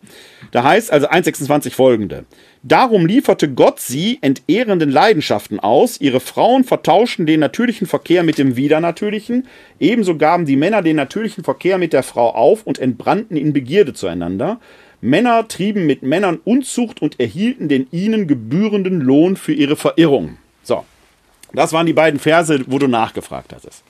[0.52, 2.26] Da heißt also 1,26 folgende.
[2.62, 6.00] Darum lieferte Gott sie entehrenden Leidenschaften aus.
[6.00, 9.48] Ihre Frauen vertauschten den natürlichen Verkehr mit dem widernatürlichen.
[9.80, 13.94] Ebenso gaben die Männer den natürlichen Verkehr mit der Frau auf und entbrannten in Begierde
[13.94, 14.60] zueinander.
[15.00, 20.38] Männer trieben mit Männern Unzucht und erhielten den ihnen gebührenden Lohn für ihre Verirrung.
[21.54, 23.82] Das waren die beiden Verse, wo du nachgefragt hattest.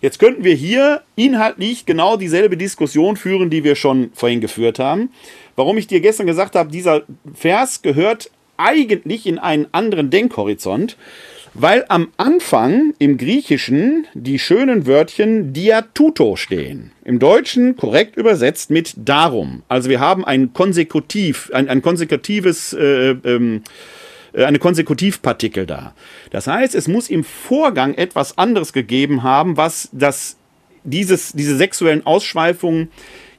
[0.00, 5.10] Jetzt könnten wir hier inhaltlich genau dieselbe Diskussion führen, die wir schon vorhin geführt haben.
[5.56, 7.02] Warum ich dir gestern gesagt habe, dieser
[7.34, 10.96] Vers gehört eigentlich in einen anderen Denkhorizont,
[11.54, 16.92] weil am Anfang im Griechischen die schönen Wörtchen diatuto stehen.
[17.04, 19.62] Im Deutschen korrekt übersetzt mit darum.
[19.68, 23.70] Also wir haben ein konsekutiv, ein, ein konsekutives äh, ähm, äh,
[24.44, 25.94] eine Konsekutivpartikel da.
[26.30, 30.36] Das heißt, es muss im Vorgang etwas anderes gegeben haben, was das,
[30.84, 32.90] dieses, diese sexuellen Ausschweifungen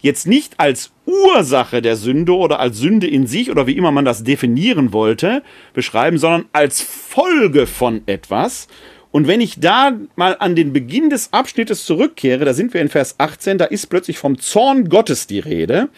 [0.01, 4.05] jetzt nicht als Ursache der Sünde oder als Sünde in sich oder wie immer man
[4.05, 5.43] das definieren wollte,
[5.73, 8.67] beschreiben, sondern als Folge von etwas.
[9.11, 12.89] Und wenn ich da mal an den Beginn des Abschnittes zurückkehre, da sind wir in
[12.89, 15.89] Vers 18, da ist plötzlich vom Zorn Gottes die Rede.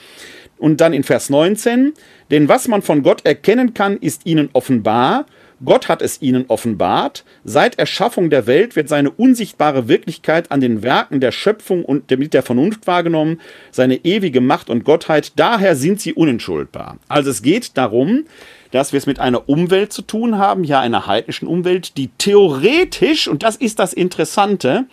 [0.60, 1.94] Und dann in Vers 19,
[2.32, 5.26] denn was man von Gott erkennen kann, ist ihnen offenbar.
[5.64, 7.24] Gott hat es ihnen offenbart.
[7.44, 12.34] Seit Erschaffung der Welt wird seine unsichtbare Wirklichkeit an den Werken der Schöpfung und mit
[12.34, 13.42] der Vernunft wahrgenommen,
[13.72, 15.34] seine ewige Macht und Gottheit.
[15.36, 16.98] Daher sind sie unentschuldbar.
[17.08, 18.26] Also es geht darum,
[18.72, 23.28] dass wir es mit einer Umwelt zu tun haben, ja einer heidnischen Umwelt, die theoretisch,
[23.28, 24.86] und das ist das Interessante,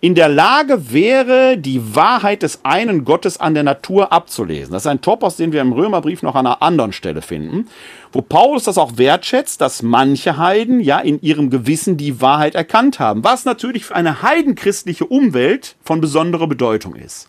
[0.00, 4.72] in der Lage wäre, die Wahrheit des einen Gottes an der Natur abzulesen.
[4.72, 7.66] Das ist ein Topos, den wir im Römerbrief noch an einer anderen Stelle finden,
[8.12, 13.00] wo Paulus das auch wertschätzt, dass manche Heiden ja in ihrem Gewissen die Wahrheit erkannt
[13.00, 17.28] haben, was natürlich für eine heidenchristliche Umwelt von besonderer Bedeutung ist.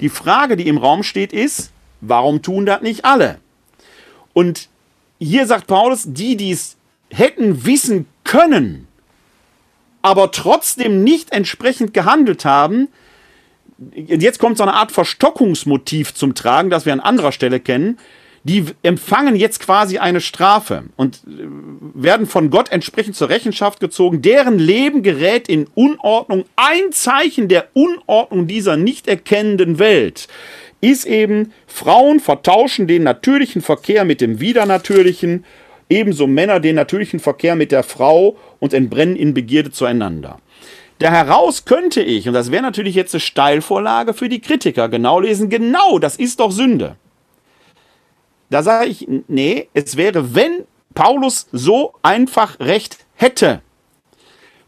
[0.00, 1.70] Die Frage, die im Raum steht, ist,
[2.00, 3.38] warum tun das nicht alle?
[4.32, 4.68] Und
[5.18, 6.76] hier sagt Paulus, die, die es
[7.10, 8.86] hätten wissen können,
[10.02, 12.88] aber trotzdem nicht entsprechend gehandelt haben,
[13.94, 17.98] jetzt kommt so eine Art Verstockungsmotiv zum Tragen, das wir an anderer Stelle kennen,
[18.42, 21.44] die empfangen jetzt quasi eine Strafe und äh,
[21.94, 24.22] werden von Gott entsprechend zur Rechenschaft gezogen.
[24.22, 26.44] Deren Leben gerät in Unordnung.
[26.56, 30.28] Ein Zeichen der Unordnung dieser nicht erkennenden Welt
[30.80, 35.44] ist eben, Frauen vertauschen den natürlichen Verkehr mit dem widernatürlichen
[35.90, 40.38] ebenso Männer den natürlichen Verkehr mit der Frau und entbrennen in Begierde zueinander.
[41.00, 45.20] Da heraus könnte ich, und das wäre natürlich jetzt eine Steilvorlage für die Kritiker, genau
[45.20, 46.96] lesen, genau, das ist doch Sünde.
[48.50, 50.64] Da sage ich, nee, es wäre, wenn
[50.94, 53.62] Paulus so einfach recht hätte,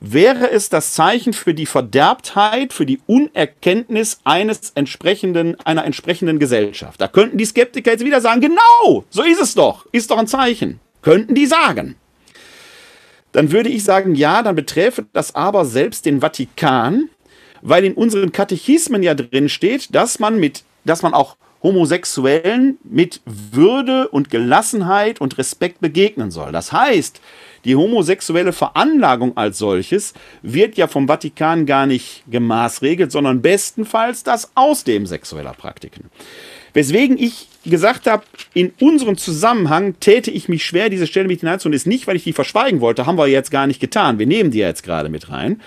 [0.01, 7.01] wäre es das Zeichen für die Verderbtheit, für die Unerkenntnis eines entsprechenden, einer entsprechenden Gesellschaft.
[7.01, 10.27] Da könnten die Skeptiker jetzt wieder sagen, genau, so ist es doch, ist doch ein
[10.27, 10.81] Zeichen.
[11.03, 11.97] Könnten die sagen.
[13.33, 17.09] Dann würde ich sagen, ja, dann beträfe das aber selbst den Vatikan,
[17.63, 23.21] weil in unseren Katechismen ja drin steht, dass man mit, dass man auch Homosexuellen mit
[23.25, 26.51] Würde und Gelassenheit und Respekt begegnen soll.
[26.51, 27.21] Das heißt,
[27.65, 34.51] die homosexuelle Veranlagung als solches wird ja vom Vatikan gar nicht gemaßregelt, sondern bestenfalls das
[34.57, 36.11] Ausdem sexueller Praktiken.
[36.75, 38.25] Weswegen ich gesagt habe,
[38.55, 41.77] in unserem Zusammenhang täte ich mich schwer, diese Stelle mit hineinzunehmen.
[41.77, 44.19] Ist nicht, weil ich die verschweigen wollte, haben wir jetzt gar nicht getan.
[44.19, 45.61] Wir nehmen die jetzt gerade mit rein.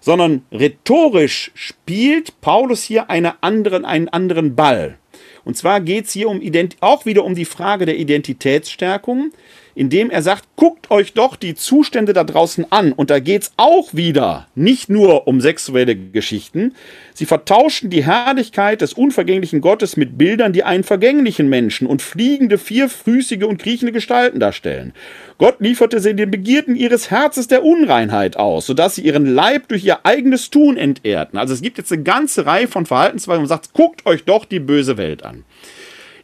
[0.00, 4.98] Sondern rhetorisch spielt Paulus hier eine anderen, einen anderen Ball.
[5.44, 6.40] Und zwar geht es hier um
[6.80, 9.32] auch wieder um die Frage der Identitätsstärkung
[9.78, 12.92] indem er sagt, guckt euch doch die Zustände da draußen an.
[12.92, 16.74] Und da geht es auch wieder nicht nur um sexuelle Geschichten.
[17.14, 22.58] Sie vertauschen die Herrlichkeit des unvergänglichen Gottes mit Bildern, die einen vergänglichen Menschen und fliegende,
[22.58, 24.94] vierfüßige und kriechende Gestalten darstellen.
[25.38, 29.84] Gott lieferte sie den Begierden ihres Herzens der Unreinheit aus, sodass sie ihren Leib durch
[29.84, 31.38] ihr eigenes Tun entehrten.
[31.38, 34.58] Also es gibt jetzt eine ganze Reihe von Verhaltensweisen und sagt, guckt euch doch die
[34.58, 35.44] böse Welt an.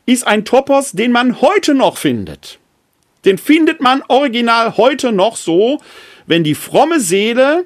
[0.07, 2.59] Ist ein Topos, den man heute noch findet.
[3.25, 5.81] Den findet man original heute noch so,
[6.27, 7.65] wenn die fromme Seele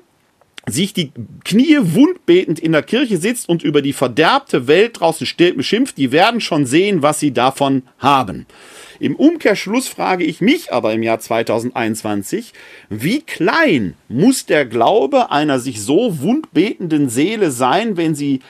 [0.67, 1.13] sich die
[1.45, 6.41] Knie wundbetend in der Kirche sitzt und über die verderbte Welt draußen schimpft, die werden
[6.41, 8.47] schon sehen, was sie davon haben.
[9.01, 12.53] Im Umkehrschluss frage ich mich aber im Jahr 2021,
[12.91, 18.41] wie klein muss der Glaube einer sich so wundbetenden Seele sein, wenn sie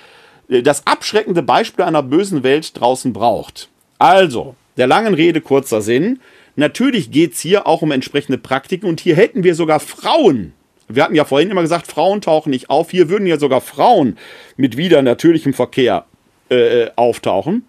[0.49, 3.69] äh, das abschreckende Beispiel einer bösen Welt draußen braucht?
[3.99, 6.21] Also, der langen Rede kurzer Sinn.
[6.59, 10.55] Natürlich geht es hier auch um entsprechende Praktiken und hier hätten wir sogar Frauen.
[10.89, 12.91] Wir hatten ja vorhin immer gesagt, Frauen tauchen nicht auf.
[12.91, 14.19] Hier würden ja sogar Frauen
[14.57, 16.07] mit wieder natürlichem Verkehr
[16.51, 17.63] äh, äh, auftauchen.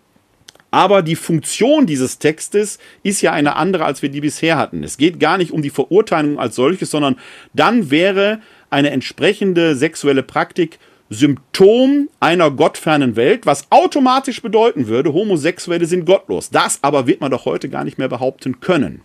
[0.72, 4.84] Aber die Funktion dieses Textes ist ja eine andere, als wir die bisher hatten.
[4.84, 7.18] Es geht gar nicht um die Verurteilung als solches, sondern
[7.54, 8.42] dann wäre
[8.72, 10.80] eine entsprechende sexuelle Praktik
[11.10, 16.50] Symptom einer gottfernen Welt, was automatisch bedeuten würde, Homosexuelle sind gottlos.
[16.50, 19.02] Das aber wird man doch heute gar nicht mehr behaupten können.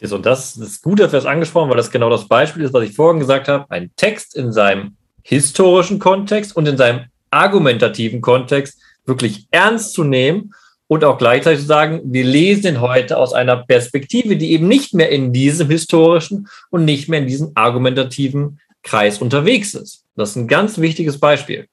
[0.00, 2.72] Jetzt, und das ist gut, dass wir es angesprochen, weil das genau das Beispiel ist,
[2.72, 3.70] was ich vorhin gesagt habe.
[3.70, 10.54] Ein Text in seinem historischen Kontext und in seinem argumentativen Kontext wirklich ernst zu nehmen
[10.88, 14.94] und auch gleichzeitig zu sagen, wir lesen ihn heute aus einer Perspektive, die eben nicht
[14.94, 20.05] mehr in diesem historischen und nicht mehr in diesem argumentativen Kreis unterwegs ist.
[20.16, 21.68] Das ist ein ganz wichtiges Beispiel.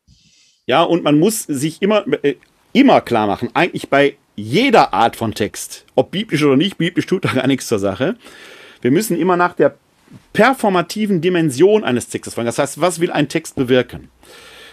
[0.65, 2.35] Ja, und man muss sich immer, äh,
[2.73, 7.25] immer klar machen, eigentlich bei jeder Art von Text, ob biblisch oder nicht biblisch, tut
[7.25, 8.15] da gar nichts zur Sache.
[8.81, 9.75] Wir müssen immer nach der
[10.33, 12.47] performativen Dimension eines Textes fragen.
[12.47, 14.09] Das heißt, was will ein Text bewirken?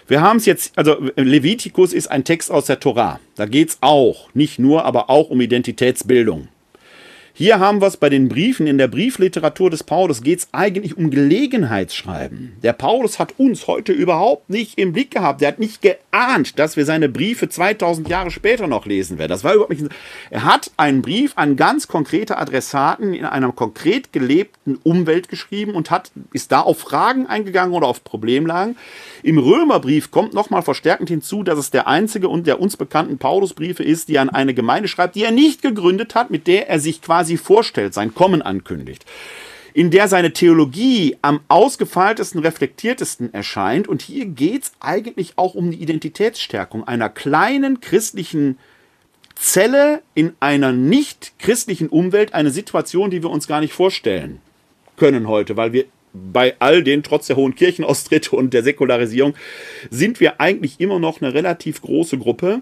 [0.07, 3.21] Wir haben es jetzt, also Levitikus ist ein Text aus der Torah.
[3.37, 6.49] Da geht es auch, nicht nur, aber auch um Identitätsbildung.
[7.41, 8.67] Hier haben wir es bei den Briefen.
[8.67, 12.53] In der Briefliteratur des Paulus geht es eigentlich um Gelegenheitsschreiben.
[12.63, 15.41] Der Paulus hat uns heute überhaupt nicht im Blick gehabt.
[15.41, 19.31] Er hat nicht geahnt, dass wir seine Briefe 2000 Jahre später noch lesen werden.
[19.31, 19.87] Das war überhaupt nicht.
[20.29, 25.91] Er hat einen Brief an ganz konkrete Adressaten in einer konkret gelebten Umwelt geschrieben und
[25.91, 28.77] hat, ist da auf Fragen eingegangen oder auf Problemlagen.
[29.23, 33.83] Im Römerbrief kommt nochmal verstärkend hinzu, dass es der einzige und der uns bekannten Paulusbriefe
[33.83, 37.01] ist, die an eine Gemeinde schreibt, die er nicht gegründet hat, mit der er sich
[37.01, 39.05] quasi quasi vorstellt, sein Kommen ankündigt,
[39.73, 43.87] in der seine Theologie am ausgefeiltesten, reflektiertesten erscheint.
[43.87, 48.59] Und hier geht es eigentlich auch um die Identitätsstärkung einer kleinen christlichen
[49.37, 54.41] Zelle in einer nicht christlichen Umwelt, eine Situation, die wir uns gar nicht vorstellen
[54.97, 59.35] können heute, weil wir bei all den, trotz der hohen Kirchenaustritte und der Säkularisierung,
[59.89, 62.61] sind wir eigentlich immer noch eine relativ große Gruppe,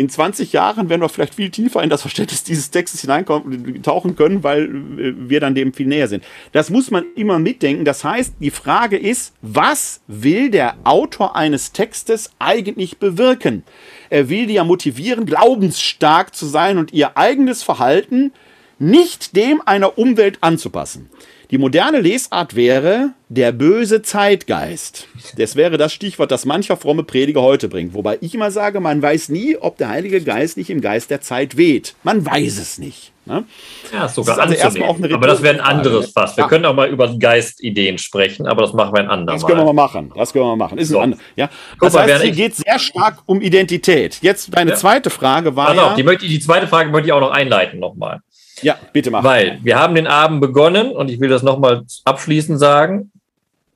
[0.00, 4.42] in 20 Jahren werden wir vielleicht viel tiefer in das Verständnis dieses Textes hineintauchen können,
[4.42, 6.24] weil äh, wir dann dem viel näher sind.
[6.52, 7.84] Das muss man immer mitdenken.
[7.84, 13.62] Das heißt, die Frage ist, was will der Autor eines Textes eigentlich bewirken?
[14.08, 18.32] Er will die ja motivieren, glaubensstark zu sein und ihr eigenes Verhalten
[18.78, 21.10] nicht dem einer Umwelt anzupassen.
[21.50, 25.08] Die moderne Lesart wäre der böse Zeitgeist.
[25.36, 27.92] Das wäre das Stichwort, das mancher fromme Prediger heute bringt.
[27.92, 31.20] Wobei ich immer sage, man weiß nie, ob der Heilige Geist nicht im Geist der
[31.20, 31.96] Zeit weht.
[32.04, 33.12] Man weiß es nicht.
[33.26, 33.44] Ne?
[33.92, 36.36] Ja, sogar das ist also eine Aber das wäre ein anderes Fass.
[36.36, 36.48] Wir ja.
[36.48, 39.34] können auch mal über Geistideen sprechen, aber das machen wir ein andermal.
[39.34, 40.12] Das können wir mal machen.
[40.16, 40.78] Das können wir mal machen.
[40.78, 41.00] Ist so.
[41.00, 41.50] ein ja?
[41.80, 44.18] Das mal, heißt, hier geht sehr stark um Identität.
[44.22, 44.76] Jetzt deine ja.
[44.76, 45.74] zweite Frage war.
[45.74, 48.20] ja, die, möchte, die zweite Frage möchte ich auch noch einleiten nochmal.
[48.62, 49.24] Ja, bitte mach.
[49.24, 53.10] Weil wir haben den Abend begonnen und ich will das nochmal abschließend sagen.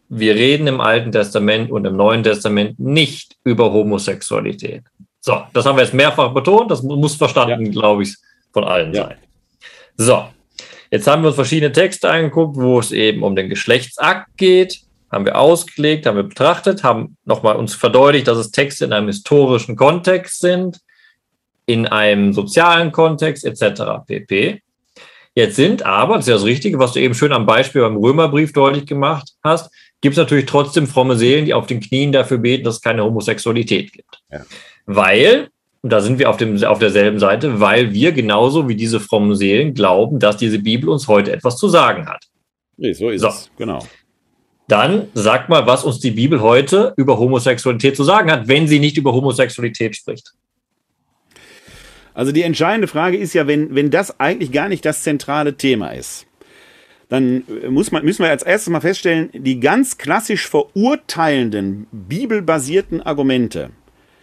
[0.09, 4.85] Wir reden im Alten Testament und im Neuen Testament nicht über Homosexualität.
[5.21, 6.71] So, das haben wir jetzt mehrfach betont.
[6.71, 7.73] Das muss verstanden, ja.
[7.73, 8.15] glaube ich,
[8.53, 9.05] von allen ja.
[9.05, 9.17] sein.
[9.97, 10.27] So,
[10.91, 14.81] jetzt haben wir uns verschiedene Texte angeguckt, wo es eben um den Geschlechtsakt geht.
[15.11, 19.07] Haben wir ausgelegt, haben wir betrachtet, haben nochmal uns verdeutlicht, dass es Texte in einem
[19.07, 20.81] historischen Kontext sind,
[21.67, 24.05] in einem sozialen Kontext etc.
[24.07, 24.61] pp.
[25.35, 27.97] Jetzt sind aber, das ist ja das Richtige, was du eben schön am Beispiel beim
[27.97, 29.71] Römerbrief deutlich gemacht hast,
[30.01, 33.03] gibt es natürlich trotzdem fromme Seelen, die auf den Knien dafür beten, dass es keine
[33.03, 34.23] Homosexualität gibt.
[34.31, 34.43] Ja.
[34.87, 35.49] Weil,
[35.83, 39.35] und da sind wir auf, dem, auf derselben Seite, weil wir genauso wie diese frommen
[39.35, 42.25] Seelen glauben, dass diese Bibel uns heute etwas zu sagen hat.
[42.77, 43.29] Nee, so ist so.
[43.29, 43.81] es, genau.
[44.69, 48.79] Dann sag mal, was uns die Bibel heute über Homosexualität zu sagen hat, wenn sie
[48.79, 50.33] nicht über Homosexualität spricht.
[52.15, 55.91] Also die entscheidende Frage ist ja, wenn, wenn das eigentlich gar nicht das zentrale Thema
[55.91, 56.27] ist,
[57.09, 63.71] dann muss man, müssen wir als erstes mal feststellen, die ganz klassisch verurteilenden, bibelbasierten Argumente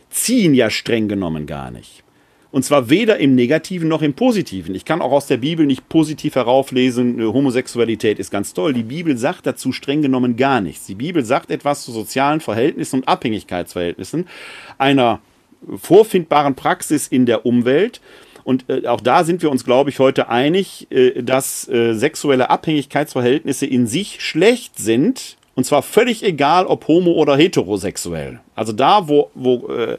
[0.09, 2.03] ziehen ja streng genommen gar nicht.
[2.51, 4.75] Und zwar weder im Negativen noch im Positiven.
[4.75, 8.73] Ich kann auch aus der Bibel nicht positiv herauflesen, äh, Homosexualität ist ganz toll.
[8.73, 10.85] Die Bibel sagt dazu streng genommen gar nichts.
[10.85, 14.27] Die Bibel sagt etwas zu sozialen Verhältnissen und Abhängigkeitsverhältnissen
[14.77, 15.21] einer
[15.77, 18.01] vorfindbaren Praxis in der Umwelt.
[18.43, 22.49] Und äh, auch da sind wir uns, glaube ich, heute einig, äh, dass äh, sexuelle
[22.49, 25.37] Abhängigkeitsverhältnisse in sich schlecht sind.
[25.53, 28.39] Und zwar völlig egal, ob homo oder heterosexuell.
[28.55, 29.97] Also da, wo, wo äh,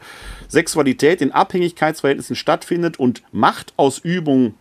[0.48, 4.54] Sexualität in Abhängigkeitsverhältnissen stattfindet und Machtausübung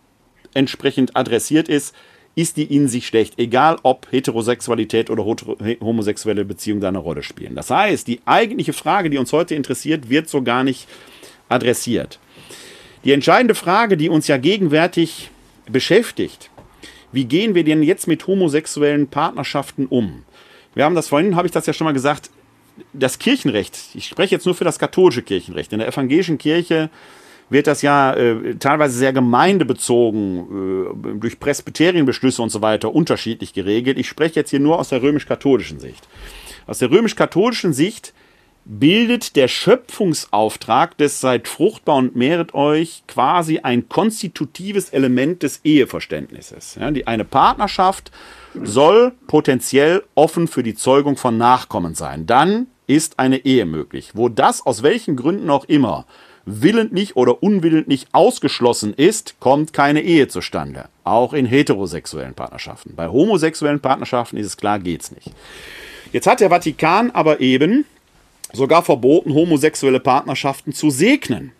[0.54, 1.94] entsprechend adressiert ist,
[2.34, 7.54] ist die in sich schlecht, egal ob Heterosexualität oder homosexuelle Beziehungen da eine Rolle spielen.
[7.54, 10.88] Das heißt, die eigentliche Frage, die uns heute interessiert, wird so gar nicht
[11.48, 12.18] adressiert.
[13.04, 15.30] Die entscheidende Frage, die uns ja gegenwärtig
[15.70, 16.50] beschäftigt,
[17.10, 20.24] wie gehen wir denn jetzt mit homosexuellen Partnerschaften um?
[20.74, 22.30] Wir haben das vorhin, habe ich das ja schon mal gesagt,
[22.94, 25.72] das Kirchenrecht, ich spreche jetzt nur für das katholische Kirchenrecht.
[25.74, 26.88] In der evangelischen Kirche
[27.52, 33.98] wird das ja äh, teilweise sehr gemeindebezogen, äh, durch Presbyterienbeschlüsse und so weiter unterschiedlich geregelt.
[33.98, 36.06] Ich spreche jetzt hier nur aus der römisch-katholischen Sicht.
[36.66, 38.12] Aus der römisch-katholischen Sicht
[38.64, 46.76] bildet der Schöpfungsauftrag des seid fruchtbar und mehret euch quasi ein konstitutives Element des Eheverständnisses.
[46.80, 48.12] Ja, die, eine Partnerschaft
[48.62, 52.26] soll potenziell offen für die Zeugung von Nachkommen sein.
[52.26, 54.12] Dann ist eine Ehe möglich.
[54.14, 56.06] Wo das aus welchen Gründen auch immer
[56.44, 60.86] willentlich oder unwillentlich ausgeschlossen ist, kommt keine Ehe zustande.
[61.04, 62.94] Auch in heterosexuellen Partnerschaften.
[62.94, 65.30] Bei homosexuellen Partnerschaften ist es klar, geht's nicht.
[66.12, 67.84] Jetzt hat der Vatikan aber eben
[68.52, 71.52] sogar verboten, homosexuelle Partnerschaften zu segnen.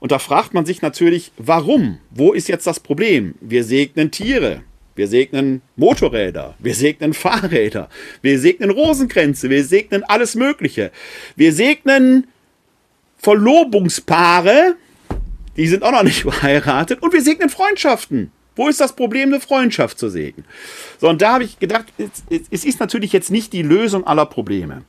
[0.00, 1.98] Und da fragt man sich natürlich, warum?
[2.10, 3.34] Wo ist jetzt das Problem?
[3.40, 4.62] Wir segnen Tiere,
[4.96, 7.88] wir segnen Motorräder, wir segnen Fahrräder,
[8.22, 10.90] wir segnen Rosenkränze, wir segnen alles Mögliche.
[11.36, 12.26] Wir segnen
[13.24, 14.76] Verlobungspaare,
[15.56, 18.30] die sind auch noch nicht verheiratet und wir segnen Freundschaften.
[18.54, 20.44] Wo ist das Problem, eine Freundschaft zu sägen?
[21.00, 21.86] So, und da habe ich gedacht,
[22.28, 24.82] es ist natürlich jetzt nicht die Lösung aller Probleme.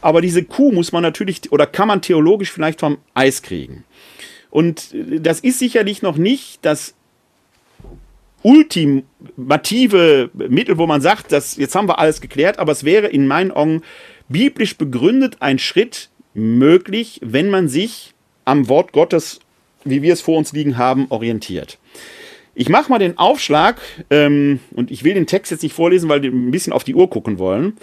[0.00, 3.84] Aber diese Kuh muss man natürlich oder kann man theologisch vielleicht vom Eis kriegen.
[4.50, 6.94] Und das ist sicherlich noch nicht das
[8.42, 13.28] ultimative Mittel, wo man sagt, dass jetzt haben wir alles geklärt, aber es wäre in
[13.28, 13.82] meinen Augen
[14.28, 18.12] biblisch begründet ein Schritt möglich, wenn man sich
[18.44, 19.40] am Wort Gottes,
[19.84, 21.78] wie wir es vor uns liegen haben, orientiert.
[22.54, 23.80] Ich mache mal den Aufschlag
[24.10, 26.94] ähm, und ich will den Text jetzt nicht vorlesen, weil wir ein bisschen auf die
[26.94, 27.76] Uhr gucken wollen.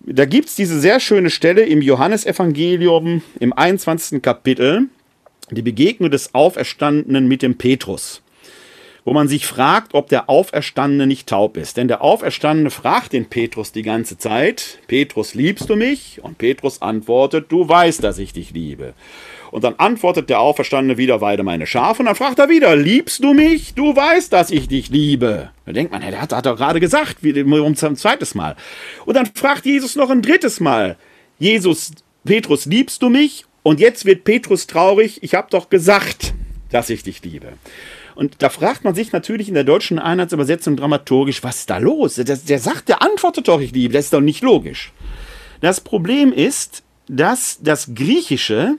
[0.00, 4.22] Da gibt es diese sehr schöne Stelle im Johannesevangelium im 21.
[4.22, 4.86] Kapitel,
[5.50, 8.22] die Begegnung des Auferstandenen mit dem Petrus,
[9.08, 11.78] wo man sich fragt, ob der Auferstandene nicht taub ist.
[11.78, 16.20] Denn der Auferstandene fragt den Petrus die ganze Zeit, Petrus, liebst du mich?
[16.22, 18.92] Und Petrus antwortet, du weißt, dass ich dich liebe.
[19.50, 22.00] Und dann antwortet der Auferstandene wieder, weide meine Schafe.
[22.00, 23.72] Und dann fragt er wieder, liebst du mich?
[23.72, 25.52] Du weißt, dass ich dich liebe.
[25.64, 28.56] Da denkt man, der hat, hat doch gerade gesagt, um ein zweites Mal.
[29.06, 30.98] Und dann fragt Jesus noch ein drittes Mal,
[31.38, 31.92] Jesus,
[32.26, 33.46] Petrus, liebst du mich?
[33.62, 36.34] Und jetzt wird Petrus traurig, ich habe doch gesagt,
[36.70, 37.54] dass ich dich liebe.
[38.18, 42.16] Und da fragt man sich natürlich in der deutschen Einheitsübersetzung dramaturgisch, was ist da los?
[42.16, 44.92] Der, der sagt, der antwortet doch, ich liebe, das ist doch nicht logisch.
[45.60, 48.74] Das Problem ist, dass das Griechische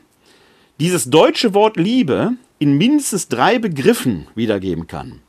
[0.81, 5.21] dieses deutsche Wort Liebe in mindestens drei Begriffen wiedergeben kann.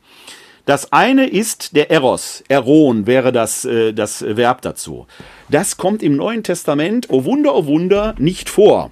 [0.65, 5.07] Das eine ist der Eros, Eron wäre das, äh, das Verb dazu.
[5.47, 8.91] Das kommt im Neuen Testament, oh Wunder, oh Wunder, nicht vor.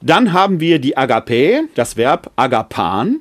[0.00, 3.20] Dann haben wir die Agape, das Verb agapan.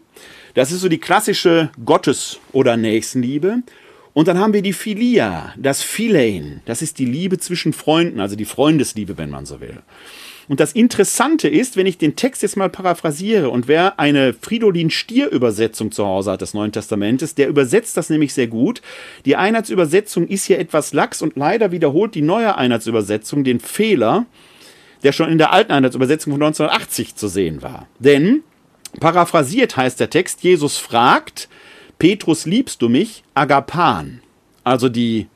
[0.55, 3.61] Das ist so die klassische Gottes- oder Nächstenliebe.
[4.13, 6.61] Und dann haben wir die Philia, das Philein.
[6.65, 9.81] Das ist die Liebe zwischen Freunden, also die Freundesliebe, wenn man so will.
[10.47, 14.89] Und das Interessante ist, wenn ich den Text jetzt mal paraphrasiere und wer eine Fridolin
[14.91, 18.81] Stier Übersetzung zu Hause hat des Neuen Testamentes, der übersetzt das nämlich sehr gut.
[19.25, 24.25] Die Einheitsübersetzung ist hier etwas lax und leider wiederholt die neue Einheitsübersetzung den Fehler,
[25.03, 27.87] der schon in der alten Einheitsübersetzung von 1980 zu sehen war.
[27.99, 28.43] Denn
[28.99, 31.49] paraphrasiert heißt der Text, Jesus fragt,
[31.99, 33.23] Petrus, liebst du mich?
[33.33, 34.21] Agapan.
[34.63, 35.27] Also die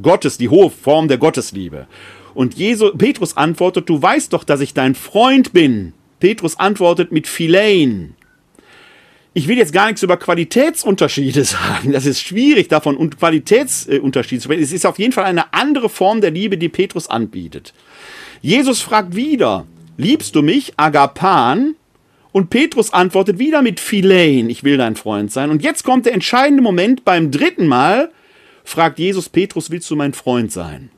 [0.00, 1.86] Gottes, die hohe Form der Gottesliebe.
[2.34, 5.92] Und Jesu, Petrus antwortet, du weißt doch, dass ich dein Freund bin.
[6.18, 8.14] Petrus antwortet mit Philein.
[9.34, 11.92] Ich will jetzt gar nichts über Qualitätsunterschiede sagen.
[11.92, 14.62] Das ist schwierig, davon und Qualitätsunterschiede zu sprechen.
[14.62, 17.72] Es ist auf jeden Fall eine andere Form der Liebe, die Petrus anbietet.
[18.40, 19.66] Jesus fragt wieder,
[19.96, 21.76] liebst du mich, Agapan?
[22.32, 25.50] Und Petrus antwortet wieder mit Philein, ich will dein Freund sein.
[25.50, 28.10] Und jetzt kommt der entscheidende Moment, beim dritten Mal
[28.64, 30.90] fragt Jesus Petrus, willst du mein Freund sein?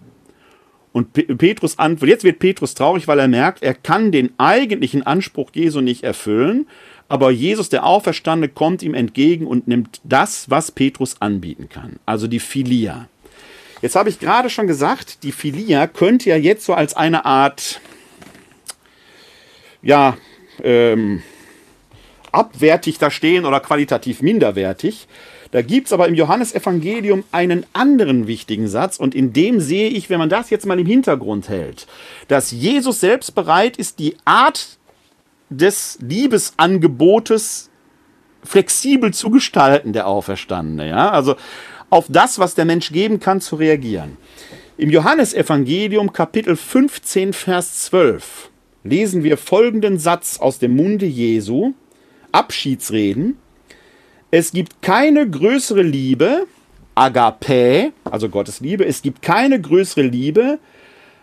[0.92, 5.50] Und Petrus antwortet, jetzt wird Petrus traurig, weil er merkt, er kann den eigentlichen Anspruch
[5.52, 6.68] Jesu nicht erfüllen,
[7.08, 12.28] aber Jesus, der Auferstandene, kommt ihm entgegen und nimmt das, was Petrus anbieten kann, also
[12.28, 13.08] die Philia.
[13.82, 17.80] Jetzt habe ich gerade schon gesagt, die Philia könnte ja jetzt so als eine Art,
[19.82, 20.16] ja,
[20.62, 21.22] ähm,
[22.32, 25.06] abwertig da stehen oder qualitativ minderwertig.
[25.52, 30.10] Da gibt es aber im Johannesevangelium einen anderen wichtigen Satz und in dem sehe ich,
[30.10, 31.86] wenn man das jetzt mal im Hintergrund hält,
[32.26, 34.78] dass Jesus selbst bereit ist, die Art
[35.50, 37.70] des Liebesangebotes
[38.42, 40.88] flexibel zu gestalten, der Auferstandene.
[40.88, 41.10] Ja?
[41.10, 41.36] Also
[41.88, 44.16] auf das, was der Mensch geben kann, zu reagieren.
[44.76, 48.50] Im Johannesevangelium Kapitel 15, Vers 12
[48.84, 51.72] lesen wir folgenden Satz aus dem Munde Jesu,
[52.30, 53.38] Abschiedsreden.
[54.30, 56.46] Es gibt keine größere Liebe,
[56.94, 60.58] Agape, also Gottes Liebe, es gibt keine größere Liebe,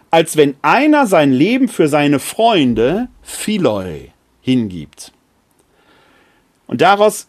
[0.09, 4.11] als wenn einer sein Leben für seine Freunde, Philoi,
[4.41, 5.13] hingibt.
[6.67, 7.27] Und daraus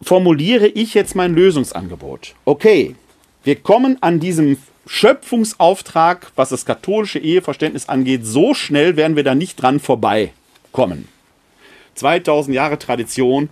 [0.00, 2.34] formuliere ich jetzt mein Lösungsangebot.
[2.44, 2.94] Okay,
[3.44, 4.56] wir kommen an diesem
[4.86, 11.08] Schöpfungsauftrag, was das katholische Eheverständnis angeht, so schnell werden wir da nicht dran vorbeikommen.
[11.94, 13.48] 2000 Jahre Tradition,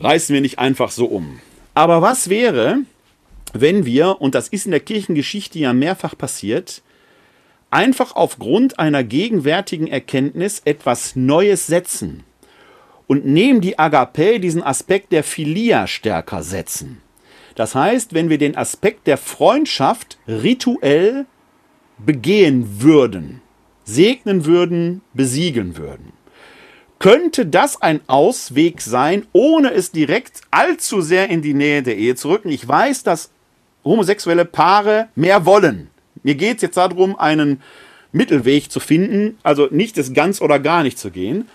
[0.00, 1.40] reißen wir nicht einfach so um.
[1.74, 2.78] Aber was wäre,
[3.52, 6.82] wenn wir, und das ist in der Kirchengeschichte ja mehrfach passiert,
[7.70, 12.24] einfach aufgrund einer gegenwärtigen Erkenntnis etwas Neues setzen
[13.06, 17.00] und neben die Agape diesen Aspekt der Philia stärker setzen.
[17.54, 21.26] Das heißt, wenn wir den Aspekt der Freundschaft rituell
[21.98, 23.42] begehen würden,
[23.84, 26.12] segnen würden, besiegeln würden
[27.02, 32.14] könnte das ein Ausweg sein, ohne es direkt allzu sehr in die Nähe der Ehe
[32.14, 32.48] zu rücken.
[32.48, 33.32] Ich weiß, dass
[33.84, 35.90] homosexuelle Paare mehr wollen.
[36.22, 37.60] Mir geht es jetzt darum, einen
[38.12, 41.48] Mittelweg zu finden, also nicht das ganz oder gar nicht zu gehen.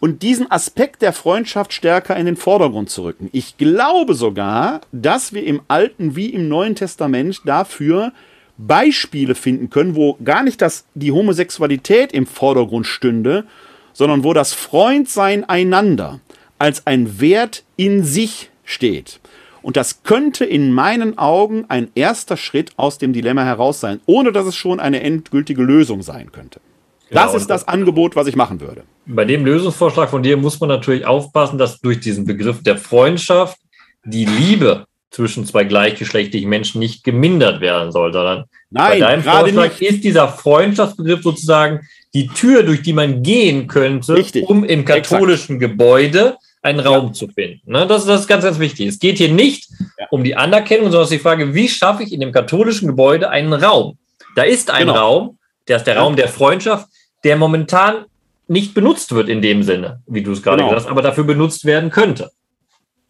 [0.00, 3.28] Und diesen Aspekt der Freundschaft stärker in den Vordergrund zu rücken.
[3.32, 8.12] Ich glaube sogar, dass wir im Alten wie im Neuen Testament dafür
[8.58, 13.44] Beispiele finden können, wo gar nicht das, die Homosexualität im Vordergrund stünde,
[13.92, 16.20] sondern wo das Freundsein einander
[16.58, 19.20] als ein Wert in sich steht.
[19.62, 24.32] Und das könnte in meinen Augen ein erster Schritt aus dem Dilemma heraus sein, ohne
[24.32, 26.60] dass es schon eine endgültige Lösung sein könnte.
[27.08, 28.82] Genau, das ist das Angebot, was ich machen würde.
[29.06, 33.58] Bei dem Lösungsvorschlag von dir muss man natürlich aufpassen, dass durch diesen Begriff der Freundschaft
[34.04, 39.80] die Liebe zwischen zwei gleichgeschlechtlichen Menschen nicht gemindert werden soll, sondern Nein, bei deinem Vorschlag
[39.80, 39.90] nicht.
[39.90, 41.80] ist dieser Freundschaftsbegriff sozusagen
[42.12, 44.48] die Tür, durch die man gehen könnte, Richtig.
[44.48, 45.72] um im katholischen Exakt.
[45.72, 47.12] Gebäude einen Raum ja.
[47.12, 47.70] zu finden.
[47.70, 47.86] Ne?
[47.86, 48.88] Das, das, ist ganz, ganz wichtig.
[48.88, 49.68] Es geht hier nicht
[49.98, 50.06] ja.
[50.10, 53.30] um die Anerkennung, sondern es ist die Frage, wie schaffe ich in dem katholischen Gebäude
[53.30, 53.98] einen Raum?
[54.34, 54.98] Da ist ein genau.
[54.98, 55.38] Raum,
[55.68, 55.96] der ist der.
[55.98, 56.88] Raum der Freundschaft,
[57.24, 58.06] der momentan
[58.48, 60.68] nicht benutzt wird in dem Sinne, wie du es gerade genau.
[60.68, 62.30] gesagt hast, aber dafür benutzt werden könnte.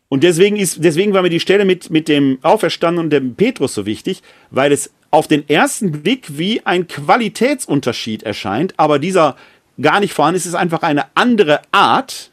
[0.08, 3.74] Und deswegen ist, deswegen war mir die Stelle mit, mit dem Auferstanden und dem Petrus
[3.74, 9.36] so wichtig, weil es auf den ersten Blick wie ein Qualitätsunterschied erscheint, aber dieser
[9.80, 10.46] gar nicht vorhanden ist.
[10.46, 12.30] Es ist einfach eine andere Art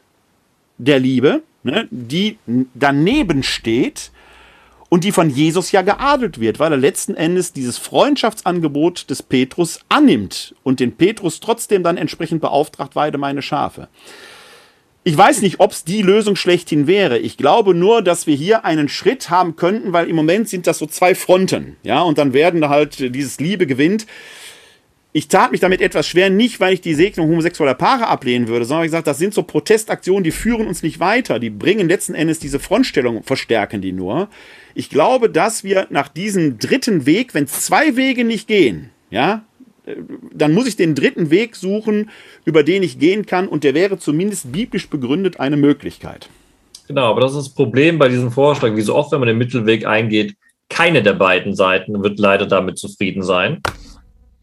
[0.78, 2.38] der Liebe, ne, die
[2.74, 4.10] daneben steht
[4.94, 9.80] und die von Jesus ja geadelt wird, weil er letzten Endes dieses Freundschaftsangebot des Petrus
[9.88, 13.88] annimmt und den Petrus trotzdem dann entsprechend beauftragt, weide meine Schafe.
[15.02, 17.18] Ich weiß nicht, ob es die Lösung schlechthin wäre.
[17.18, 20.78] Ich glaube nur, dass wir hier einen Schritt haben könnten, weil im Moment sind das
[20.78, 24.06] so zwei Fronten, ja, und dann werden da halt dieses Liebe gewinnt.
[25.12, 28.64] Ich tat mich damit etwas schwer, nicht weil ich die Segnung homosexueller Paare ablehnen würde,
[28.64, 31.40] sondern ich gesagt, das sind so Protestaktionen, die führen uns nicht weiter.
[31.40, 34.28] Die bringen letzten Endes diese Frontstellung, verstärken die nur.
[34.74, 39.44] Ich glaube, dass wir nach diesem dritten Weg, wenn zwei Wege nicht gehen, ja,
[40.32, 42.10] dann muss ich den dritten Weg suchen,
[42.44, 46.28] über den ich gehen kann, und der wäre zumindest biblisch begründet eine Möglichkeit.
[46.88, 48.74] Genau, aber das ist das Problem bei diesem Vorschlag.
[48.74, 50.34] Wie so oft, wenn man den Mittelweg eingeht,
[50.68, 53.60] keine der beiden Seiten wird leider damit zufrieden sein.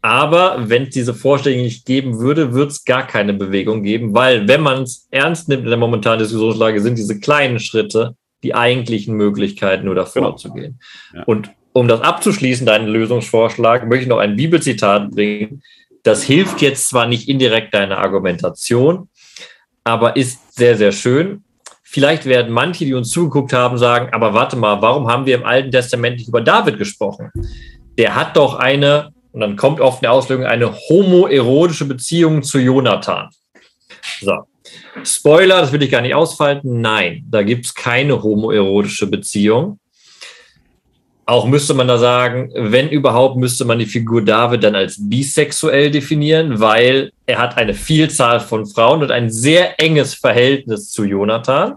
[0.00, 4.48] Aber wenn es diese Vorschläge nicht geben würde, wird es gar keine Bewegung geben, weil
[4.48, 9.14] wenn man es ernst nimmt in der momentanen Diskussionslage, sind diese kleinen Schritte die eigentlichen
[9.14, 10.36] Möglichkeiten, nur davor genau.
[10.36, 10.80] zu gehen.
[11.14, 11.22] Ja.
[11.24, 15.62] Und um das abzuschließen, deinen Lösungsvorschlag, möchte ich noch ein Bibelzitat bringen.
[16.02, 19.08] Das hilft jetzt zwar nicht indirekt deiner Argumentation,
[19.84, 21.44] aber ist sehr, sehr schön.
[21.82, 25.44] Vielleicht werden manche, die uns zugeguckt haben, sagen, aber warte mal, warum haben wir im
[25.44, 27.30] Alten Testament nicht über David gesprochen?
[27.98, 33.28] Der hat doch eine, und dann kommt oft eine Auslegung, eine homoerotische Beziehung zu Jonathan.
[34.20, 34.38] So.
[35.04, 36.80] Spoiler, das will ich gar nicht ausfalten.
[36.80, 39.78] Nein, da gibt es keine homoerotische Beziehung.
[41.24, 45.90] Auch müsste man da sagen, wenn überhaupt, müsste man die Figur David dann als bisexuell
[45.90, 51.76] definieren, weil er hat eine Vielzahl von Frauen und ein sehr enges Verhältnis zu Jonathan.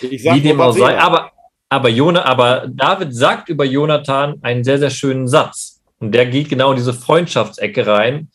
[0.00, 0.98] Ich sag wie dem auch sei.
[0.98, 1.30] Aber,
[1.68, 5.80] aber, Jona, aber David sagt über Jonathan einen sehr, sehr schönen Satz.
[6.00, 8.28] Und der geht genau in diese Freundschaftsecke rein.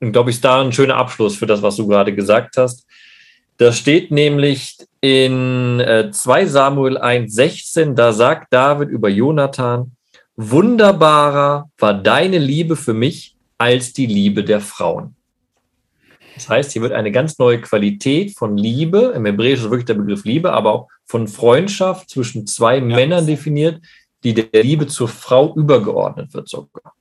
[0.00, 2.86] Und glaube ich, ist da ein schöner Abschluss für das, was du gerade gesagt hast.
[3.58, 9.92] Das steht nämlich in äh, 2 Samuel 1,16, da sagt David über Jonathan,
[10.36, 15.16] wunderbarer war deine Liebe für mich als die Liebe der Frauen.
[16.36, 19.94] Das heißt, hier wird eine ganz neue Qualität von Liebe, im Hebräischen ist wirklich der
[19.94, 22.84] Begriff Liebe, aber auch von Freundschaft zwischen zwei ja.
[22.84, 23.82] Männern definiert,
[24.22, 26.94] die der Liebe zur Frau übergeordnet wird sogar.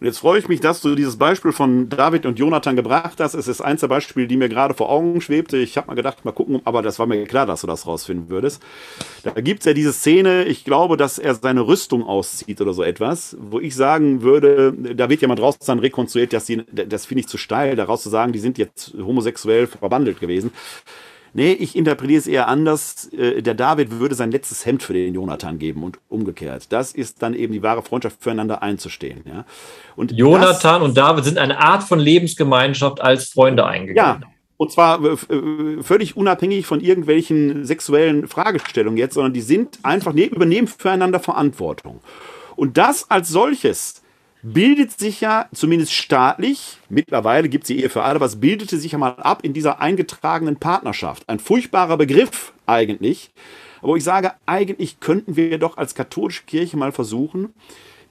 [0.00, 3.34] Und jetzt freue ich mich, dass du dieses Beispiel von David und Jonathan gebracht hast.
[3.34, 5.56] Es ist eins der Beispiele, die mir gerade vor Augen schwebte.
[5.56, 8.28] Ich habe mal gedacht, mal gucken, aber das war mir klar, dass du das rausfinden
[8.28, 8.60] würdest.
[9.22, 12.82] Da gibt es ja diese Szene, ich glaube, dass er seine Rüstung auszieht oder so
[12.82, 17.20] etwas, wo ich sagen würde, da wird jemand raus dann rekonstruiert, dass die, das finde
[17.20, 20.50] ich zu steil, daraus zu sagen, die sind jetzt homosexuell verwandelt gewesen.
[21.36, 23.12] Nee, ich interpretiere es eher anders.
[23.12, 26.66] Äh, der David würde sein letztes Hemd für den Jonathan geben und umgekehrt.
[26.70, 29.22] Das ist dann eben die wahre Freundschaft füreinander einzustehen.
[29.26, 29.44] Ja?
[29.96, 34.22] Und Jonathan das, und David sind eine Art von Lebensgemeinschaft als Freunde eingegangen.
[34.22, 39.80] Ja, und zwar äh, äh, völlig unabhängig von irgendwelchen sexuellen Fragestellungen jetzt, sondern die sind
[39.82, 42.00] einfach, ne, übernehmen füreinander Verantwortung.
[42.54, 44.03] Und das als solches
[44.44, 48.92] bildet sich ja zumindest staatlich, mittlerweile gibt es die Ehe für alle, was bildete sich
[48.92, 51.26] ja mal ab in dieser eingetragenen Partnerschaft.
[51.28, 53.30] Ein furchtbarer Begriff eigentlich.
[53.80, 57.54] Aber ich sage, eigentlich könnten wir doch als katholische Kirche mal versuchen,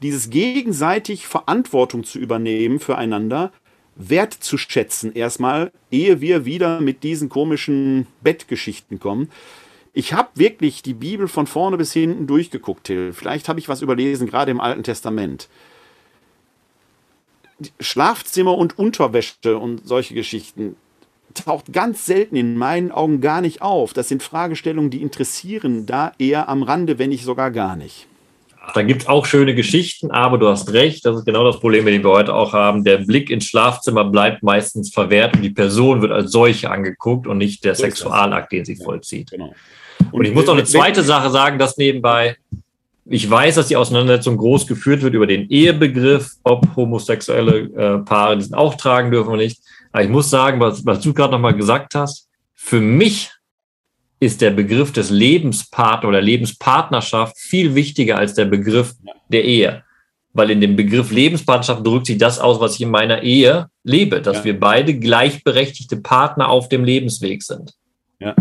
[0.02, 3.52] dieses gegenseitig Verantwortung zu übernehmen füreinander,
[3.96, 9.30] wertzuschätzen erstmal, ehe wir wieder mit diesen komischen Bettgeschichten kommen.
[9.94, 13.14] Ich habe wirklich die Bibel von vorne bis hinten durchgeguckt, Till.
[13.14, 15.48] Vielleicht habe ich was überlesen, gerade im Alten Testament.
[17.80, 20.76] Schlafzimmer und Unterwäsche und solche Geschichten
[21.34, 23.94] taucht ganz selten in meinen Augen gar nicht auf.
[23.94, 28.08] Das sind Fragestellungen, die interessieren da eher am Rande, wenn nicht sogar gar nicht.
[28.74, 31.84] Da gibt es auch schöne Geschichten, aber du hast recht, das ist genau das Problem,
[31.84, 32.86] mit dem wir heute auch haben.
[32.86, 37.40] Der Blick ins Schlafzimmer bleibt meistens verwehrt und die Person wird als solche angeguckt und
[37.40, 39.32] nicht der so Sexualakt, den sie vollzieht.
[39.32, 39.54] Genau.
[40.00, 42.38] Und, und ich muss noch eine zweite Sache sagen, dass nebenbei,
[43.06, 48.38] ich weiß, dass die Auseinandersetzung groß geführt wird über den Ehebegriff, ob homosexuelle äh, Paare
[48.38, 49.60] diesen auch tragen dürfen oder nicht.
[49.92, 53.32] Aber ich muss sagen, was, was du gerade nochmal gesagt hast, für mich
[54.20, 58.94] ist der Begriff des Lebenspartner oder Lebenspartnerschaft viel wichtiger als der Begriff
[59.28, 59.84] der Ehe.
[60.32, 64.22] Weil in dem Begriff Lebenspartnerschaft drückt sich das aus, was ich in meiner Ehe lebe,
[64.22, 64.44] dass ja.
[64.46, 67.74] wir beide gleichberechtigte Partner auf dem Lebensweg sind.
[68.20, 68.34] Ja.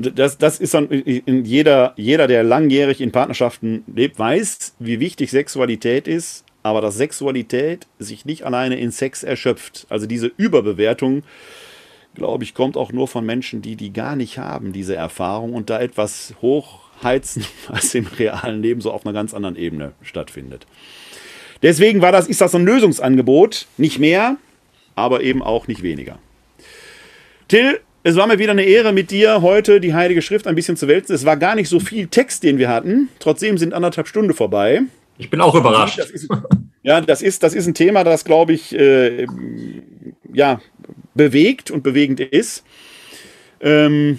[0.00, 4.98] Und das, das ist dann in jeder, jeder, der langjährig in Partnerschaften lebt, weiß, wie
[4.98, 9.86] wichtig Sexualität ist, aber dass Sexualität sich nicht alleine in Sex erschöpft.
[9.90, 11.22] Also diese Überbewertung
[12.14, 15.70] glaube ich, kommt auch nur von Menschen, die die gar nicht haben, diese Erfahrung und
[15.70, 20.66] da etwas hochheizen, was im realen Leben so auf einer ganz anderen Ebene stattfindet.
[21.62, 24.38] Deswegen war das, ist das ein Lösungsangebot, nicht mehr,
[24.94, 26.18] aber eben auch nicht weniger.
[27.48, 30.76] Till, es war mir wieder eine Ehre, mit dir heute die Heilige Schrift ein bisschen
[30.76, 31.14] zu wälzen.
[31.14, 33.08] Es war gar nicht so viel Text, den wir hatten.
[33.18, 34.82] Trotzdem sind anderthalb Stunden vorbei.
[35.18, 35.98] Ich bin auch überrascht.
[35.98, 36.28] Das ist,
[36.82, 39.26] ja, das ist, das ist ein Thema, das, glaube ich, äh,
[40.32, 40.60] ja,
[41.14, 42.64] bewegt und bewegend ist.
[43.60, 44.18] Ähm,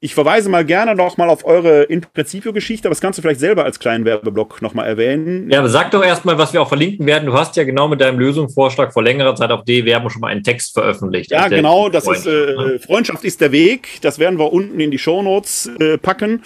[0.00, 3.64] ich verweise mal gerne noch mal auf eure In-Principio-Geschichte, aber das kannst du vielleicht selber
[3.64, 5.50] als kleinen Werbeblock noch mal erwähnen.
[5.50, 7.26] Ja, aber sag doch erstmal, was wir auch verlinken werden.
[7.26, 10.42] Du hast ja genau mit deinem Lösungsvorschlag vor längerer Zeit auf D-Werbung schon mal einen
[10.42, 11.30] Text veröffentlicht.
[11.30, 12.78] Ja, genau, das ist äh, ne?
[12.84, 13.98] Freundschaft ist der Weg.
[14.02, 16.42] Das werden wir unten in die Shownotes äh, packen.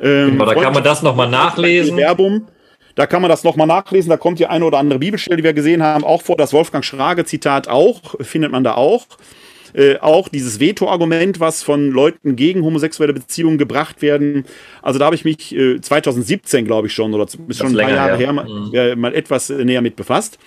[0.00, 1.96] Ähm, genau, da kann man das noch mal nachlesen.
[1.96, 2.48] Werbung.
[2.94, 4.10] Da kann man das nochmal nachlesen.
[4.10, 6.36] Da kommt die eine oder andere Bibelstelle, die wir gesehen haben, auch vor.
[6.36, 9.06] Das Wolfgang Schrage-Zitat auch, findet man da auch.
[9.74, 14.44] Äh, auch dieses Veto-Argument, was von Leuten gegen homosexuelle Beziehungen gebracht werden.
[14.82, 17.94] Also da habe ich mich äh, 2017, glaube ich schon, oder ist schon ein paar
[17.94, 19.00] Jahre her, mal, mhm.
[19.00, 20.38] mal, etwas näher mit befasst.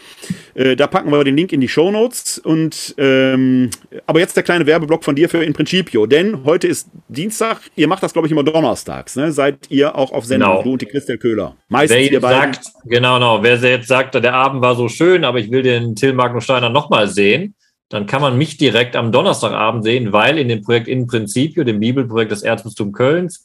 [0.53, 2.37] Äh, da packen wir den Link in die Show Notes.
[2.39, 3.69] Und ähm,
[4.05, 7.61] aber jetzt der kleine Werbeblock von dir für In Principio, denn heute ist Dienstag.
[7.75, 9.15] Ihr macht das, glaube ich, immer donnerstags.
[9.15, 9.31] Ne?
[9.31, 10.49] Seid ihr auch auf Sendung?
[10.49, 10.63] Genau.
[10.63, 11.55] Du und die Christel Köhler.
[11.69, 13.43] Meistens Wer ihr sagt, genau, genau.
[13.43, 16.69] Wer jetzt sagt, der Abend war so schön, aber ich will den Till Magnus Steiner
[16.69, 17.55] nochmal sehen
[17.89, 21.79] dann kann man mich direkt am Donnerstagabend sehen, weil in dem Projekt In Principio, dem
[21.79, 23.43] Bibelprojekt des Erzbistums Kölns,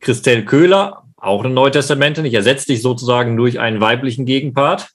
[0.00, 4.88] Christelle Köhler, auch eine Neutestamentin, ich ersetze dich sozusagen durch einen weiblichen Gegenpart.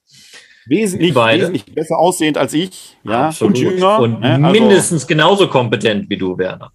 [0.68, 3.56] Wesentlich, wesentlich besser aussehend als ich, ja, Absolut.
[3.56, 4.00] und jünger.
[4.00, 4.34] Und ne?
[4.34, 6.72] also mindestens genauso kompetent wie du, Werner.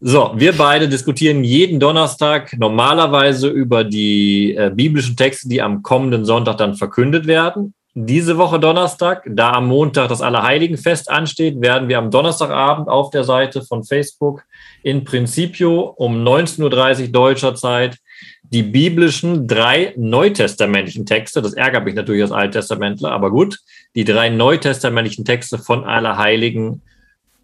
[0.00, 6.26] So, wir beide diskutieren jeden Donnerstag normalerweise über die äh, biblischen Texte, die am kommenden
[6.26, 11.96] Sonntag dann verkündet werden diese Woche Donnerstag, da am Montag das Allerheiligenfest ansteht, werden wir
[11.96, 14.44] am Donnerstagabend auf der Seite von Facebook
[14.82, 17.96] in Principio um 19.30 Uhr deutscher Zeit
[18.42, 23.60] die biblischen drei neutestamentlichen Texte, das ärgert mich natürlich als Alttestamentler, aber gut,
[23.94, 26.82] die drei neutestamentlichen Texte von Allerheiligen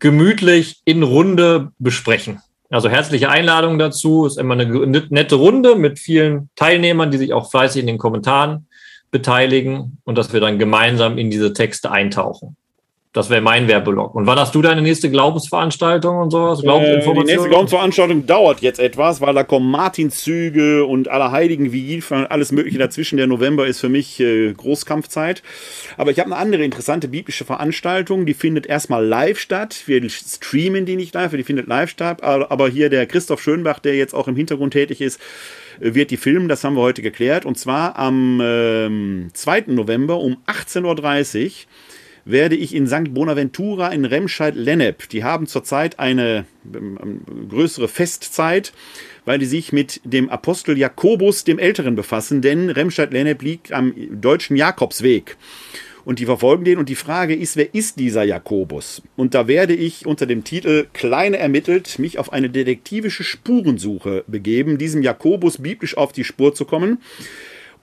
[0.00, 2.42] gemütlich in Runde besprechen.
[2.68, 7.50] Also herzliche Einladung dazu, ist immer eine nette Runde mit vielen Teilnehmern, die sich auch
[7.50, 8.66] fleißig in den Kommentaren
[9.12, 12.56] beteiligen und dass wir dann gemeinsam in diese Texte eintauchen.
[13.12, 14.14] Das wäre mein Werbelog.
[14.14, 16.64] Und wann hast du deine nächste Glaubensveranstaltung und sowas?
[16.64, 22.52] Äh, die nächste Glaubensveranstaltung dauert jetzt etwas, weil da kommen Martinszüge und Allerheiligen Vigil, alles
[22.52, 23.18] Mögliche dazwischen.
[23.18, 25.42] Der November ist für mich äh, Großkampfzeit.
[25.98, 29.82] Aber ich habe eine andere interessante biblische Veranstaltung, die findet erstmal live statt.
[29.84, 32.22] Wir streamen die nicht live, die findet live statt.
[32.22, 35.20] Aber hier der Christoph Schönbach, der jetzt auch im Hintergrund tätig ist,
[35.82, 37.44] wird die filmen, das haben wir heute geklärt.
[37.44, 39.64] Und zwar am ähm, 2.
[39.68, 41.50] November um 18.30 Uhr
[42.24, 43.12] werde ich in St.
[43.12, 48.72] Bonaventura in Remscheid-Lennep, die haben zurzeit eine ähm, größere Festzeit,
[49.24, 54.56] weil die sich mit dem Apostel Jakobus dem Älteren befassen, denn Remscheid-Lennep liegt am deutschen
[54.56, 55.36] Jakobsweg
[56.04, 56.78] und die verfolgen den.
[56.78, 59.02] Und die Frage ist, wer ist dieser Jakobus?
[59.16, 64.78] Und da werde ich unter dem Titel Kleine ermittelt mich auf eine detektivische Spurensuche begeben,
[64.78, 66.98] diesem Jakobus biblisch auf die Spur zu kommen.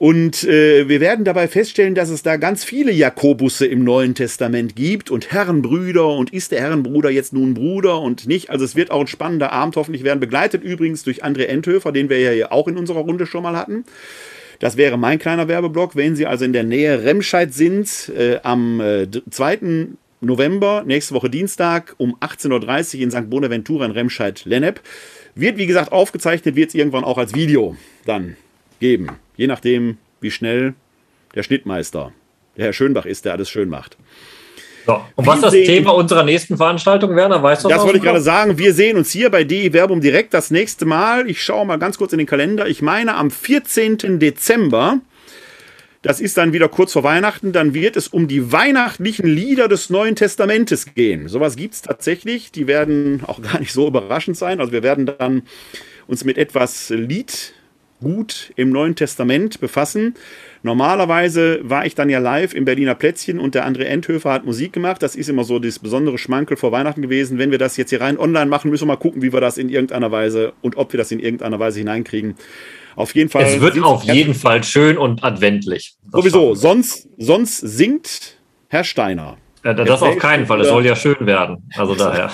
[0.00, 4.74] Und äh, wir werden dabei feststellen, dass es da ganz viele Jakobusse im Neuen Testament
[4.74, 8.48] gibt und Herrenbrüder und ist der Herrenbruder jetzt nun Bruder und nicht.
[8.48, 12.08] Also es wird auch ein spannender Abend hoffentlich werden, begleitet übrigens durch André Enthöfer, den
[12.08, 13.84] wir ja auch in unserer Runde schon mal hatten.
[14.60, 15.96] Das wäre mein kleiner Werbeblock.
[15.96, 19.88] Wenn Sie also in der Nähe Remscheid sind, äh, am äh, 2.
[20.20, 23.30] November, nächste Woche Dienstag um 18.30 Uhr in St.
[23.30, 24.80] Bonaventura in Remscheid-Lennep.
[25.34, 27.74] Wird, wie gesagt, aufgezeichnet, wird es irgendwann auch als Video
[28.04, 28.36] dann
[28.80, 29.08] geben.
[29.36, 30.74] Je nachdem, wie schnell
[31.34, 32.12] der Schnittmeister,
[32.58, 33.96] der Herr Schönbach ist, der alles schön macht.
[34.86, 37.42] So, und was ist das Thema unserer nächsten Veranstaltung, Werner?
[37.42, 37.78] Weißt du das?
[37.78, 38.58] Das wollte ich gerade sagen.
[38.58, 41.28] Wir sehen uns hier bei DI Werbung direkt das nächste Mal.
[41.28, 42.66] Ich schaue mal ganz kurz in den Kalender.
[42.66, 44.18] Ich meine am 14.
[44.18, 45.00] Dezember.
[46.02, 47.52] Das ist dann wieder kurz vor Weihnachten.
[47.52, 51.28] Dann wird es um die weihnachtlichen Lieder des Neuen Testamentes gehen.
[51.28, 52.52] Sowas gibt es tatsächlich.
[52.52, 54.60] Die werden auch gar nicht so überraschend sein.
[54.60, 55.42] Also wir werden dann
[56.06, 60.14] uns mit etwas Liedgut im Neuen Testament befassen.
[60.62, 64.74] Normalerweise war ich dann ja live im Berliner Plätzchen und der André Endhöfer hat Musik
[64.74, 65.02] gemacht.
[65.02, 67.38] Das ist immer so das besondere Schmankel vor Weihnachten gewesen.
[67.38, 69.56] Wenn wir das jetzt hier rein online machen, müssen wir mal gucken, wie wir das
[69.56, 72.34] in irgendeiner Weise und ob wir das in irgendeiner Weise hineinkriegen.
[72.94, 73.44] Auf jeden Fall.
[73.44, 75.94] Es wird auf jeden Fall schön und adventlich.
[76.12, 76.54] Sowieso.
[76.54, 78.36] Sonst, sonst singt
[78.68, 79.38] Herr Steiner.
[79.64, 80.60] Ja, das auf keinen Fall.
[80.60, 81.70] Es soll ja schön werden.
[81.76, 82.30] Also daher.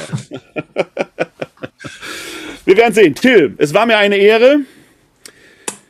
[2.64, 3.14] wir werden sehen.
[3.14, 4.60] Till, es war mir eine Ehre.